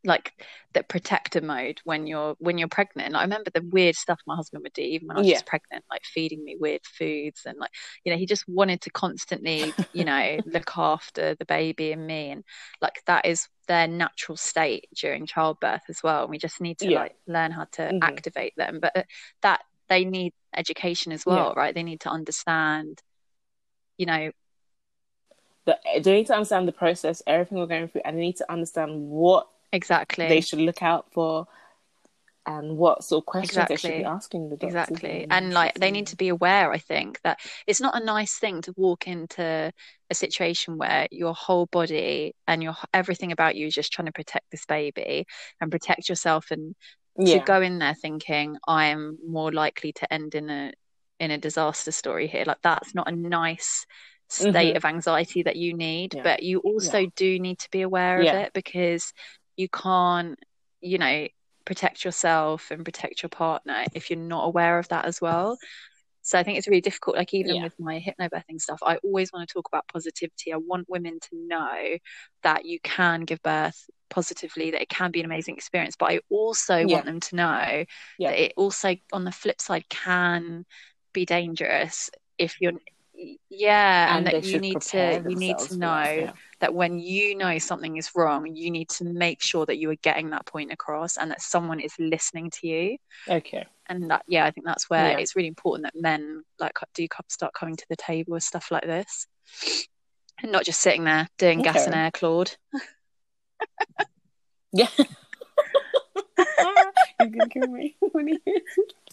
like 0.07 0.31
the 0.73 0.83
protector 0.83 1.41
mode 1.41 1.79
when 1.83 2.07
you're 2.07 2.35
when 2.39 2.57
you're 2.57 2.67
pregnant. 2.67 3.15
I 3.15 3.21
remember 3.21 3.51
the 3.53 3.61
weird 3.61 3.95
stuff 3.95 4.19
my 4.25 4.35
husband 4.35 4.63
would 4.63 4.73
do 4.73 4.81
even 4.81 5.07
when 5.07 5.17
I 5.17 5.19
was 5.19 5.29
yeah. 5.29 5.41
pregnant, 5.45 5.83
like 5.91 6.03
feeding 6.03 6.43
me 6.43 6.55
weird 6.59 6.81
foods 6.85 7.41
and 7.45 7.57
like 7.59 7.71
you 8.03 8.11
know 8.11 8.17
he 8.17 8.25
just 8.25 8.47
wanted 8.47 8.81
to 8.81 8.89
constantly 8.89 9.73
you 9.93 10.05
know 10.05 10.39
look 10.45 10.77
after 10.77 11.35
the 11.35 11.45
baby 11.45 11.91
and 11.91 12.07
me 12.07 12.31
and 12.31 12.43
like 12.81 13.01
that 13.05 13.25
is 13.25 13.47
their 13.67 13.87
natural 13.87 14.37
state 14.37 14.87
during 14.95 15.25
childbirth 15.25 15.83
as 15.89 16.01
well. 16.01 16.21
And 16.21 16.29
we 16.29 16.37
just 16.37 16.61
need 16.61 16.79
to 16.79 16.89
yeah. 16.89 17.01
like 17.01 17.15
learn 17.27 17.51
how 17.51 17.65
to 17.73 17.81
mm-hmm. 17.81 18.03
activate 18.03 18.53
them, 18.55 18.79
but 18.81 18.95
uh, 18.95 19.03
that 19.41 19.61
they 19.89 20.05
need 20.05 20.33
education 20.55 21.11
as 21.11 21.25
well, 21.25 21.53
yeah. 21.55 21.61
right? 21.61 21.75
They 21.75 21.83
need 21.83 22.01
to 22.01 22.09
understand, 22.09 23.01
you 23.97 24.05
know, 24.05 24.31
the, 25.65 25.77
they 26.01 26.13
need 26.13 26.27
to 26.27 26.33
understand 26.33 26.67
the 26.67 26.73
process, 26.73 27.21
everything 27.27 27.57
we're 27.57 27.67
going 27.67 27.89
through, 27.89 28.01
and 28.05 28.17
they 28.17 28.21
need 28.21 28.37
to 28.37 28.51
understand 28.51 29.09
what 29.09 29.47
exactly 29.71 30.27
they 30.27 30.41
should 30.41 30.59
look 30.59 30.81
out 30.81 31.11
for 31.11 31.47
and 32.47 32.77
what 32.77 33.03
sort 33.03 33.21
of 33.21 33.25
questions 33.25 33.57
exactly. 33.57 33.75
they 33.75 33.95
should 33.95 33.99
be 33.99 34.05
asking 34.05 34.49
the 34.49 34.55
doctors. 34.55 34.89
Exactly. 34.89 35.27
And 35.29 35.53
like 35.53 35.75
they 35.75 35.91
need 35.91 36.07
to 36.07 36.15
be 36.15 36.29
aware, 36.29 36.71
I 36.71 36.77
think, 36.77 37.19
that 37.23 37.39
it's 37.67 37.81
not 37.81 38.01
a 38.01 38.03
nice 38.03 38.39
thing 38.39 38.61
to 38.61 38.73
walk 38.77 39.05
into 39.05 39.71
a 40.09 40.15
situation 40.15 40.77
where 40.77 41.07
your 41.11 41.33
whole 41.33 41.65
body 41.65 42.33
and 42.47 42.63
your 42.63 42.75
everything 42.93 43.33
about 43.33 43.55
you 43.55 43.67
is 43.67 43.75
just 43.75 43.91
trying 43.91 44.05
to 44.05 44.13
protect 44.13 44.49
this 44.49 44.65
baby 44.65 45.27
and 45.59 45.69
protect 45.69 46.07
yourself 46.07 46.49
and 46.49 46.73
yeah. 47.19 47.39
to 47.39 47.45
go 47.45 47.61
in 47.61 47.79
there 47.79 47.95
thinking 47.95 48.55
I 48.65 48.85
am 48.87 49.17
more 49.27 49.51
likely 49.51 49.91
to 49.93 50.11
end 50.13 50.33
in 50.33 50.49
a 50.49 50.71
in 51.19 51.31
a 51.31 51.37
disaster 51.37 51.91
story 51.91 52.27
here. 52.27 52.45
Like 52.47 52.61
that's 52.63 52.95
not 52.95 53.11
a 53.11 53.15
nice 53.15 53.85
state 54.29 54.53
mm-hmm. 54.53 54.77
of 54.77 54.85
anxiety 54.85 55.43
that 55.43 55.57
you 55.57 55.73
need, 55.73 56.13
yeah. 56.13 56.23
but 56.23 56.43
you 56.43 56.59
also 56.59 56.99
yeah. 56.99 57.09
do 57.17 57.39
need 57.39 57.59
to 57.59 57.69
be 57.71 57.81
aware 57.81 58.21
of 58.21 58.25
it 58.25 58.53
because 58.53 59.11
you 59.57 59.67
can't, 59.67 60.39
you 60.79 60.97
know, 60.97 61.27
protect 61.65 62.05
yourself 62.05 62.71
and 62.71 62.85
protect 62.85 63.21
your 63.21 63.29
partner 63.29 63.83
if 63.93 64.09
you're 64.09 64.17
not 64.17 64.45
aware 64.45 64.79
of 64.79 64.87
that 64.87 65.05
as 65.05 65.19
well. 65.19 65.57
So 66.21 66.37
I 66.37 66.43
think 66.43 66.57
it's 66.57 66.67
really 66.67 66.81
difficult. 66.81 67.15
Like 67.15 67.33
even 67.33 67.55
yeah. 67.55 67.63
with 67.63 67.79
my 67.79 68.03
hypnobirthing 68.05 68.59
stuff, 68.59 68.79
I 68.83 68.97
always 68.97 69.31
want 69.31 69.47
to 69.47 69.53
talk 69.53 69.67
about 69.71 69.87
positivity. 69.87 70.53
I 70.53 70.57
want 70.57 70.89
women 70.89 71.19
to 71.19 71.29
know 71.33 71.97
that 72.43 72.65
you 72.65 72.79
can 72.81 73.21
give 73.21 73.41
birth 73.43 73.89
positively, 74.09 74.71
that 74.71 74.81
it 74.81 74.89
can 74.89 75.11
be 75.11 75.21
an 75.21 75.25
amazing 75.25 75.55
experience. 75.55 75.95
But 75.97 76.11
I 76.11 76.19
also 76.29 76.77
yeah. 76.77 76.95
want 76.95 77.05
them 77.05 77.19
to 77.21 77.35
know 77.35 77.85
yeah. 78.19 78.29
that 78.29 78.43
it 78.43 78.53
also, 78.57 78.95
on 79.13 79.23
the 79.23 79.31
flip 79.31 79.61
side, 79.61 79.87
can 79.89 80.65
be 81.13 81.25
dangerous 81.25 82.09
if 82.37 82.59
you're 82.61 82.73
yeah 83.49 84.15
and, 84.15 84.27
and 84.27 84.43
that 84.43 84.47
you 84.47 84.59
need 84.59 84.79
to 84.79 85.23
you 85.27 85.35
need 85.35 85.57
to 85.57 85.77
know. 85.77 86.33
That 86.59 86.73
when 86.73 86.99
you 86.99 87.35
know 87.35 87.57
something 87.57 87.97
is 87.97 88.11
wrong 88.15 88.55
you 88.55 88.71
need 88.71 88.89
to 88.89 89.03
make 89.03 89.41
sure 89.41 89.65
that 89.65 89.77
you 89.77 89.89
are 89.89 89.95
getting 89.95 90.31
that 90.31 90.45
point 90.45 90.71
across 90.71 91.17
and 91.17 91.31
that 91.31 91.41
someone 91.41 91.79
is 91.79 91.93
listening 91.99 92.49
to 92.51 92.67
you. 92.67 92.97
Okay. 93.27 93.65
And 93.89 94.09
that 94.11 94.23
yeah 94.27 94.45
i 94.45 94.51
think 94.51 94.65
that's 94.65 94.89
where 94.89 95.11
yeah. 95.11 95.17
it's 95.17 95.35
really 95.35 95.47
important 95.47 95.85
that 95.85 95.99
men 95.99 96.43
like 96.59 96.77
do 96.93 97.07
start 97.29 97.53
coming 97.53 97.75
to 97.75 97.85
the 97.89 97.95
table 97.95 98.33
with 98.33 98.43
stuff 98.43 98.69
like 98.71 98.83
this. 98.83 99.27
And 100.41 100.51
not 100.51 100.65
just 100.65 100.81
sitting 100.81 101.05
there 101.05 101.27
doing 101.37 101.61
okay. 101.61 101.71
gas 101.71 101.85
and 101.85 101.95
air 101.95 102.11
claude. 102.11 102.55
Yeah. 104.73 104.89
You're 107.19 107.29
gonna 107.29 107.49
kill 107.49 107.67
me 107.67 107.95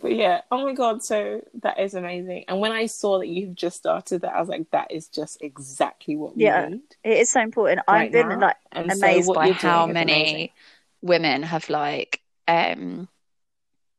but 0.00 0.14
yeah, 0.14 0.42
oh 0.50 0.64
my 0.64 0.72
god, 0.72 1.02
so 1.02 1.40
that 1.62 1.78
is 1.78 1.94
amazing. 1.94 2.44
And 2.48 2.60
when 2.60 2.72
I 2.72 2.86
saw 2.86 3.18
that 3.18 3.28
you've 3.28 3.54
just 3.54 3.76
started 3.76 4.22
that, 4.22 4.34
I 4.34 4.40
was 4.40 4.48
like, 4.48 4.70
that 4.70 4.90
is 4.90 5.08
just 5.08 5.42
exactly 5.42 6.16
what 6.16 6.36
we 6.36 6.44
yeah, 6.44 6.68
need. 6.68 6.82
It 7.02 7.18
is 7.18 7.30
so 7.30 7.40
important. 7.40 7.80
Right 7.88 8.06
I've 8.06 8.12
been 8.12 8.28
now. 8.28 8.40
like 8.40 8.56
and 8.72 8.90
amazed 8.90 9.26
so 9.26 9.34
by 9.34 9.50
how 9.52 9.86
many 9.86 10.52
women 11.02 11.42
have 11.42 11.68
like 11.68 12.20
um 12.48 13.08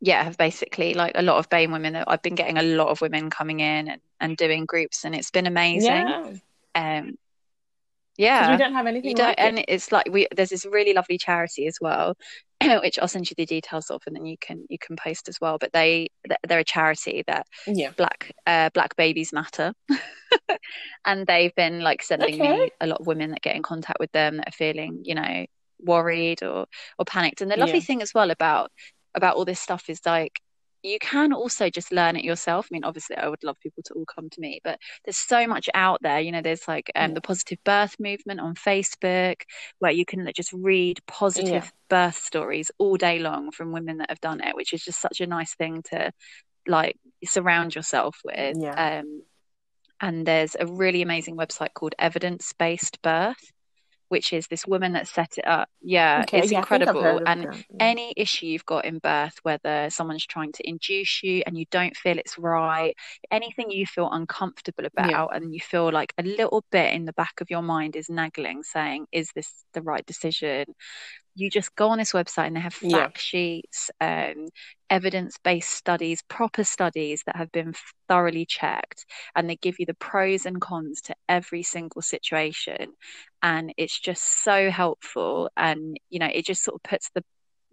yeah, 0.02 0.24
have 0.24 0.38
basically 0.38 0.94
like 0.94 1.14
a 1.16 1.22
lot 1.22 1.38
of 1.38 1.50
BAME 1.50 1.72
women 1.72 1.94
that 1.94 2.06
I've 2.08 2.22
been 2.22 2.36
getting 2.36 2.58
a 2.58 2.64
lot 2.64 2.90
of 2.90 3.02
women 3.02 3.30
coming 3.30 3.60
in 3.60 3.88
and, 3.88 4.02
and 4.20 4.38
doing 4.38 4.66
groups 4.66 5.06
and 5.06 5.16
it's 5.16 5.32
been 5.32 5.48
amazing. 5.48 5.90
Yeah. 5.90 6.34
Um 6.76 7.18
yeah, 8.18 8.52
we 8.52 8.58
don't 8.58 8.74
have 8.74 8.88
anything. 8.88 9.16
Don't, 9.16 9.28
like 9.28 9.40
and 9.40 9.66
it's 9.68 9.92
like 9.92 10.08
we 10.10 10.28
there's 10.36 10.50
this 10.50 10.66
really 10.66 10.94
lovely 10.94 11.18
charity 11.18 11.68
as 11.68 11.78
well, 11.82 12.16
which 12.82 13.00
I'll 13.00 13.08
send 13.08 13.30
you 13.30 13.36
the 13.38 13.46
details 13.46 13.90
of, 13.90 14.02
and 14.08 14.16
then 14.16 14.26
you 14.26 14.38
can 14.40 14.66
you 14.70 14.78
can 14.80 14.96
post 14.96 15.28
as 15.30 15.40
well. 15.42 15.58
But 15.60 15.74
they 15.74 16.08
they're 16.48 16.60
a 16.60 16.64
charity 16.64 17.24
that 17.28 17.48
yeah. 17.68 17.92
black 17.98 18.32
uh, 18.48 18.70
black 18.74 18.96
babies 18.96 19.34
matter, 19.34 19.74
and 21.06 21.28
they've 21.28 21.56
been 21.56 21.82
like 21.82 22.04
sending 22.04 22.42
okay. 22.42 22.60
me 22.60 22.72
a 22.82 22.88
lot 22.88 23.02
of 23.02 23.08
women 23.08 23.32
that 23.32 23.42
get 23.42 23.56
in 23.56 23.64
contact 23.64 24.00
with 24.00 24.12
them 24.12 24.38
that 24.38 24.50
are 24.50 24.52
feeling 24.52 25.02
you 25.04 25.16
know 25.16 25.46
worried 25.80 26.44
or 26.44 26.66
or 26.98 27.06
panicked. 27.06 27.42
And 27.42 27.52
the 27.52 27.58
lovely 27.58 27.80
yeah. 27.80 27.86
thing 27.86 28.02
as 28.02 28.14
well 28.14 28.32
about 28.32 28.72
about 29.16 29.36
all 29.36 29.46
this 29.46 29.60
stuff 29.60 29.90
is 29.90 30.00
like 30.06 30.40
you 30.86 31.00
can 31.00 31.34
also 31.34 31.70
just 31.70 31.92
learn 31.92 32.16
it 32.16 32.24
yourself. 32.24 32.68
I 32.70 32.74
mean, 32.74 32.84
obviously, 32.84 33.18
I 33.18 33.28
would 33.28 33.44
love 33.44 33.60
people 33.60 33.84
to 33.84 33.94
all 33.94 34.06
come 34.06 34.30
to 34.30 34.40
me, 34.40 34.62
but 34.64 34.80
there's 35.04 35.18
so 35.18 35.48
much 35.48 35.68
out 35.74 36.00
there. 36.02 36.20
You 36.20 36.32
know, 36.32 36.42
there's 36.42 36.68
like 36.68 36.92
um, 36.96 37.14
the 37.14 37.22
positive 37.22 37.58
birth 37.64 37.96
movement 38.00 38.40
on 38.40 38.54
Facebook 38.56 39.42
where 39.80 39.92
you 39.92 40.06
can 40.06 40.30
just 40.36 40.54
read 40.54 41.00
positive 41.08 41.66
yeah. 41.66 41.70
birth 41.90 42.16
stories 42.16 42.70
all 42.78 42.98
day 42.98 43.20
long 43.20 43.52
from 43.52 43.72
women 43.72 43.98
that 43.98 44.10
have 44.10 44.22
done 44.22 44.42
it, 44.42 44.56
which 44.56 44.74
is 44.74 44.84
just 44.84 45.02
such 45.02 45.22
a 45.22 45.28
nice 45.28 45.56
thing 45.56 45.82
to 45.92 46.12
like 46.68 46.98
surround 47.24 47.74
yourself 47.74 48.20
with. 48.24 48.58
Yeah. 48.60 49.00
Um, 49.00 49.24
and 50.02 50.26
there's 50.26 50.56
a 50.60 50.68
really 50.68 51.02
amazing 51.02 51.38
website 51.38 51.74
called 51.74 51.96
Evidence 51.98 52.54
Based 52.54 53.02
Birth 53.02 53.52
which 54.10 54.34
is 54.34 54.48
this 54.48 54.66
woman 54.68 54.94
that 54.94 55.08
set 55.08 55.38
it 55.38 55.48
up. 55.48 55.70
Yeah, 55.82 56.22
okay, 56.24 56.40
it's 56.40 56.52
yeah, 56.52 56.60
incredible. 56.60 57.22
And 57.26 57.44
yeah. 57.44 57.62
any 57.80 58.14
issue 58.16 58.46
you've 58.46 58.66
got 58.66 58.86
in 58.86 59.00
birth, 59.00 59.40
whether 59.44 59.90
someone's 59.90 60.26
trying 60.26 60.52
to 60.54 60.68
induce 60.68 61.24
you 61.24 61.44
and 61.46 61.58
you 61.58 61.66
don't 61.72 61.96
feel 61.96 62.18
it's 62.18 62.38
right, 62.38 62.96
anything 63.32 63.72
you 63.72 63.86
feel 63.86 64.10
uncomfortable 64.12 64.86
about 64.86 65.10
yeah. 65.10 65.28
and 65.32 65.54
you 65.54 65.60
feel 65.60 65.92
like 65.92 66.14
a 66.18 66.24
little 66.24 66.64
bit 66.72 66.94
in 66.94 67.06
the 67.06 67.14
back 67.14 67.42
of 67.42 67.50
your 67.50 67.62
mind 67.62 67.96
is 67.96 68.10
nagging, 68.10 68.64
saying, 68.64 69.06
is 69.12 69.32
this 69.36 69.66
the 69.74 69.82
right 69.82 70.06
decision? 70.06 70.66
You 71.36 71.50
just 71.50 71.76
go 71.76 71.90
on 71.90 71.98
this 71.98 72.14
website 72.14 72.48
and 72.48 72.56
they 72.56 72.62
have 72.62 72.74
fact 72.74 72.92
yeah. 72.92 73.10
sheets, 73.16 73.92
um, 74.00 74.48
evidence 74.90 75.38
based 75.44 75.72
studies, 75.72 76.24
proper 76.30 76.64
studies 76.64 77.24
that 77.26 77.36
have 77.36 77.52
been 77.52 77.74
thoroughly 78.08 78.46
checked, 78.46 79.06
and 79.36 79.50
they 79.50 79.58
give 79.58 79.76
you 79.78 79.86
the 79.86 79.94
pros 79.96 80.46
and 80.46 80.62
cons 80.62 81.02
to 81.02 81.16
every 81.28 81.62
single 81.62 82.02
situation. 82.02 82.94
And 83.42 83.74
it's 83.78 84.00
just 84.00 84.44
so 84.44 84.72
helpful. 84.72 85.50
And, 85.58 86.00
you 86.10 86.20
know, 86.20 86.30
it 86.34 86.46
just 86.46 86.64
sort 86.64 86.76
of 86.76 86.84
puts 86.84 87.10
the 87.14 87.24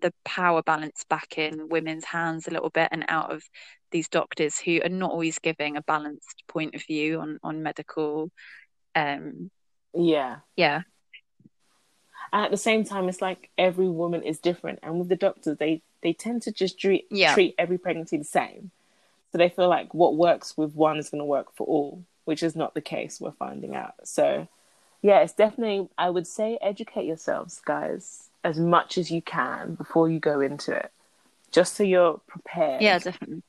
the 0.03 0.13
power 0.25 0.63
balance 0.63 1.05
back 1.09 1.39
in 1.39 1.69
women's 1.69 2.05
hands 2.05 2.49
a 2.49 2.51
little 2.51 2.71
bit 2.71 2.89
and 2.91 3.05
out 3.09 3.33
of 3.33 3.43
these 3.93 4.09
doctors 4.09 4.59
who 4.59 4.81
are 4.83 4.89
not 4.89 5.13
always 5.13 5.39
giving 5.39 5.77
a 5.77 5.83
balanced 5.83 6.43
point 6.49 6.75
of 6.75 6.85
view 6.85 7.21
on 7.21 7.39
on 7.43 7.63
medical 7.63 8.29
um 8.97 9.49
yeah 9.95 10.39
yeah 10.57 10.83
and 12.33 12.45
at 12.45 12.51
the 12.51 12.57
same 12.57 12.85
time 12.85 13.09
it's 13.09 13.23
like 13.23 13.51
every 13.59 13.89
woman 13.89 14.23
is 14.23 14.39
different 14.39 14.79
and 14.83 14.99
with 14.99 15.09
the 15.09 15.17
doctors 15.17 15.59
they 15.59 15.83
they 16.03 16.13
tend 16.13 16.43
to 16.43 16.53
just 16.53 16.79
treat, 16.79 17.07
yeah. 17.11 17.33
treat 17.33 17.55
every 17.59 17.79
pregnancy 17.79 18.17
the 18.17 18.25
same 18.25 18.71
So 19.31 19.39
they 19.39 19.49
feel 19.49 19.69
like 19.69 19.95
what 19.95 20.17
works 20.17 20.57
with 20.57 20.75
one 20.75 20.99
is 20.99 21.09
going 21.09 21.21
to 21.21 21.25
work 21.25 21.55
for 21.55 21.67
all, 21.67 22.05
which 22.25 22.43
is 22.43 22.55
not 22.55 22.75
the 22.75 22.81
case. 22.81 23.21
We're 23.21 23.33
finding 23.33 23.75
out. 23.75 23.95
So, 24.05 24.47
yeah, 25.01 25.21
it's 25.21 25.33
definitely, 25.33 25.89
I 25.97 26.11
would 26.11 26.27
say, 26.27 26.59
educate 26.61 27.07
yourselves, 27.07 27.61
guys, 27.65 28.29
as 28.45 28.59
much 28.59 28.99
as 28.99 29.11
you 29.11 29.23
can 29.23 29.75
before 29.75 30.11
you 30.11 30.21
go 30.21 30.41
into 30.41 30.73
it, 30.73 30.91
just 31.51 31.77
so 31.77 31.83
you're 31.83 32.21
prepared. 32.27 32.83
Yeah, 32.83 32.99
definitely. 32.99 33.43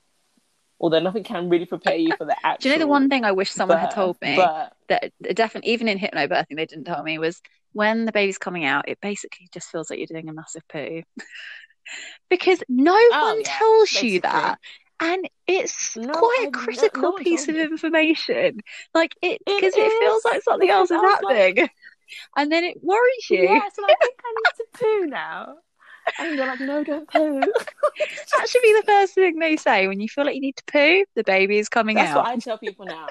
Although 0.79 0.99
nothing 0.99 1.23
can 1.23 1.49
really 1.49 1.65
prepare 1.65 1.95
you 1.95 2.15
for 2.15 2.25
the 2.25 2.35
actual. 2.45 2.61
Do 2.61 2.69
you 2.69 2.75
know 2.75 2.79
the 2.79 2.87
one 2.87 3.09
thing 3.09 3.25
I 3.25 3.31
wish 3.31 3.51
someone 3.51 3.77
birth, 3.77 3.87
had 3.87 3.95
told 3.95 4.21
me 4.21 4.35
but- 4.35 4.73
that 4.87 5.11
definitely, 5.35 5.71
even 5.71 5.87
in 5.87 5.97
hypnobirthing, 5.99 6.55
they 6.55 6.65
didn't 6.65 6.85
tell 6.85 7.03
me 7.03 7.17
was 7.17 7.41
when 7.73 8.05
the 8.05 8.11
baby's 8.11 8.37
coming 8.37 8.65
out, 8.65 8.87
it 8.87 8.99
basically 9.01 9.47
just 9.53 9.69
feels 9.69 9.89
like 9.89 9.99
you're 9.99 10.07
doing 10.07 10.29
a 10.29 10.33
massive 10.33 10.67
poo. 10.67 11.01
because 12.29 12.63
no 12.69 12.95
Oh, 12.95 13.25
one 13.33 13.41
yeah, 13.41 13.57
tells 13.57 13.91
you 14.01 14.21
that. 14.21 14.59
And 14.99 15.27
it's 15.47 15.97
No, 15.97 16.13
quite 16.13 16.45
a 16.47 16.51
critical 16.51 17.01
no 17.01 17.09
one 17.11 17.23
piece 17.23 17.47
of 17.49 17.55
information. 17.57 18.59
Like 18.93 19.13
it, 19.21 19.41
It 19.45 19.61
because 19.61 19.73
it, 19.75 19.99
feels 19.99 20.23
like 20.23 20.41
something 20.43 20.69
else 20.69 20.91
is 20.91 20.97
was 20.97 21.21
like- 21.23 21.57
happening. 21.57 21.69
and 22.37 22.51
then 22.51 22.63
it 22.63 22.77
worries 22.83 23.29
you. 23.29 23.43
Yeah, 23.43 23.67
so 23.73 23.83
I 23.83 23.95
think 24.01 24.19
I 24.23 24.33
need 24.35 24.55
to 24.57 24.65
poo 24.73 25.05
now. 25.07 25.55
And 26.19 26.35
you're 26.37 26.45
like, 26.47 26.59
no, 26.59 26.83
don't 26.83 27.09
poo. 27.09 27.41
That 28.37 28.49
should 28.49 28.61
be 28.61 28.73
the 28.73 28.83
first 28.85 29.15
thing 29.15 29.39
they 29.39 29.57
say 29.57 29.87
when 29.87 29.99
you 29.99 30.07
feel 30.09 30.25
like 30.25 30.35
you 30.35 30.41
need 30.41 30.57
to 30.57 30.63
poo. 30.71 31.05
The 31.15 31.23
baby 31.23 31.57
is 31.57 31.69
coming 31.69 31.95
That's 31.95 32.11
out. 32.11 32.17
what 32.23 32.27
I 32.27 32.37
tell 32.37 32.57
people 32.57 32.85
now. 32.85 33.07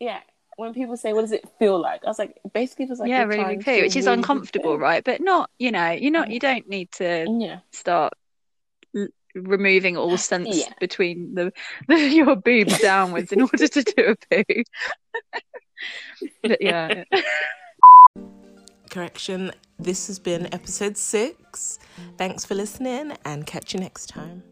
Yeah. 0.00 0.20
When 0.56 0.72
people 0.74 0.96
say, 0.96 1.12
what 1.12 1.22
does 1.22 1.32
it 1.32 1.44
feel 1.58 1.80
like? 1.80 2.04
I 2.04 2.08
was 2.08 2.18
like, 2.18 2.38
basically, 2.52 2.84
it 2.84 2.88
feels 2.88 3.00
like 3.00 3.08
yeah, 3.08 3.24
really 3.24 3.42
trying 3.42 3.58
big 3.58 3.64
poo, 3.66 3.80
which 3.82 3.96
is 3.96 4.06
really 4.06 4.18
uncomfortable, 4.18 4.76
poo. 4.76 4.82
right? 4.82 5.02
But 5.04 5.20
not, 5.20 5.50
you 5.58 5.72
know, 5.72 5.90
you're 5.90 6.12
not. 6.12 6.30
You 6.30 6.38
don't 6.40 6.68
need 6.68 6.90
to 6.92 7.26
Yeah. 7.28 7.58
start 7.72 8.12
l- 8.96 9.08
removing 9.34 9.96
all 9.96 10.16
sense 10.32 10.48
Yeah. 10.56 10.72
between 10.80 11.34
the, 11.34 11.52
the 11.88 11.96
your 11.98 12.36
boobs 12.36 12.78
downwards 12.78 13.32
in 13.32 13.42
order 13.42 13.66
to 13.68 13.82
do 13.82 14.14
a 14.30 14.42
poo. 14.44 14.62
but 16.42 16.62
yeah, 16.62 17.04
Correction. 18.90 19.50
This 19.80 20.06
has 20.06 20.20
been 20.20 20.46
episode 20.54 20.96
six. 20.96 21.80
Thanks 22.16 22.44
for 22.44 22.54
listening 22.54 23.16
and 23.24 23.44
catch 23.44 23.74
you 23.74 23.80
next 23.80 24.06
time. 24.06 24.44